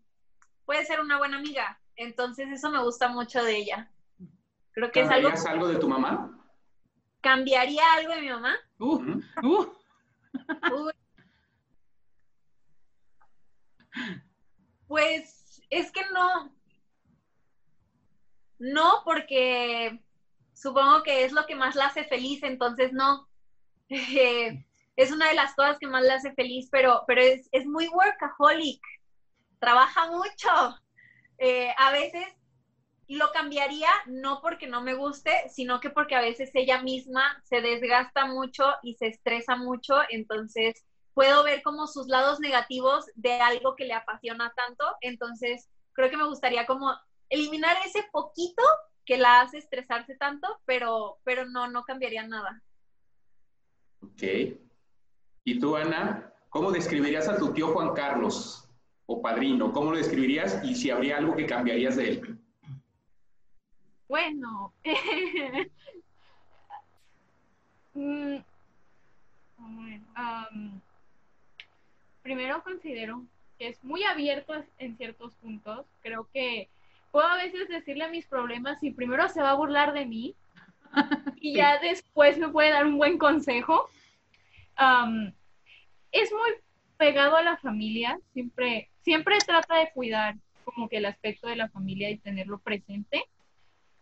puede 0.65 0.85
ser 0.87 1.01
una 1.01 1.19
buena 1.19 1.37
amiga. 1.39 1.79
Entonces 1.97 2.49
eso 2.51 2.71
me 2.71 2.83
gusta 2.83 3.09
mucho 3.09 3.43
de 3.45 3.57
ella. 3.57 3.93
Creo 4.73 4.91
que 4.91 5.01
es 5.01 5.11
algo, 5.11 5.29
¿Cambiarías 5.29 5.47
algo 5.47 5.69
de 5.69 5.77
tu 5.77 5.89
mamá? 5.89 6.37
cambiaría 7.21 7.83
algo 7.95 8.15
de 8.15 8.21
mi 8.23 8.29
mamá. 8.31 8.55
Uh, 8.79 9.21
uh. 9.43 10.91
Pues 14.87 15.40
es 15.71 15.91
que 15.93 16.03
no. 16.13 16.53
No, 18.59 19.03
porque 19.05 19.99
supongo 20.53 21.03
que 21.03 21.25
es 21.25 21.33
lo 21.33 21.47
que 21.47 21.55
más 21.55 21.75
la 21.77 21.87
hace 21.87 22.05
feliz, 22.05 22.43
entonces 22.43 22.93
no. 22.93 23.29
Es 24.97 25.11
una 25.11 25.29
de 25.29 25.35
las 25.35 25.55
cosas 25.55 25.79
que 25.79 25.87
más 25.87 26.05
la 26.05 26.17
hace 26.17 26.35
feliz, 26.35 26.69
pero, 26.71 27.05
pero 27.07 27.23
es, 27.23 27.49
es 27.53 27.65
muy 27.65 27.89
workaholic. 27.89 28.83
Trabaja 29.59 30.11
mucho. 30.11 30.79
Eh, 31.39 31.73
a 31.79 31.91
veces 31.91 32.27
lo 33.09 33.33
cambiaría 33.33 33.89
no 34.07 34.41
porque 34.43 34.67
no 34.67 34.83
me 34.83 34.95
guste, 34.95 35.33
sino 35.49 35.81
que 35.81 35.91
porque 35.91 36.15
a 36.15 36.21
veces 36.21 36.51
ella 36.55 36.83
misma 36.83 37.43
se 37.45 37.61
desgasta 37.61 38.27
mucho 38.27 38.75
y 38.83 38.95
se 38.95 39.07
estresa 39.07 39.57
mucho, 39.57 39.95
entonces 40.11 40.85
puedo 41.15 41.43
ver 41.45 41.63
como 41.63 41.87
sus 41.87 42.07
lados 42.09 42.41
negativos 42.41 43.07
de 43.15 43.35
algo 43.35 43.77
que 43.77 43.85
le 43.85 43.95
apasiona 43.95 44.53
tanto, 44.57 44.85
entonces 45.01 45.69
creo 45.93 46.11
que 46.11 46.17
me 46.17 46.27
gustaría 46.27 46.67
como 46.67 46.95
eliminar 47.29 47.77
ese 47.85 48.05
poquito 48.13 48.63
que 49.05 49.17
la 49.17 49.41
hace 49.41 49.59
estresarse 49.59 50.17
tanto, 50.17 50.47
pero, 50.65 51.19
pero 51.25 51.47
no, 51.47 51.69
no 51.69 51.85
cambiaría 51.85 52.27
nada. 52.27 52.63
Ok. 54.03 54.23
¿Y 55.45 55.59
tú, 55.59 55.77
Ana, 55.77 56.33
cómo 56.49 56.71
describirías 56.71 57.29
a 57.29 57.37
tu 57.37 57.53
tío 57.53 57.69
Juan 57.69 57.95
Carlos 57.95 58.69
o 59.07 59.21
padrino? 59.21 59.73
¿Cómo 59.73 59.91
lo 59.91 59.97
describirías 59.97 60.63
y 60.65 60.75
si 60.75 60.91
habría 60.91 61.19
algo 61.19 61.35
que 61.35 61.47
cambiarías 61.47 61.97
de 61.97 62.09
él? 62.11 62.39
Bueno, 64.09 64.73
mm, 67.95 68.37
ver, 69.59 70.01
am, 70.15 70.81
primero 72.23 72.63
considero 72.63 73.25
que 73.59 73.69
es 73.69 73.83
muy 73.85 74.05
abierto 74.05 74.55
en 74.79 74.97
ciertos 74.97 75.35
puntos. 75.35 75.87
Creo 76.03 76.29
que 76.33 76.69
puedo 77.11 77.27
a 77.27 77.37
veces 77.37 77.69
decirle 77.69 78.09
mis 78.09 78.27
problemas 78.27 78.83
y 78.83 78.93
primero 78.93 79.29
se 79.29 79.43
va 79.43 79.51
a 79.51 79.55
burlar 79.55 79.93
de 79.93 80.07
mí 80.07 80.35
y 81.37 81.55
ya 81.55 81.79
después 81.79 82.39
me 82.39 82.49
puede 82.49 82.71
dar 82.71 82.87
un 82.87 82.97
buen 82.99 83.19
consejo. 83.19 83.89
Es 86.13 86.33
muy 86.33 86.51
pegado 86.97 87.37
a 87.37 87.43
la 87.43 87.57
familia, 87.57 88.19
siempre, 88.33 88.89
siempre 89.03 89.39
trata 89.47 89.77
de 89.77 89.91
cuidar 89.93 90.37
como 90.65 90.89
que 90.89 90.99
el 90.99 91.07
aspecto 91.07 91.49
de 91.49 91.57
la 91.57 91.69
familia 91.69 92.11
y 92.11 92.19
tenerlo 92.19 92.59
presente. 92.59 93.25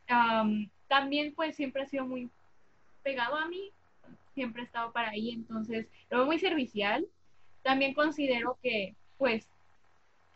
Am, 0.09 0.71
también 0.87 1.35
pues 1.35 1.57
siempre 1.57 1.83
ha 1.83 1.87
sido 1.87 2.07
muy 2.07 2.31
pegado 3.03 3.37
a 3.37 3.47
mí, 3.47 3.71
siempre 4.35 4.63
ha 4.63 4.65
estado 4.65 4.93
para 4.93 5.11
ahí, 5.11 5.31
entonces 5.31 5.87
lo 6.11 6.19
veo 6.19 6.27
muy 6.27 6.39
servicial. 6.39 7.07
También 7.69 7.93
considero 7.93 8.57
que 8.63 8.95
pues 9.19 9.47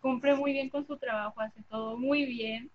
cumple 0.03 0.35
muy 0.35 0.53
bien 0.53 0.69
con 0.69 0.87
su 0.87 0.99
trabajo, 0.99 1.41
hace 1.41 1.63
todo 1.63 1.97
muy 1.97 2.27
bien, 2.27 2.71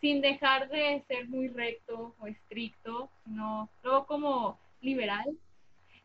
sin 0.00 0.20
dejar 0.20 0.68
de 0.68 1.04
ser 1.06 1.28
muy 1.28 1.46
recto 1.46 2.16
o 2.18 2.26
estricto, 2.26 3.08
no, 3.24 3.70
luego 3.84 4.06
como 4.06 4.58
liberal. 4.80 5.26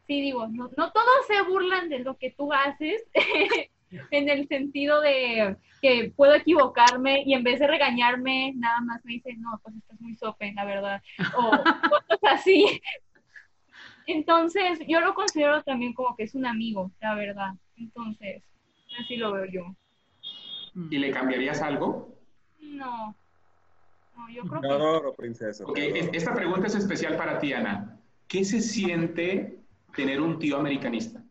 Sí, 0.06 0.22
digo, 0.22 0.46
no, 0.48 0.70
no 0.78 0.92
todos 0.92 1.26
se 1.28 1.42
burlan 1.50 1.90
de 1.90 1.98
lo 1.98 2.16
que 2.16 2.30
tú 2.30 2.54
haces, 2.54 3.04
en 4.12 4.30
el 4.30 4.48
sentido 4.50 5.02
de 5.02 5.58
que 5.82 6.14
puedo 6.16 6.36
equivocarme 6.36 7.24
y 7.26 7.34
en 7.34 7.42
vez 7.42 7.60
de 7.60 7.66
regañarme, 7.66 8.54
nada 8.56 8.82
más 8.82 9.04
me 9.04 9.14
dicen, 9.14 9.42
no, 9.42 9.60
pues 9.64 9.78
estás 9.78 10.00
muy 10.00 10.16
sope, 10.16 10.54
la 10.54 10.64
verdad, 10.64 11.02
o 11.40 11.50
cosas 11.90 12.20
así. 12.22 12.80
Entonces, 14.06 14.78
yo 14.88 15.00
lo 15.00 15.16
considero 15.16 15.64
también 15.64 15.96
como 15.96 16.16
que 16.16 16.22
es 16.22 16.36
un 16.36 16.46
amigo, 16.46 16.92
la 17.02 17.16
verdad. 17.16 17.56
Entonces, 17.78 18.44
así 19.00 19.18
lo 19.18 19.34
veo 19.34 19.46
yo. 19.46 19.76
¿Y 20.90 20.98
le 20.98 21.12
cambiarías 21.12 21.62
algo? 21.62 22.18
No, 22.60 23.16
no, 24.16 24.30
yo 24.30 24.44
creo 24.44 24.62
Te 24.62 24.68
que 24.68 24.74
adoro, 24.74 25.16
princesa. 25.16 25.64
Ok, 25.66 25.76
te 25.76 25.88
es- 25.90 25.96
adoro. 26.04 26.18
esta 26.18 26.34
pregunta 26.36 26.68
es 26.68 26.76
especial 26.76 27.16
para 27.18 27.40
ti, 27.40 27.54
Ana. 27.54 28.00
¿Qué 28.28 28.44
se 28.44 28.60
siente 28.62 29.60
tener 29.96 30.20
un 30.22 30.40
tío 30.40 30.58
americanista? 30.58 31.24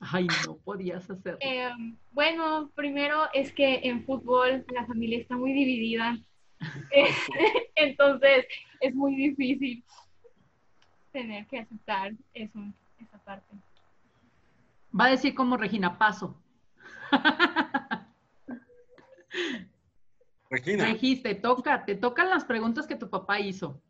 Ay, 0.00 0.26
no 0.44 0.56
podías 0.56 1.08
hacerlo. 1.08 1.38
Eh, 1.40 1.70
bueno, 2.10 2.70
primero 2.74 3.22
es 3.32 3.52
que 3.52 3.80
en 3.84 4.04
fútbol 4.04 4.64
la 4.68 4.84
familia 4.86 5.18
está 5.18 5.36
muy 5.36 5.52
dividida. 5.52 6.18
Entonces 7.76 8.46
es 8.80 8.94
muy 8.94 9.14
difícil 9.14 9.84
tener 11.12 11.46
que 11.46 11.60
aceptar 11.60 12.12
eso, 12.34 12.58
esa 12.98 13.18
parte. 13.18 13.54
Va 14.98 15.06
a 15.06 15.10
decir 15.10 15.34
como 15.34 15.56
Regina 15.56 15.98
Paso. 15.98 16.36
Regina, 20.50 20.84
Regis, 20.84 21.22
te 21.22 21.34
toca, 21.34 21.84
te 21.84 21.94
tocan 21.94 22.28
las 22.28 22.44
preguntas 22.44 22.86
que 22.86 22.96
tu 22.96 23.08
papá 23.08 23.40
hizo. 23.40 23.80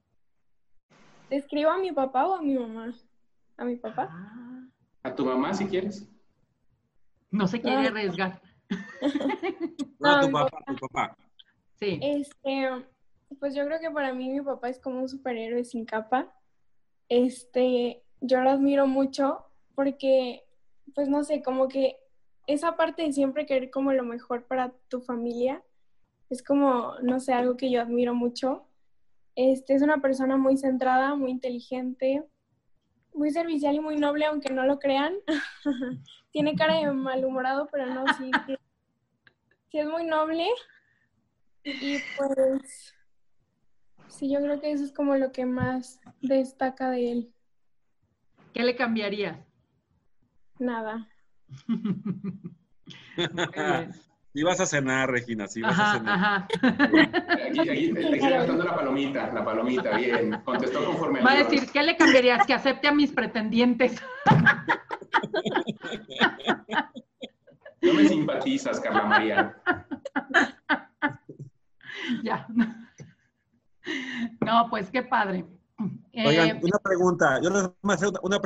¿Te 1.29 1.37
escribo 1.37 1.71
a 1.71 1.79
mi 1.79 1.91
papá 1.93 2.27
o 2.27 2.35
a 2.37 2.43
mi 2.43 2.55
mamá? 2.55 2.93
¿A 3.57 3.65
mi 3.65 3.77
papá? 3.77 4.09
Ah, 4.11 4.65
A 5.03 5.15
tu 5.15 5.25
mamá, 5.25 5.53
si 5.55 5.67
quieres. 5.67 6.09
no 7.31 7.47
se 7.49 7.61
quiere 7.61 7.87
Ah. 7.87 7.89
arriesgar. 7.89 8.41
no, 9.99 10.09
a 10.11 10.21
tu 10.21 10.31
papá, 10.33 10.59
tu 10.67 10.77
papá. 10.87 11.17
Sí. 11.81 11.99
Este, 12.01 12.69
pues 13.41 13.55
yo 13.57 13.65
creo 13.67 13.81
que 13.81 13.91
para 13.91 14.13
mí 14.15 14.29
mi 14.31 14.41
papá 14.41 14.69
es 14.69 14.79
como 14.79 15.01
un 15.01 15.09
superhéroe 15.09 15.65
sin 15.65 15.85
capa. 15.85 16.33
Este, 17.09 18.05
yo 18.21 18.41
lo 18.41 18.51
admiro 18.51 18.87
mucho 18.87 19.47
porque, 19.75 20.45
pues 20.95 21.09
no 21.09 21.25
sé, 21.25 21.43
como 21.43 21.69
que 21.69 21.97
esa 22.47 22.77
parte 22.77 23.03
de 23.03 23.13
siempre 23.13 23.47
querer 23.47 23.71
como 23.71 23.93
lo 23.93 24.05
mejor 24.05 24.47
para 24.47 24.73
tu 24.89 25.01
familia 25.01 25.63
es 26.33 26.43
como, 26.43 26.95
no 27.03 27.21
sé, 27.21 27.33
algo 27.33 27.57
que 27.57 27.71
yo 27.71 27.83
admiro 27.83 28.15
mucho. 28.15 28.67
Este, 29.35 29.75
es 29.75 29.83
una 29.83 30.01
persona 30.01 30.37
muy 30.37 30.57
centrada, 30.57 31.15
muy 31.15 31.31
inteligente, 31.31 32.25
muy 33.13 33.31
servicial 33.31 33.75
y 33.75 33.81
muy 33.81 33.97
noble, 33.97 34.25
aunque 34.25 34.53
no 34.53 34.65
lo 34.65 34.79
crean. 34.79 35.15
Tiene 36.33 36.55
cara 36.55 36.77
de 36.77 36.91
malhumorado, 36.91 37.69
pero 37.71 37.87
no, 37.87 38.05
sí, 38.15 38.31
sí, 39.71 39.79
es 39.79 39.87
muy 39.87 40.05
noble. 40.05 40.47
Y 41.65 41.99
pues, 42.17 42.95
sí, 44.09 44.31
yo 44.31 44.41
creo 44.41 44.59
que 44.61 44.73
eso 44.73 44.85
es 44.85 44.93
como 44.93 45.17
lo 45.17 45.33
que 45.33 45.45
más 45.45 46.01
destaca 46.23 46.91
de 46.91 47.13
él. 47.13 47.35
¿Qué 48.55 48.63
le 48.63 48.75
cambiarías? 48.75 49.39
Nada. 50.63 51.09
Si 54.35 54.43
vas 54.43 54.59
a 54.61 54.65
cenar, 54.67 55.11
Regina, 55.11 55.47
si 55.47 55.61
vas 55.61 55.79
a 55.79 55.93
cenar. 55.99 56.15
ajá. 56.15 56.49
Aquí, 57.51 57.61
aquí 57.69 57.93
te 57.93 58.01
estoy 58.01 58.19
gastando 58.31 58.65
la 58.65 58.75
palomita, 58.75 59.31
la 59.31 59.45
palomita, 59.45 59.95
bien. 59.99 60.41
Contestó 60.43 60.83
conforme 60.87 61.21
Va 61.21 61.33
a 61.33 61.45
decir, 61.45 61.69
¿qué 61.71 61.83
le 61.83 61.99
cambiarías? 61.99 62.47
Que 62.47 62.55
acepte 62.55 62.89
a 62.89 62.95
mis 62.95 63.13
pretendientes. 63.13 64.03
No 67.83 67.93
me 67.95 68.07
simpatizas, 68.09 68.81
Carla 68.81 69.05
María. 69.05 69.57
ya. 72.23 72.47
No, 74.41 74.69
pues 74.71 74.89
qué 74.91 75.03
padre. 75.03 75.45
Eh, 76.13 76.27
Oigan, 76.29 76.61
una 76.63 76.79
pregunta. 76.79 77.41
Yo 77.43 77.51
les 77.51 77.63
voy 77.83 77.91
a 77.91 77.95
hacer 77.95 78.09
una- 78.09 78.21
una 78.23 78.41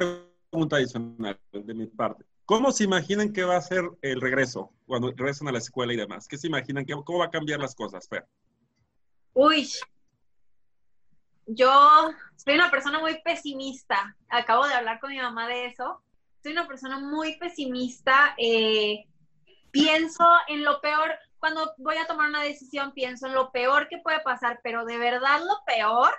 pregunta 0.50 0.76
adicional 0.76 1.38
de 1.52 1.74
mi 1.74 1.86
parte. 1.86 2.24
¿Cómo 2.44 2.70
se 2.70 2.84
imaginan 2.84 3.32
que 3.32 3.42
va 3.44 3.56
a 3.56 3.60
ser 3.60 3.84
el 4.02 4.20
regreso 4.20 4.72
cuando 4.86 5.10
regresan 5.10 5.48
a 5.48 5.52
la 5.52 5.58
escuela 5.58 5.92
y 5.92 5.96
demás? 5.96 6.28
¿Qué 6.28 6.38
se 6.38 6.46
imaginan? 6.46 6.84
que- 6.84 6.94
¿Cómo 7.04 7.18
va 7.18 7.26
a 7.26 7.30
cambiar 7.30 7.58
las 7.60 7.74
cosas, 7.74 8.08
Fer? 8.08 8.24
Uy, 9.34 9.68
yo 11.46 12.10
soy 12.36 12.54
una 12.54 12.70
persona 12.70 12.98
muy 13.00 13.20
pesimista. 13.22 14.16
Acabo 14.28 14.66
de 14.66 14.74
hablar 14.74 15.00
con 15.00 15.10
mi 15.10 15.18
mamá 15.18 15.48
de 15.48 15.66
eso. 15.66 16.00
Soy 16.42 16.52
una 16.52 16.66
persona 16.66 16.98
muy 16.98 17.36
pesimista. 17.38 18.34
eh, 18.38 19.06
pienso 19.72 20.24
en 20.48 20.64
lo 20.64 20.80
peor. 20.80 21.12
Cuando 21.38 21.74
voy 21.78 21.96
a 21.98 22.06
tomar 22.06 22.30
una 22.30 22.42
decisión, 22.42 22.92
pienso 22.92 23.26
en 23.26 23.34
lo 23.34 23.50
peor 23.50 23.88
que 23.88 23.98
puede 23.98 24.20
pasar, 24.20 24.60
pero 24.62 24.84
de 24.86 24.96
verdad 24.96 25.40
lo 25.40 25.58
peor 25.66 26.14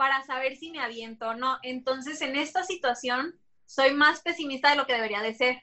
para 0.00 0.24
saber 0.24 0.56
si 0.56 0.72
me 0.72 0.80
aviento 0.80 1.28
o 1.30 1.34
no. 1.36 1.58
Entonces, 1.62 2.22
en 2.22 2.36
esta 2.36 2.64
situación, 2.64 3.34
soy 3.66 3.94
más 3.94 4.22
pesimista 4.22 4.70
de 4.70 4.76
lo 4.78 4.86
que 4.86 4.94
debería 4.94 5.22
de 5.22 5.34
ser. 5.36 5.62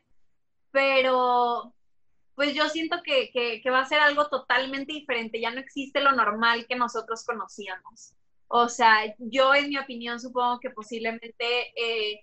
Pero, 0.71 1.73
pues 2.35 2.53
yo 2.55 2.69
siento 2.69 2.97
que, 3.03 3.31
que- 3.33 3.61
va 3.71 3.81
a 3.81 3.85
ser 3.87 3.99
algo 4.01 4.29
totalmente 4.29 4.93
diferente. 4.93 5.41
Ya 5.41 5.51
no 5.51 5.61
existe 5.61 6.01
lo 6.01 6.13
normal 6.13 6.67
que 6.69 6.77
nosotros 6.77 7.25
conocíamos. 7.25 8.13
O 8.49 8.69
sea, 8.69 9.15
yo 9.19 9.55
en 9.55 9.69
mi 9.69 9.77
opinión 9.79 10.19
supongo 10.21 10.59
que 10.61 10.71
posiblemente, 10.71 11.71
eh, 11.77 12.21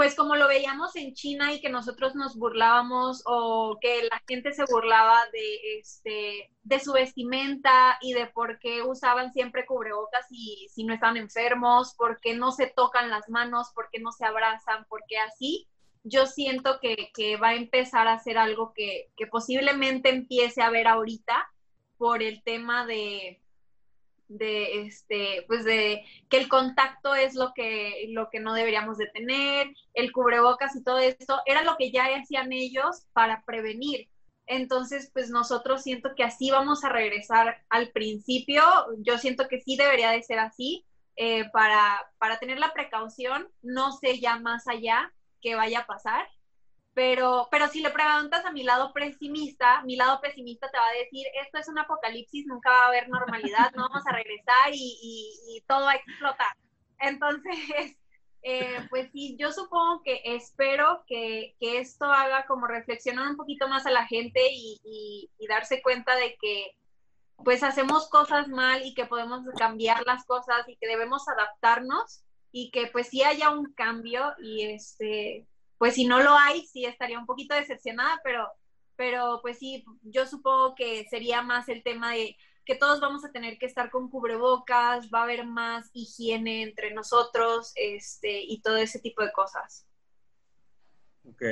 pues 0.00 0.14
como 0.14 0.34
lo 0.34 0.48
veíamos 0.48 0.96
en 0.96 1.12
China 1.12 1.52
y 1.52 1.60
que 1.60 1.68
nosotros 1.68 2.14
nos 2.14 2.34
burlábamos 2.38 3.22
o 3.26 3.76
que 3.82 4.04
la 4.04 4.22
gente 4.26 4.54
se 4.54 4.64
burlaba 4.64 5.26
de, 5.30 5.78
este, 5.78 6.50
de 6.62 6.80
su 6.80 6.94
vestimenta 6.94 7.98
y 8.00 8.14
de 8.14 8.26
por 8.28 8.58
qué 8.60 8.80
usaban 8.80 9.30
siempre 9.34 9.66
cubrebocas 9.66 10.24
y 10.30 10.68
si 10.72 10.84
no 10.84 10.94
estaban 10.94 11.18
enfermos, 11.18 11.92
por 11.98 12.18
qué 12.18 12.32
no 12.32 12.50
se 12.50 12.68
tocan 12.68 13.10
las 13.10 13.28
manos, 13.28 13.72
por 13.74 13.90
qué 13.92 14.00
no 14.00 14.10
se 14.10 14.24
abrazan, 14.24 14.86
por 14.86 15.02
qué 15.06 15.18
así. 15.18 15.68
Yo 16.02 16.24
siento 16.24 16.78
que, 16.80 17.36
va 17.36 17.48
a 17.48 17.56
empezar 17.56 18.08
a 18.08 18.18
ser 18.20 18.38
algo 18.38 18.72
que, 18.74 19.10
que 19.18 19.26
posiblemente 19.26 20.08
empiece 20.08 20.62
a 20.62 20.70
ver 20.70 20.88
ahorita 20.88 21.46
por 21.98 22.22
el 22.22 22.42
tema 22.42 22.86
de, 22.86 23.42
de 24.30 24.86
este 24.86 25.44
pues 25.48 25.64
de 25.64 26.04
que 26.28 26.38
el 26.38 26.48
contacto 26.48 27.14
es 27.14 27.34
lo 27.34 27.52
que 27.54 28.06
lo 28.10 28.30
que 28.30 28.40
no 28.40 28.54
deberíamos 28.54 28.96
de 28.96 29.08
tener 29.08 29.74
el 29.94 30.12
cubrebocas 30.12 30.74
y 30.76 30.84
todo 30.84 30.98
esto 30.98 31.40
era 31.46 31.62
lo 31.62 31.76
que 31.76 31.90
ya 31.90 32.06
hacían 32.16 32.52
ellos 32.52 33.06
para 33.12 33.44
prevenir. 33.44 34.08
Entonces 34.46 35.10
pues 35.12 35.30
nosotros 35.30 35.82
siento 35.82 36.10
que 36.16 36.24
así 36.24 36.50
vamos 36.50 36.84
a 36.84 36.88
regresar 36.88 37.62
al 37.68 37.90
principio. 37.90 38.62
Yo 38.98 39.18
siento 39.18 39.48
que 39.48 39.60
sí 39.60 39.76
debería 39.76 40.10
de 40.10 40.22
ser 40.22 40.38
así 40.38 40.84
eh, 41.16 41.50
para 41.52 42.00
para 42.18 42.38
tener 42.38 42.58
la 42.58 42.72
precaución. 42.72 43.48
No 43.62 43.92
sé 43.92 44.20
ya 44.20 44.38
más 44.38 44.68
allá 44.68 45.12
qué 45.40 45.54
vaya 45.56 45.80
a 45.80 45.86
pasar 45.86 46.26
pero, 46.94 47.48
pero 47.50 47.68
si 47.68 47.80
le 47.82 47.90
preguntas 47.90 48.44
a 48.44 48.52
mi 48.52 48.64
lado 48.64 48.92
pesimista, 48.92 49.82
mi 49.82 49.96
lado 49.96 50.20
pesimista 50.20 50.68
te 50.70 50.78
va 50.78 50.88
a 50.88 50.98
decir, 50.98 51.26
esto 51.40 51.58
es 51.58 51.68
un 51.68 51.78
apocalipsis, 51.78 52.46
nunca 52.46 52.70
va 52.70 52.84
a 52.84 52.88
haber 52.88 53.08
normalidad, 53.08 53.70
no 53.76 53.88
vamos 53.88 54.06
a 54.06 54.12
regresar 54.12 54.70
y, 54.72 55.62
todo 55.66 55.84
va 55.84 55.92
a 55.92 55.96
explotar. 55.96 56.56
Entonces, 56.98 57.54
eh, 58.42 58.86
pues 58.90 59.10
sí, 59.12 59.36
yo 59.38 59.52
supongo 59.52 60.02
que 60.02 60.20
espero 60.24 61.04
que, 61.06 61.54
esto 61.60 62.06
haga 62.06 62.44
como 62.46 62.66
reflexionar 62.66 63.28
un 63.28 63.36
poquito 63.36 63.68
más 63.68 63.86
a 63.86 63.90
la 63.90 64.06
gente 64.06 64.40
y, 64.52 64.80
y, 65.38 65.46
darse 65.46 65.82
cuenta 65.82 66.16
de 66.16 66.36
que 66.40 66.72
pues 67.44 67.62
hacemos 67.62 68.08
cosas 68.10 68.48
mal 68.48 68.84
y 68.84 68.94
que 68.94 69.06
podemos 69.06 69.42
cambiar 69.56 70.04
las 70.04 70.26
cosas 70.26 70.68
y 70.68 70.76
que 70.76 70.86
debemos 70.86 71.26
adaptarnos 71.26 72.22
y 72.52 72.70
que 72.70 72.88
pues 72.88 73.08
sí 73.08 73.22
haya 73.22 73.50
un 73.50 73.72
cambio 73.72 74.34
y 74.42 74.62
este 74.66 75.46
pues 75.80 75.94
si 75.94 76.04
no 76.04 76.20
lo 76.20 76.36
hay, 76.36 76.66
sí 76.66 76.84
estaría 76.84 77.18
un 77.18 77.24
poquito 77.24 77.54
decepcionada, 77.54 78.20
pero, 78.22 78.46
pero 78.96 79.38
pues 79.40 79.58
sí, 79.58 79.82
yo 80.02 80.26
supongo 80.26 80.74
que 80.74 81.06
sería 81.08 81.40
más 81.40 81.70
el 81.70 81.82
tema 81.82 82.12
de 82.12 82.36
que 82.66 82.74
todos 82.74 83.00
vamos 83.00 83.24
a 83.24 83.32
tener 83.32 83.56
que 83.56 83.64
estar 83.64 83.90
con 83.90 84.10
cubrebocas, 84.10 85.08
va 85.08 85.20
a 85.20 85.22
haber 85.22 85.46
más 85.46 85.88
higiene 85.94 86.64
entre 86.64 86.92
nosotros, 86.92 87.72
este, 87.76 88.42
y 88.42 88.60
todo 88.60 88.76
ese 88.76 88.98
tipo 88.98 89.22
de 89.22 89.32
cosas. 89.32 89.86
Ok. 91.24 91.44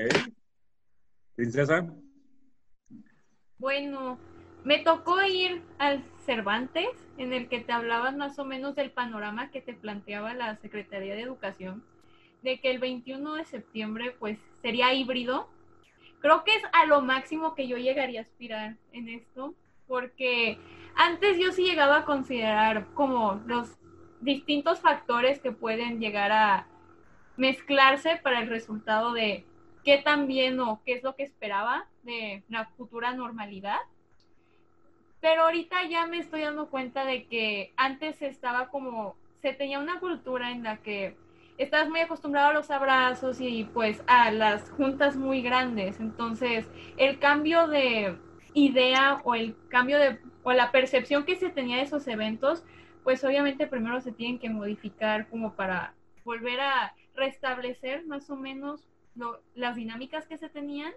Princesa. 1.34 1.90
Bueno, 3.56 4.18
me 4.62 4.80
tocó 4.80 5.22
ir 5.22 5.62
al 5.78 6.04
Cervantes, 6.26 6.90
en 7.16 7.32
el 7.32 7.48
que 7.48 7.60
te 7.60 7.72
hablaban 7.72 8.18
más 8.18 8.38
o 8.38 8.44
menos 8.44 8.74
del 8.74 8.92
panorama 8.92 9.50
que 9.50 9.62
te 9.62 9.72
planteaba 9.72 10.34
la 10.34 10.54
Secretaría 10.58 11.14
de 11.14 11.22
Educación 11.22 11.82
de 12.42 12.60
que 12.60 12.70
el 12.70 12.78
21 12.78 13.34
de 13.34 13.44
septiembre 13.44 14.14
pues 14.18 14.38
sería 14.62 14.92
híbrido. 14.92 15.48
Creo 16.20 16.44
que 16.44 16.54
es 16.54 16.62
a 16.72 16.86
lo 16.86 17.00
máximo 17.00 17.54
que 17.54 17.68
yo 17.68 17.76
llegaría 17.76 18.20
a 18.20 18.24
aspirar 18.24 18.76
en 18.92 19.08
esto, 19.08 19.54
porque 19.86 20.58
antes 20.96 21.38
yo 21.38 21.52
sí 21.52 21.64
llegaba 21.64 21.98
a 21.98 22.04
considerar 22.04 22.86
como 22.94 23.40
los 23.46 23.78
distintos 24.20 24.80
factores 24.80 25.40
que 25.40 25.52
pueden 25.52 26.00
llegar 26.00 26.32
a 26.32 26.66
mezclarse 27.36 28.16
para 28.16 28.40
el 28.40 28.48
resultado 28.48 29.12
de 29.12 29.44
qué 29.84 29.98
tan 29.98 30.26
bien 30.26 30.58
o 30.60 30.82
qué 30.84 30.94
es 30.94 31.02
lo 31.02 31.14
que 31.14 31.22
esperaba 31.22 31.86
de 32.02 32.42
la 32.48 32.66
futura 32.76 33.14
normalidad. 33.14 33.78
Pero 35.20 35.42
ahorita 35.42 35.84
ya 35.84 36.06
me 36.06 36.18
estoy 36.18 36.42
dando 36.42 36.68
cuenta 36.68 37.04
de 37.04 37.26
que 37.26 37.72
antes 37.76 38.20
estaba 38.22 38.68
como, 38.68 39.16
se 39.40 39.52
tenía 39.52 39.78
una 39.78 40.00
cultura 40.00 40.50
en 40.50 40.62
la 40.62 40.78
que 40.78 41.16
estás 41.58 41.90
muy 41.90 42.00
acostumbrado 42.00 42.48
a 42.48 42.52
los 42.54 42.70
abrazos 42.70 43.40
y 43.40 43.64
pues 43.64 44.02
a 44.06 44.30
las 44.30 44.70
juntas 44.70 45.16
muy 45.16 45.42
grandes. 45.42 46.00
Entonces, 46.00 46.66
el 46.96 47.18
cambio 47.18 47.66
de 47.66 48.16
idea 48.54 49.20
o 49.24 49.34
el 49.34 49.56
cambio 49.68 49.98
de 49.98 50.18
o 50.44 50.52
la 50.52 50.70
percepción 50.70 51.24
que 51.24 51.36
se 51.36 51.50
tenía 51.50 51.76
de 51.76 51.82
esos 51.82 52.06
eventos, 52.06 52.64
pues 53.04 53.22
obviamente 53.24 53.66
primero 53.66 54.00
se 54.00 54.12
tienen 54.12 54.38
que 54.38 54.48
modificar 54.48 55.28
como 55.28 55.54
para 55.54 55.94
volver 56.24 56.60
a 56.60 56.94
restablecer 57.14 58.06
más 58.06 58.30
o 58.30 58.36
menos 58.36 58.88
las 59.54 59.76
dinámicas 59.76 60.26
que 60.26 60.38
se 60.38 60.48
tenían. 60.48 60.92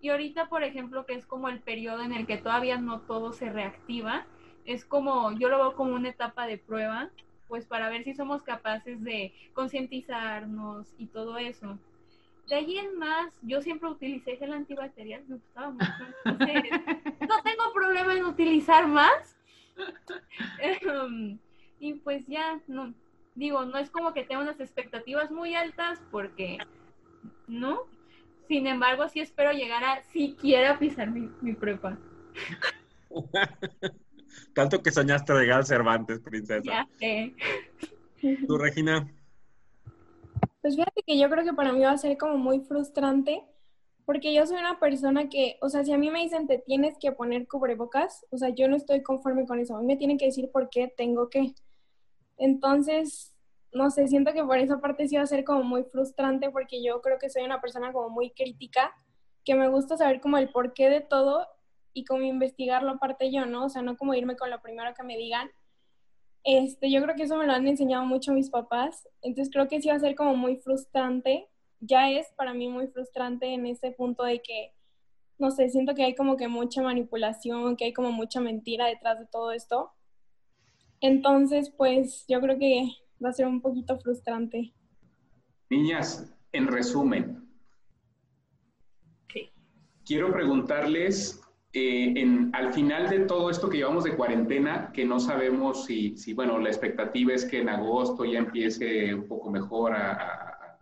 Y 0.00 0.10
ahorita, 0.10 0.48
por 0.48 0.64
ejemplo, 0.64 1.06
que 1.06 1.14
es 1.14 1.26
como 1.26 1.48
el 1.48 1.60
periodo 1.60 2.02
en 2.02 2.12
el 2.12 2.26
que 2.26 2.36
todavía 2.36 2.76
no 2.76 3.00
todo 3.02 3.32
se 3.32 3.50
reactiva, 3.50 4.26
es 4.64 4.84
como, 4.84 5.32
yo 5.38 5.48
lo 5.48 5.58
veo 5.58 5.74
como 5.74 5.94
una 5.94 6.08
etapa 6.08 6.46
de 6.46 6.58
prueba 6.58 7.10
pues 7.52 7.66
para 7.66 7.90
ver 7.90 8.02
si 8.02 8.14
somos 8.14 8.42
capaces 8.42 9.04
de 9.04 9.30
concientizarnos 9.52 10.94
y 10.96 11.04
todo 11.04 11.36
eso. 11.36 11.78
De 12.48 12.54
ahí 12.54 12.78
en 12.78 12.96
más, 12.96 13.30
yo 13.42 13.60
siempre 13.60 13.90
utilicé 13.90 14.38
gel 14.38 14.54
antibacterial, 14.54 15.22
me 15.28 15.36
gustaba 15.36 15.68
mucho. 15.68 15.86
no 16.24 17.42
tengo 17.42 17.72
problema 17.74 18.14
en 18.14 18.24
utilizar 18.24 18.88
más. 18.88 19.36
Em, 20.60 21.38
y 21.78 21.92
pues 21.92 22.26
ya, 22.26 22.58
no, 22.68 22.94
digo, 23.34 23.66
no 23.66 23.76
es 23.76 23.90
como 23.90 24.14
que 24.14 24.24
tenga 24.24 24.40
unas 24.40 24.58
expectativas 24.58 25.30
muy 25.30 25.54
altas 25.54 26.00
porque, 26.10 26.56
¿no? 27.48 27.82
Sin 28.48 28.66
embargo, 28.66 29.10
sí 29.10 29.20
espero 29.20 29.52
llegar 29.52 29.84
a 29.84 30.02
siquiera 30.04 30.78
pisar 30.78 31.10
mi, 31.10 31.28
mi 31.42 31.52
prepa. 31.52 31.98
Tanto 34.54 34.82
que 34.82 34.90
soñaste 34.90 35.32
de 35.32 35.46
Gal 35.46 35.64
Cervantes, 35.64 36.20
princesa. 36.20 36.62
Ya 36.64 36.88
sé. 36.98 37.34
¿Tú, 38.46 38.58
Regina? 38.58 39.10
Pues 40.60 40.76
fíjate 40.76 41.02
que 41.04 41.18
yo 41.18 41.28
creo 41.28 41.44
que 41.44 41.52
para 41.52 41.72
mí 41.72 41.80
va 41.80 41.90
a 41.90 41.98
ser 41.98 42.16
como 42.16 42.38
muy 42.38 42.60
frustrante, 42.60 43.42
porque 44.04 44.32
yo 44.32 44.46
soy 44.46 44.58
una 44.58 44.78
persona 44.78 45.28
que, 45.28 45.58
o 45.60 45.68
sea, 45.68 45.84
si 45.84 45.92
a 45.92 45.98
mí 45.98 46.10
me 46.10 46.22
dicen 46.22 46.46
te 46.46 46.58
tienes 46.58 46.96
que 46.98 47.12
poner 47.12 47.48
cubrebocas, 47.48 48.26
o 48.30 48.38
sea, 48.38 48.50
yo 48.50 48.68
no 48.68 48.76
estoy 48.76 49.02
conforme 49.02 49.46
con 49.46 49.58
eso. 49.58 49.76
A 49.76 49.80
mí 49.80 49.86
me 49.86 49.96
tienen 49.96 50.18
que 50.18 50.26
decir 50.26 50.50
por 50.52 50.70
qué 50.70 50.92
tengo 50.96 51.28
que. 51.30 51.54
Entonces, 52.38 53.34
no 53.72 53.90
sé, 53.90 54.06
siento 54.06 54.32
que 54.32 54.44
por 54.44 54.58
esa 54.58 54.80
parte 54.80 55.08
sí 55.08 55.16
va 55.16 55.22
a 55.22 55.26
ser 55.26 55.44
como 55.44 55.64
muy 55.64 55.84
frustrante, 55.84 56.50
porque 56.50 56.82
yo 56.82 57.00
creo 57.00 57.18
que 57.18 57.30
soy 57.30 57.42
una 57.42 57.60
persona 57.60 57.92
como 57.92 58.10
muy 58.10 58.30
crítica, 58.30 58.92
que 59.44 59.54
me 59.54 59.68
gusta 59.68 59.96
saber 59.96 60.20
como 60.20 60.38
el 60.38 60.50
porqué 60.50 60.88
de 60.88 61.00
todo 61.00 61.46
y 61.92 62.04
como 62.04 62.22
investigarlo 62.22 62.90
aparte 62.90 63.32
yo, 63.32 63.46
¿no? 63.46 63.66
O 63.66 63.68
sea, 63.68 63.82
no 63.82 63.96
como 63.96 64.14
irme 64.14 64.36
con 64.36 64.50
lo 64.50 64.60
primero 64.60 64.94
que 64.94 65.02
me 65.02 65.16
digan. 65.16 65.50
Este, 66.44 66.90
yo 66.90 67.02
creo 67.02 67.14
que 67.14 67.24
eso 67.24 67.36
me 67.36 67.46
lo 67.46 67.52
han 67.52 67.68
enseñado 67.68 68.04
mucho 68.04 68.32
mis 68.32 68.50
papás, 68.50 69.08
entonces 69.22 69.52
creo 69.52 69.68
que 69.68 69.80
sí 69.80 69.88
va 69.88 69.94
a 69.94 70.00
ser 70.00 70.16
como 70.16 70.34
muy 70.34 70.56
frustrante, 70.56 71.48
ya 71.78 72.10
es 72.10 72.32
para 72.36 72.52
mí 72.52 72.68
muy 72.68 72.88
frustrante 72.88 73.46
en 73.46 73.66
ese 73.66 73.92
punto 73.92 74.24
de 74.24 74.42
que, 74.42 74.72
no 75.38 75.52
sé, 75.52 75.68
siento 75.68 75.94
que 75.94 76.02
hay 76.02 76.14
como 76.16 76.36
que 76.36 76.48
mucha 76.48 76.82
manipulación, 76.82 77.76
que 77.76 77.84
hay 77.86 77.92
como 77.92 78.10
mucha 78.10 78.40
mentira 78.40 78.86
detrás 78.86 79.20
de 79.20 79.26
todo 79.26 79.52
esto. 79.52 79.92
Entonces, 81.00 81.70
pues 81.70 82.24
yo 82.28 82.40
creo 82.40 82.58
que 82.58 82.90
va 83.24 83.28
a 83.28 83.32
ser 83.32 83.46
un 83.46 83.60
poquito 83.60 83.98
frustrante. 83.98 84.72
Niñas, 85.70 86.32
en 86.52 86.66
resumen, 86.66 87.42
quiero 90.04 90.32
preguntarles 90.32 91.40
eh, 91.74 92.12
en, 92.16 92.50
al 92.52 92.74
final 92.74 93.08
de 93.08 93.20
todo 93.20 93.48
esto 93.48 93.70
que 93.70 93.78
llevamos 93.78 94.04
de 94.04 94.14
cuarentena, 94.14 94.90
que 94.92 95.06
no 95.06 95.18
sabemos 95.18 95.86
si, 95.86 96.18
si, 96.18 96.34
bueno, 96.34 96.58
la 96.58 96.68
expectativa 96.68 97.32
es 97.32 97.46
que 97.46 97.60
en 97.60 97.70
agosto 97.70 98.26
ya 98.26 98.40
empiece 98.40 99.14
un 99.14 99.26
poco 99.26 99.50
mejor 99.50 99.94
a, 99.94 100.78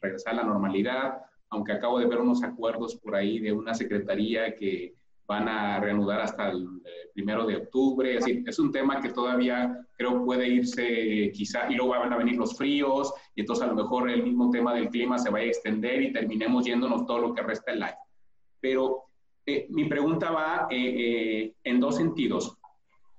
regresar 0.00 0.34
a 0.34 0.36
la 0.36 0.44
normalidad, 0.44 1.22
aunque 1.50 1.72
acabo 1.72 1.98
de 1.98 2.06
ver 2.06 2.20
unos 2.20 2.42
acuerdos 2.44 2.94
por 2.96 3.16
ahí 3.16 3.40
de 3.40 3.52
una 3.52 3.74
secretaría 3.74 4.54
que 4.54 4.94
van 5.26 5.48
a 5.48 5.80
reanudar 5.80 6.20
hasta 6.20 6.50
el 6.50 6.62
eh, 6.84 7.10
primero 7.12 7.44
de 7.44 7.56
octubre. 7.56 8.16
Es, 8.16 8.24
decir, 8.24 8.44
es 8.46 8.58
un 8.60 8.70
tema 8.70 9.00
que 9.00 9.10
todavía 9.10 9.76
creo 9.96 10.24
puede 10.24 10.48
irse 10.48 11.32
quizá, 11.34 11.68
y 11.68 11.74
luego 11.74 11.90
van 11.90 12.12
a 12.12 12.16
venir 12.16 12.36
los 12.36 12.56
fríos, 12.56 13.12
y 13.34 13.40
entonces 13.40 13.64
a 13.64 13.68
lo 13.68 13.74
mejor 13.74 14.08
el 14.08 14.22
mismo 14.22 14.50
tema 14.50 14.72
del 14.72 14.88
clima 14.88 15.18
se 15.18 15.30
vaya 15.30 15.46
a 15.46 15.48
extender 15.48 16.00
y 16.00 16.12
terminemos 16.12 16.64
yéndonos 16.64 17.06
todo 17.06 17.18
lo 17.18 17.34
que 17.34 17.42
resta 17.42 17.72
el 17.72 17.82
año. 17.82 17.98
Pero 18.60 19.09
eh, 19.50 19.66
mi 19.70 19.84
pregunta 19.86 20.30
va 20.30 20.66
eh, 20.70 20.76
eh, 20.76 21.54
en 21.64 21.80
dos 21.80 21.96
sentidos. 21.96 22.56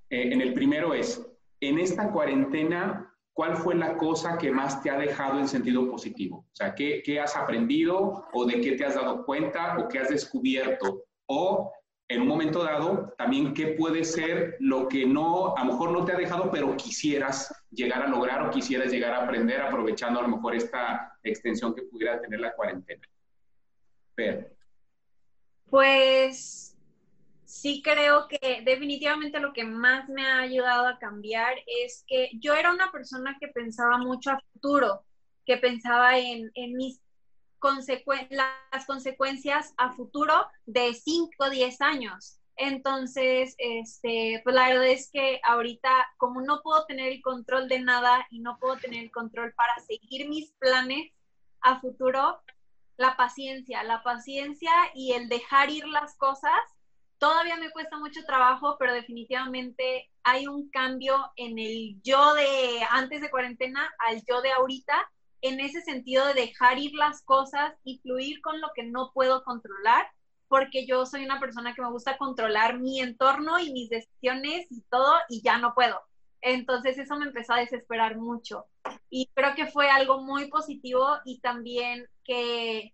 en 0.10 0.42
el 0.42 0.54
primero 0.54 0.94
es, 0.94 1.26
en 1.62 1.80
esta 1.80 2.12
cuarentena, 2.12 3.14
¿cuál 3.34 3.56
fue 3.56 3.76
la 3.76 3.96
cosa 3.96 4.38
que 4.38 4.52
más 4.52 4.82
te 4.84 4.90
ha 4.90 4.98
dejado 4.98 5.40
en 5.40 5.48
sentido 5.48 5.90
positivo? 5.90 6.40
O 6.52 6.56
sea, 6.56 6.76
¿qué, 6.76 7.20
has 7.20 7.36
aprendido 7.38 8.26
o 8.34 8.46
de 8.46 8.60
qué 8.60 8.74
te 8.74 8.84
has 8.86 8.96
dado 8.96 9.26
cuenta 9.26 9.78
o 9.80 9.88
qué 9.88 10.00
has 10.00 10.10
descubierto? 10.10 11.06
O 11.28 11.72
en 12.10 12.22
un 12.22 12.28
momento 12.28 12.62
dado, 12.62 13.14
también 13.18 13.54
qué 13.54 13.68
puede 13.68 14.04
ser 14.04 14.58
lo 14.60 14.90
que 14.90 15.06
no, 15.06 15.56
a 15.56 15.64
lo 15.64 15.72
mejor 15.72 15.92
no 15.92 16.04
te 16.04 16.12
ha 16.12 16.18
dejado, 16.18 16.52
pero 16.52 16.76
quisieras 16.76 17.54
llegar 17.70 18.02
a 18.02 18.10
lograr 18.10 18.46
o 18.46 18.52
quisieras 18.52 18.92
llegar 18.92 19.14
a 19.14 19.24
aprender 19.24 19.62
aprovechando 19.62 20.20
a 20.20 20.24
lo 20.24 20.36
mejor 20.36 20.56
esta 20.56 21.18
extensión 21.24 21.74
que 21.74 21.84
pudiera 21.84 22.20
tener 22.20 22.42
la 22.42 22.54
cuarentena. 22.54 23.08
Pero. 24.14 24.61
Pues 25.72 26.76
sí 27.45 27.82
creo 27.82 28.28
que 28.28 28.61
definitivamente 28.65 29.39
lo 29.39 29.53
que 29.53 29.63
más 29.63 30.09
me 30.09 30.28
ha 30.28 30.39
ayudado 30.41 30.86
a 30.86 30.99
cambiar 30.99 31.55
es 31.65 32.03
que 32.07 32.30
yo 32.34 32.53
era 32.53 32.74
una 32.74 32.91
persona 32.91 33.38
que 33.39 33.47
pensaba 33.47 33.97
mucho 33.97 34.32
a 34.32 34.41
futuro, 34.51 35.05
que 35.45 35.55
pensaba 35.55 36.17
en, 36.17 36.51
mis 36.76 36.99
las 38.32 38.86
consecuencias 38.86 39.74
a 39.78 39.93
futuro 39.93 40.45
de 40.65 40.93
5 40.93 41.32
o 41.39 41.49
10 41.49 41.80
años. 41.80 42.39
Entonces, 42.57 43.55
este, 43.57 44.41
pues 44.43 44.53
la 44.53 44.67
verdad 44.67 44.88
es 44.88 45.09
que 45.09 45.39
ahorita, 45.41 45.89
como 46.17 46.41
no 46.41 46.61
puedo 46.61 46.86
tener 46.86 47.13
el 47.13 47.22
control 47.22 47.69
de 47.69 47.80
nada 47.80 48.28
y 48.30 48.39
no 48.39 48.57
puedo 48.59 48.76
tener 48.76 49.03
el 49.03 49.11
control 49.11 49.53
para 49.53 49.80
seguir 49.80 50.28
mis 50.28 50.51
planes 50.59 51.13
a 51.61 51.80
futuro, 51.80 52.41
la 53.02 53.18
paciencia, 53.18 53.84
la 53.84 54.04
paciencia 54.04 54.72
y 54.93 55.14
el 55.14 55.28
dejar 55.28 55.70
ir 55.70 55.86
las 55.88 56.16
cosas, 56.16 56.54
todavía 57.18 57.58
me 57.58 57.72
cuesta 57.72 57.97
mucho 57.97 58.24
trabajo, 58.26 58.78
pero 58.80 58.93
definitivamente 58.93 60.10
hay 60.24 60.47
un 60.47 60.70
cambio 60.70 61.32
en 61.36 61.60
el 61.60 62.02
yo 62.04 62.34
de 62.36 62.82
antes 62.89 63.22
de 63.22 63.30
cuarentena 63.30 63.91
al 63.99 64.24
yo 64.28 64.41
de 64.41 64.52
ahorita 64.52 65.12
en 65.41 65.60
ese 65.60 65.82
sentido 65.82 66.26
de 66.28 66.36
dejar 66.36 66.78
ir 66.78 66.93
las 66.93 67.24
cosas 67.24 67.74
y 67.84 67.99
fluir 67.99 68.41
con 68.41 68.62
lo 68.62 68.70
que 68.76 68.84
no 68.84 69.12
puedo 69.14 69.43
controlar, 69.43 70.08
porque 70.47 70.86
yo 70.86 71.06
soy 71.06 71.26
una 71.26 71.39
persona 71.39 71.74
que 71.74 71.82
me 71.82 71.91
gusta 71.91 72.18
controlar 72.18 72.80
mi 72.80 72.99
entorno 72.99 73.60
y 73.60 73.72
mis 73.72 73.89
decisiones 73.89 74.68
y 74.70 74.82
todo, 74.89 75.16
y 75.30 75.41
ya 75.41 75.58
no 75.58 75.74
puedo. 75.74 75.99
Entonces 76.42 76.98
eso 76.98 77.16
me 77.18 77.26
empezó 77.26 77.54
a 77.54 77.60
desesperar 77.60 78.18
mucho. 78.18 78.66
Y 79.10 79.30
creo 79.34 79.56
que 79.56 79.68
fue 79.68 79.89
algo 79.89 80.22
muy 80.22 80.50
positivo 80.50 81.06
y 81.26 81.39
también 81.39 82.08
que, 82.24 82.94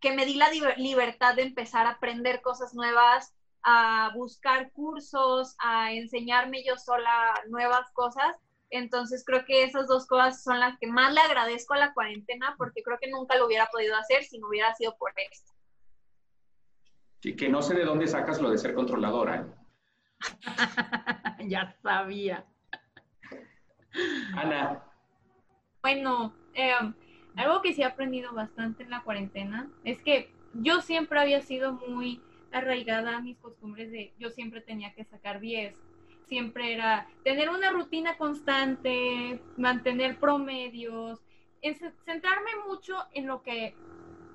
que 0.00 0.12
me 0.12 0.26
di 0.26 0.34
la 0.34 0.50
libertad 0.76 1.34
de 1.34 1.42
empezar 1.42 1.86
a 1.86 1.92
aprender 1.92 2.42
cosas 2.42 2.74
nuevas, 2.74 3.34
a 3.62 4.12
buscar 4.14 4.70
cursos, 4.72 5.56
a 5.58 5.92
enseñarme 5.92 6.64
yo 6.64 6.76
sola 6.76 7.34
nuevas 7.48 7.90
cosas 7.92 8.36
entonces 8.70 9.24
creo 9.24 9.44
que 9.44 9.64
esas 9.64 9.86
dos 9.86 10.06
cosas 10.06 10.42
son 10.42 10.58
las 10.58 10.78
que 10.78 10.86
más 10.86 11.12
le 11.12 11.20
agradezco 11.20 11.74
a 11.74 11.78
la 11.78 11.94
cuarentena 11.94 12.54
porque 12.58 12.82
creo 12.82 12.98
que 12.98 13.10
nunca 13.10 13.36
lo 13.36 13.46
hubiera 13.46 13.66
podido 13.66 13.96
hacer 13.96 14.24
si 14.24 14.38
no 14.38 14.48
hubiera 14.48 14.74
sido 14.74 14.96
por 14.96 15.12
esto. 15.30 15.52
Y 17.22 17.34
que 17.34 17.48
no 17.48 17.62
sé 17.62 17.74
de 17.74 17.84
dónde 17.84 18.06
sacas 18.06 18.40
lo 18.40 18.50
de 18.50 18.58
ser 18.58 18.74
controladora. 18.74 19.46
ya 21.48 21.76
sabía. 21.82 22.44
Ana. 24.34 24.82
Bueno, 25.82 26.32
eh, 26.54 26.72
algo 27.36 27.62
que 27.62 27.72
sí 27.72 27.82
he 27.82 27.84
aprendido 27.84 28.32
bastante 28.32 28.82
en 28.82 28.90
la 28.90 29.02
cuarentena 29.02 29.68
es 29.84 30.02
que 30.02 30.30
yo 30.54 30.80
siempre 30.80 31.20
había 31.20 31.40
sido 31.42 31.72
muy 31.72 32.20
arraigada 32.50 33.16
a 33.16 33.20
mis 33.20 33.36
costumbres 33.38 33.90
de 33.90 34.12
yo 34.18 34.30
siempre 34.30 34.60
tenía 34.60 34.94
que 34.94 35.04
sacar 35.04 35.40
10 35.40 35.76
siempre 36.26 36.74
era 36.74 37.06
tener 37.24 37.50
una 37.50 37.70
rutina 37.70 38.16
constante, 38.16 39.40
mantener 39.56 40.18
promedios, 40.18 41.20
centrarme 42.04 42.50
mucho 42.68 42.96
en 43.12 43.26
lo 43.26 43.42
que 43.42 43.74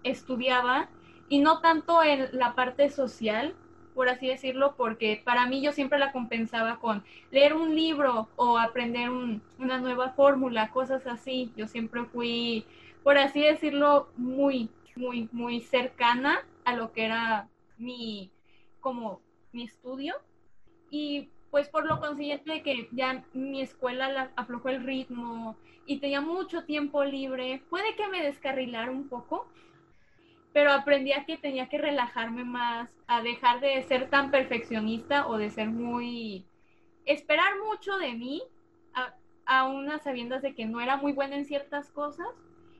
estudiaba 0.03 0.89
y 1.29 1.39
no 1.39 1.61
tanto 1.61 2.03
en 2.03 2.29
la 2.31 2.55
parte 2.55 2.89
social, 2.89 3.55
por 3.93 4.09
así 4.09 4.27
decirlo, 4.27 4.75
porque 4.75 5.21
para 5.23 5.45
mí 5.47 5.61
yo 5.61 5.71
siempre 5.71 5.99
la 5.99 6.11
compensaba 6.11 6.79
con 6.79 7.03
leer 7.31 7.53
un 7.53 7.75
libro 7.75 8.29
o 8.35 8.57
aprender 8.57 9.09
una 9.09 9.77
nueva 9.79 10.11
fórmula, 10.11 10.71
cosas 10.71 11.05
así. 11.07 11.51
Yo 11.55 11.67
siempre 11.67 12.05
fui, 12.05 12.65
por 13.03 13.17
así 13.17 13.41
decirlo, 13.41 14.09
muy, 14.17 14.69
muy, 14.95 15.29
muy 15.31 15.61
cercana 15.61 16.45
a 16.65 16.75
lo 16.75 16.91
que 16.91 17.05
era 17.05 17.49
mi, 17.77 18.31
como 18.79 19.21
mi 19.51 19.63
estudio. 19.63 20.15
Y 20.89 21.29
pues 21.51 21.67
por 21.67 21.85
lo 21.85 21.99
consiguiente 21.99 22.51
de 22.51 22.63
que 22.63 22.87
ya 22.91 23.23
mi 23.33 23.61
escuela 23.61 24.31
aflojó 24.35 24.69
el 24.69 24.83
ritmo 24.83 25.57
y 25.85 25.99
tenía 25.99 26.21
mucho 26.21 26.63
tiempo 26.63 27.03
libre, 27.03 27.61
puede 27.69 27.95
que 27.95 28.07
me 28.07 28.23
descarrilara 28.23 28.89
un 28.89 29.09
poco, 29.09 29.47
pero 30.53 30.71
aprendí 30.71 31.13
a 31.13 31.25
que 31.25 31.37
tenía 31.37 31.69
que 31.69 31.77
relajarme 31.77 32.43
más, 32.43 32.93
a 33.07 33.21
dejar 33.21 33.61
de 33.61 33.81
ser 33.83 34.09
tan 34.09 34.31
perfeccionista 34.31 35.27
o 35.27 35.37
de 35.37 35.49
ser 35.49 35.69
muy... 35.69 36.45
esperar 37.05 37.53
mucho 37.65 37.97
de 37.97 38.13
mí, 38.13 38.43
a, 38.93 39.13
a 39.45 39.67
unas 39.67 40.03
sabiendas 40.03 40.41
de 40.41 40.53
que 40.53 40.65
no 40.65 40.81
era 40.81 40.97
muy 40.97 41.13
buena 41.13 41.35
en 41.35 41.45
ciertas 41.45 41.89
cosas, 41.89 42.27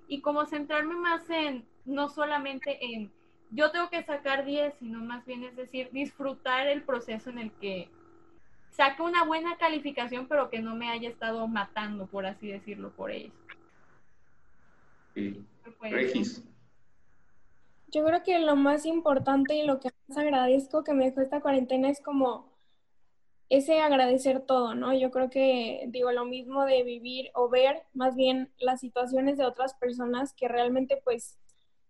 y 0.07 0.21
como 0.21 0.45
centrarme 0.45 0.95
más 0.95 1.29
en, 1.29 1.65
no 1.85 2.09
solamente 2.09 2.77
en 2.83 3.11
yo 3.51 3.69
tengo 3.71 3.89
que 3.89 4.01
sacar 4.03 4.45
10, 4.45 4.75
sino 4.79 4.99
más 4.99 5.25
bien 5.25 5.43
es 5.43 5.55
decir, 5.55 5.89
disfrutar 5.91 6.67
el 6.67 6.83
proceso 6.83 7.29
en 7.29 7.37
el 7.37 7.51
que 7.51 7.89
saque 8.69 9.01
una 9.01 9.25
buena 9.25 9.57
calificación, 9.57 10.27
pero 10.27 10.49
que 10.49 10.59
no 10.59 10.75
me 10.75 10.89
haya 10.89 11.09
estado 11.09 11.45
matando, 11.47 12.07
por 12.07 12.25
así 12.25 12.47
decirlo, 12.47 12.91
por 12.91 13.11
ello. 13.11 13.31
Regis. 15.81 16.43
Yo 17.91 18.05
creo 18.05 18.23
que 18.23 18.39
lo 18.39 18.55
más 18.55 18.85
importante 18.85 19.55
y 19.55 19.65
lo 19.65 19.79
que 19.79 19.89
más 20.07 20.17
agradezco 20.17 20.83
que 20.83 20.93
me 20.93 21.05
dejó 21.05 21.21
esta 21.21 21.41
cuarentena 21.41 21.89
es 21.89 22.01
como 22.01 22.49
ese 23.49 23.81
agradecer 23.81 24.39
todo, 24.45 24.75
¿no? 24.75 24.93
Yo 24.93 25.11
creo 25.11 25.29
que 25.29 25.83
digo 25.89 26.11
lo 26.13 26.23
mismo 26.23 26.65
de 26.65 26.83
vivir 26.83 27.31
o 27.33 27.49
ver 27.49 27.83
más 27.93 28.15
bien 28.15 28.49
las 28.59 28.79
situaciones 28.79 29.37
de 29.37 29.43
otras 29.43 29.73
personas 29.73 30.33
que 30.33 30.47
realmente 30.47 31.01
pues, 31.03 31.37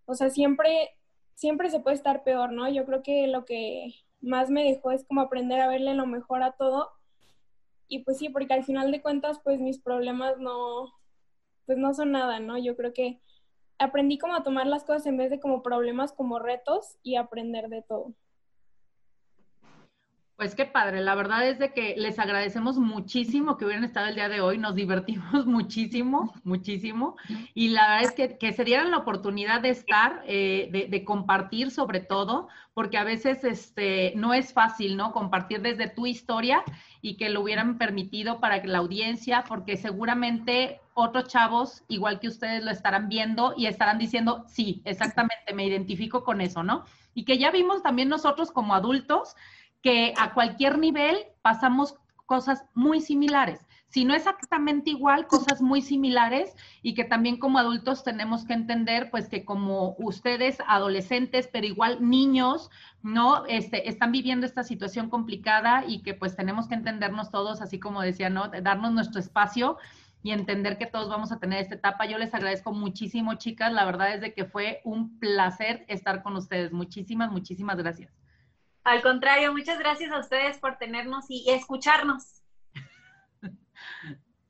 o 0.06 0.16
sea, 0.16 0.32
siempre, 0.32 0.90
siempre 1.36 1.70
se 1.70 1.80
puede 1.80 1.98
estar 1.98 2.24
peor, 2.24 2.52
¿no? 2.52 2.68
Yo 2.68 2.84
creo 2.86 3.04
que 3.04 3.28
lo 3.28 3.46
que 3.46 3.94
más 4.22 4.50
me 4.50 4.64
dejó 4.64 4.92
es 4.92 5.06
como 5.06 5.22
aprender 5.22 5.62
a 5.62 5.68
verle 5.68 5.94
lo 5.94 6.08
mejor 6.08 6.42
a 6.42 6.54
todo. 6.54 6.90
Y 7.88 8.00
pues 8.00 8.18
sí, 8.18 8.30
porque 8.30 8.54
al 8.56 8.64
final 8.64 8.92
de 8.92 9.02
cuentas, 9.04 9.40
pues 9.44 9.60
mis 9.60 9.80
problemas 9.80 10.40
no, 10.40 10.94
pues 11.68 11.78
no 11.78 11.94
son 11.94 12.12
nada, 12.12 12.40
¿no? 12.40 12.58
Yo 12.58 12.76
creo 12.76 12.94
que 12.94 13.20
aprendí 13.82 14.18
como 14.18 14.42
tomar 14.44 14.68
las 14.68 14.84
cosas 14.84 15.06
en 15.08 15.18
vez 15.18 15.30
de 15.30 15.40
como 15.40 15.64
problemas, 15.64 16.14
como 16.14 16.40
retos 16.40 16.98
y 17.04 17.16
aprender 17.16 17.68
de 17.70 17.82
todo. 17.82 18.14
Pues 20.42 20.56
qué 20.56 20.66
padre, 20.66 21.02
la 21.02 21.14
verdad 21.14 21.48
es 21.48 21.60
de 21.60 21.72
que 21.72 21.94
les 21.98 22.18
agradecemos 22.18 22.80
muchísimo 22.80 23.58
que 23.58 23.66
hubieran 23.66 23.84
estado 23.84 24.08
el 24.08 24.16
día 24.16 24.28
de 24.28 24.42
hoy, 24.42 24.58
nos 24.58 24.74
divertimos 24.74 25.46
muchísimo, 25.46 26.34
muchísimo, 26.44 27.16
y 27.54 27.70
la 27.70 27.82
verdad 27.90 28.04
es 28.06 28.12
que, 28.14 28.38
que 28.40 28.52
se 28.52 28.64
dieran 28.64 28.90
la 28.90 28.98
oportunidad 28.98 29.62
de 29.62 29.70
estar, 29.70 30.24
eh, 30.26 30.68
de, 30.72 30.88
de, 30.88 31.06
compartir 31.06 31.70
sobre 31.70 32.00
todo, 32.00 32.48
porque 32.74 32.98
a 32.98 33.04
veces 33.04 33.44
este, 33.44 34.14
no 34.16 34.34
es 34.34 34.52
fácil, 34.52 34.98
¿no? 34.98 35.12
Compartir 35.12 35.62
desde 35.62 35.88
tu 35.88 36.08
historia 36.08 36.64
y 37.02 37.18
que 37.18 37.30
lo 37.30 37.42
hubieran 37.42 37.78
permitido 37.78 38.40
para 38.40 38.64
que 38.64 38.68
la 38.68 38.80
audiencia, 38.80 39.44
porque 39.48 39.78
seguramente 39.78 40.81
otros 40.94 41.28
chavos, 41.28 41.84
igual 41.88 42.20
que 42.20 42.28
ustedes, 42.28 42.64
lo 42.64 42.72
estarán 42.72 43.10
viendo 43.10 43.54
y 43.56 43.68
estarán 43.68 43.98
diciendo, 43.98 44.46
sí, 44.48 44.82
exactamente, 44.86 45.54
me 45.54 45.66
identifico 45.66 46.24
con 46.24 46.42
eso, 46.42 46.64
¿no? 46.64 46.86
Y 47.14 47.26
que 47.26 47.38
ya 47.38 47.52
vimos 47.52 47.82
también 47.84 48.10
nosotros 48.10 48.52
como 48.52 48.74
adultos, 48.74 49.36
que 49.82 50.14
a 50.18 50.34
cualquier 50.34 50.78
nivel 50.78 51.18
pasamos 51.42 51.96
cosas 52.26 52.66
muy 52.74 53.02
similares. 53.02 53.68
Si 53.92 54.06
no 54.06 54.14
exactamente 54.14 54.90
igual, 54.90 55.28
cosas 55.28 55.62
muy 55.62 55.82
similares 55.82 56.56
y 56.82 56.94
que 56.94 57.04
también 57.04 57.38
como 57.38 57.60
adultos 57.60 58.06
tenemos 58.06 58.46
que 58.46 58.54
entender, 58.54 59.12
pues 59.12 59.28
que 59.28 59.44
como 59.44 59.98
ustedes, 60.00 60.60
adolescentes, 60.66 61.50
pero 61.52 61.68
igual 61.68 61.98
niños, 62.10 62.70
¿no? 63.04 63.46
Este, 63.48 63.90
están 63.90 64.14
viviendo 64.14 64.46
esta 64.46 64.64
situación 64.64 65.10
complicada 65.10 65.84
y 65.86 66.04
que 66.04 66.14
pues 66.14 66.38
tenemos 66.38 66.70
que 66.70 66.76
entendernos 66.76 67.32
todos, 67.32 67.62
así 67.62 67.82
como 67.82 68.02
decía, 68.02 68.30
¿no? 68.30 68.48
Darnos 68.48 68.94
nuestro 68.94 69.20
espacio 69.20 69.78
y 70.24 70.32
entender 70.32 70.78
que 70.78 70.86
todos 70.86 71.10
vamos 71.10 71.32
a 71.32 71.40
tener 71.40 71.60
esta 71.60 71.76
etapa. 71.76 72.06
Yo 72.06 72.18
les 72.18 72.34
agradezco 72.34 72.72
muchísimo, 72.72 73.36
chicas. 73.36 73.72
La 73.74 73.86
verdad 73.86 74.14
es 74.14 74.22
de 74.22 74.34
que 74.34 74.46
fue 74.46 74.82
un 74.84 75.20
placer 75.20 75.86
estar 75.88 76.22
con 76.22 76.36
ustedes. 76.36 76.72
Muchísimas, 76.72 77.32
muchísimas 77.32 77.78
gracias. 77.78 78.12
Al 78.84 79.02
contrario, 79.02 79.52
muchas 79.54 79.80
gracias 79.80 80.12
a 80.12 80.20
ustedes 80.20 80.58
por 80.58 80.78
tenernos 80.78 81.26
y 81.30 81.50
escucharnos. 81.50 82.42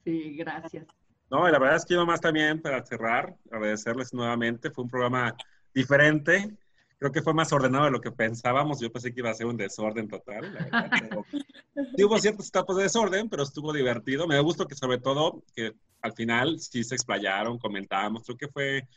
Sí, 0.03 0.35
gracias. 0.35 0.87
No, 1.29 1.47
la 1.47 1.59
verdad 1.59 1.75
es 1.75 1.85
que 1.85 1.93
yo 1.93 2.03
más 2.07 2.19
también 2.19 2.59
para 2.59 2.83
cerrar, 2.83 3.35
agradecerles 3.51 4.15
nuevamente. 4.15 4.71
Fue 4.71 4.83
un 4.83 4.89
programa 4.89 5.35
diferente. 5.75 6.57
Creo 7.01 7.11
que 7.11 7.23
fue 7.23 7.33
más 7.33 7.51
ordenado 7.51 7.85
de 7.85 7.89
lo 7.89 7.99
que 7.99 8.11
pensábamos. 8.11 8.79
Yo 8.79 8.91
pensé 8.91 9.11
que 9.11 9.21
iba 9.21 9.31
a 9.31 9.33
ser 9.33 9.47
un 9.47 9.57
desorden 9.57 10.07
total. 10.07 10.53
La 10.53 10.65
verdad, 10.65 10.91
sí 11.97 12.03
hubo 12.03 12.19
ciertos 12.19 12.49
etapas 12.49 12.77
de 12.77 12.83
desorden, 12.83 13.27
pero 13.27 13.41
estuvo 13.41 13.73
divertido. 13.73 14.27
Me 14.27 14.39
gustó 14.39 14.67
que 14.67 14.75
sobre 14.75 14.99
todo 14.99 15.41
que 15.55 15.73
al 16.03 16.13
final 16.13 16.59
sí 16.59 16.83
se 16.83 16.93
explayaron, 16.93 17.57
comentábamos. 17.57 18.21
Creo 18.23 18.37
que 18.37 18.47
fue 18.49 18.87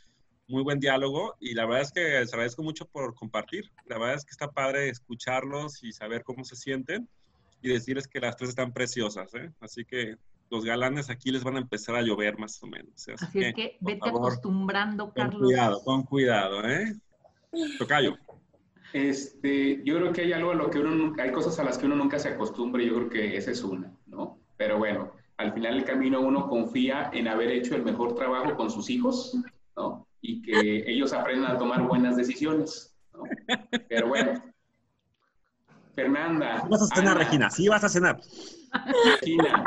muy 0.48 0.62
buen 0.62 0.80
diálogo 0.80 1.34
y 1.40 1.54
la 1.54 1.64
verdad 1.64 1.80
es 1.80 1.92
que 1.92 2.20
les 2.20 2.30
agradezco 2.30 2.62
mucho 2.62 2.84
por 2.84 3.14
compartir. 3.14 3.70
La 3.86 3.96
verdad 3.96 4.16
es 4.16 4.26
que 4.26 4.32
está 4.32 4.50
padre 4.50 4.90
escucharlos 4.90 5.82
y 5.82 5.90
saber 5.92 6.24
cómo 6.24 6.44
se 6.44 6.56
sienten 6.56 7.08
y 7.62 7.70
decirles 7.70 8.06
que 8.06 8.20
las 8.20 8.36
tres 8.36 8.50
están 8.50 8.74
preciosas, 8.74 9.32
¿eh? 9.32 9.50
Así 9.60 9.86
que 9.86 10.16
los 10.50 10.66
galanes 10.66 11.08
aquí 11.08 11.30
les 11.30 11.42
van 11.42 11.56
a 11.56 11.60
empezar 11.60 11.96
a 11.96 12.02
llover 12.02 12.36
más 12.36 12.62
o 12.62 12.66
menos. 12.66 13.08
¿eh? 13.08 13.14
Así, 13.18 13.44
es 13.44 13.54
que 13.54 13.78
vete 13.80 14.10
acostumbrando, 14.10 15.10
Carlos. 15.14 15.36
Con 15.36 15.46
cuidado, 15.46 15.82
con 15.82 16.02
cuidado, 16.02 16.68
¿eh? 16.68 16.94
Tocayo. 17.78 18.16
Este, 18.92 19.82
yo 19.84 19.96
creo 19.96 20.12
que 20.12 20.20
hay 20.22 20.32
algo 20.32 20.52
a 20.52 20.54
lo 20.54 20.70
que 20.70 20.78
uno 20.78 21.14
hay 21.20 21.32
cosas 21.32 21.58
a 21.58 21.64
las 21.64 21.78
que 21.78 21.86
uno 21.86 21.96
nunca 21.96 22.18
se 22.18 22.28
acostumbra 22.28 22.82
y 22.82 22.86
yo 22.86 22.94
creo 22.94 23.10
que 23.10 23.36
esa 23.36 23.50
es 23.50 23.62
una, 23.64 23.92
¿no? 24.06 24.38
Pero 24.56 24.78
bueno, 24.78 25.10
al 25.36 25.52
final 25.52 25.74
del 25.74 25.84
camino 25.84 26.20
uno 26.20 26.48
confía 26.48 27.10
en 27.12 27.26
haber 27.26 27.50
hecho 27.50 27.74
el 27.74 27.82
mejor 27.82 28.14
trabajo 28.14 28.54
con 28.54 28.70
sus 28.70 28.88
hijos, 28.90 29.36
¿no? 29.76 30.06
Y 30.20 30.42
que 30.42 30.84
ellos 30.86 31.12
aprendan 31.12 31.52
a 31.52 31.58
tomar 31.58 31.82
buenas 31.82 32.16
decisiones, 32.16 32.96
¿no? 33.12 33.24
Pero 33.88 34.08
bueno. 34.08 34.40
Fernanda. 35.94 36.64
Vas 36.68 36.82
a 36.82 36.94
cenar, 36.94 37.18
Regina, 37.18 37.50
sí 37.50 37.68
vas 37.68 37.84
a 37.84 37.88
cenar. 37.88 38.20
Regina, 39.20 39.64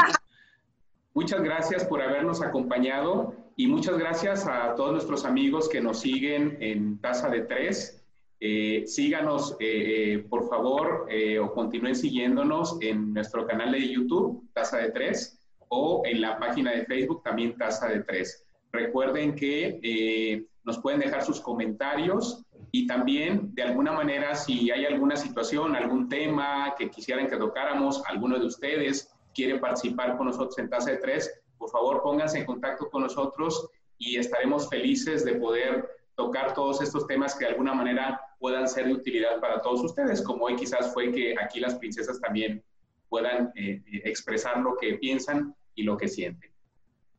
muchas 1.18 1.42
gracias 1.42 1.84
por 1.84 2.00
habernos 2.00 2.44
acompañado 2.44 3.34
y 3.56 3.66
muchas 3.66 3.98
gracias 3.98 4.46
a 4.46 4.76
todos 4.76 4.92
nuestros 4.92 5.26
amigos 5.26 5.68
que 5.68 5.82
nos 5.82 6.02
siguen 6.02 6.60
en 6.62 7.02
Taza 7.02 7.28
de 7.30 7.42
Tres 7.42 8.06
eh, 8.40 8.84
síganos, 8.86 9.58
eh, 9.60 10.14
eh, 10.14 10.20
por 10.30 10.48
favor, 10.48 11.08
o 11.42 11.54
continúen 11.54 11.96
siguiéndonos 11.96 12.78
en 12.82 13.16
nuestro 13.16 13.48
canal 13.48 13.72
de 13.72 13.90
YouTube, 13.90 14.48
Taza 14.54 14.78
de 14.78 14.92
Tres, 14.92 15.42
o 15.70 16.04
en 16.06 16.22
la 16.22 16.38
página 16.38 16.70
de 16.72 16.86
Facebook, 16.86 17.24
también 17.24 17.58
Taza 17.58 17.88
de 17.88 18.04
Tres. 18.04 18.46
Recuerden 18.72 19.34
que 19.34 20.46
nos 20.66 20.78
pueden 20.78 21.00
dejar 21.00 21.24
sus 21.24 21.42
comentarios 21.42 22.46
y 22.72 22.86
también, 22.86 23.56
de 23.56 23.64
alguna 23.64 23.92
manera, 23.92 24.36
si 24.36 24.70
hay 24.70 24.86
alguna 24.86 25.16
situación, 25.16 25.76
algún 25.76 26.10
tema 26.10 26.76
que 26.78 26.92
quisieran 26.92 27.28
que 27.28 27.38
tocáramos, 27.38 28.04
alguno 28.06 28.38
de 28.38 28.46
ustedes 28.46 29.17
quiere 29.38 29.60
participar 29.60 30.18
con 30.18 30.26
nosotros 30.26 30.58
en 30.58 30.68
Taza 30.68 30.90
de 30.90 30.98
Tres, 30.98 31.42
por 31.60 31.70
favor, 31.70 32.02
pónganse 32.02 32.40
en 32.40 32.46
contacto 32.46 32.90
con 32.90 33.04
nosotros 33.04 33.70
y 34.00 34.18
estaremos 34.18 34.68
felices 34.68 35.24
de 35.24 35.36
poder 35.36 35.88
tocar 36.16 36.56
todos 36.56 36.82
estos 36.82 37.06
temas 37.06 37.36
que 37.36 37.46
de 37.46 37.52
alguna 37.52 37.76
manera 37.76 38.20
puedan 38.40 38.68
ser 38.68 38.88
de 38.88 38.94
utilidad 38.94 39.40
para 39.40 39.62
todos 39.62 39.84
ustedes, 39.84 40.24
como 40.24 40.46
hoy 40.46 40.56
quizás 40.56 40.92
fue 40.92 41.12
que 41.12 41.36
aquí 41.40 41.60
las 41.60 41.76
princesas 41.76 42.20
también 42.20 42.64
puedan 43.10 43.52
eh, 43.56 43.84
eh, 43.86 44.02
expresar 44.06 44.58
lo 44.58 44.76
que 44.76 44.96
piensan 44.96 45.56
y 45.76 45.84
lo 45.84 45.98
que 45.98 46.08
sienten. 46.08 46.52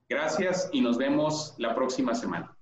Gracias 0.08 0.68
y 0.72 0.80
nos 0.80 0.98
vemos 0.98 1.54
la 1.58 1.72
próxima 1.76 2.16
semana. 2.16 2.57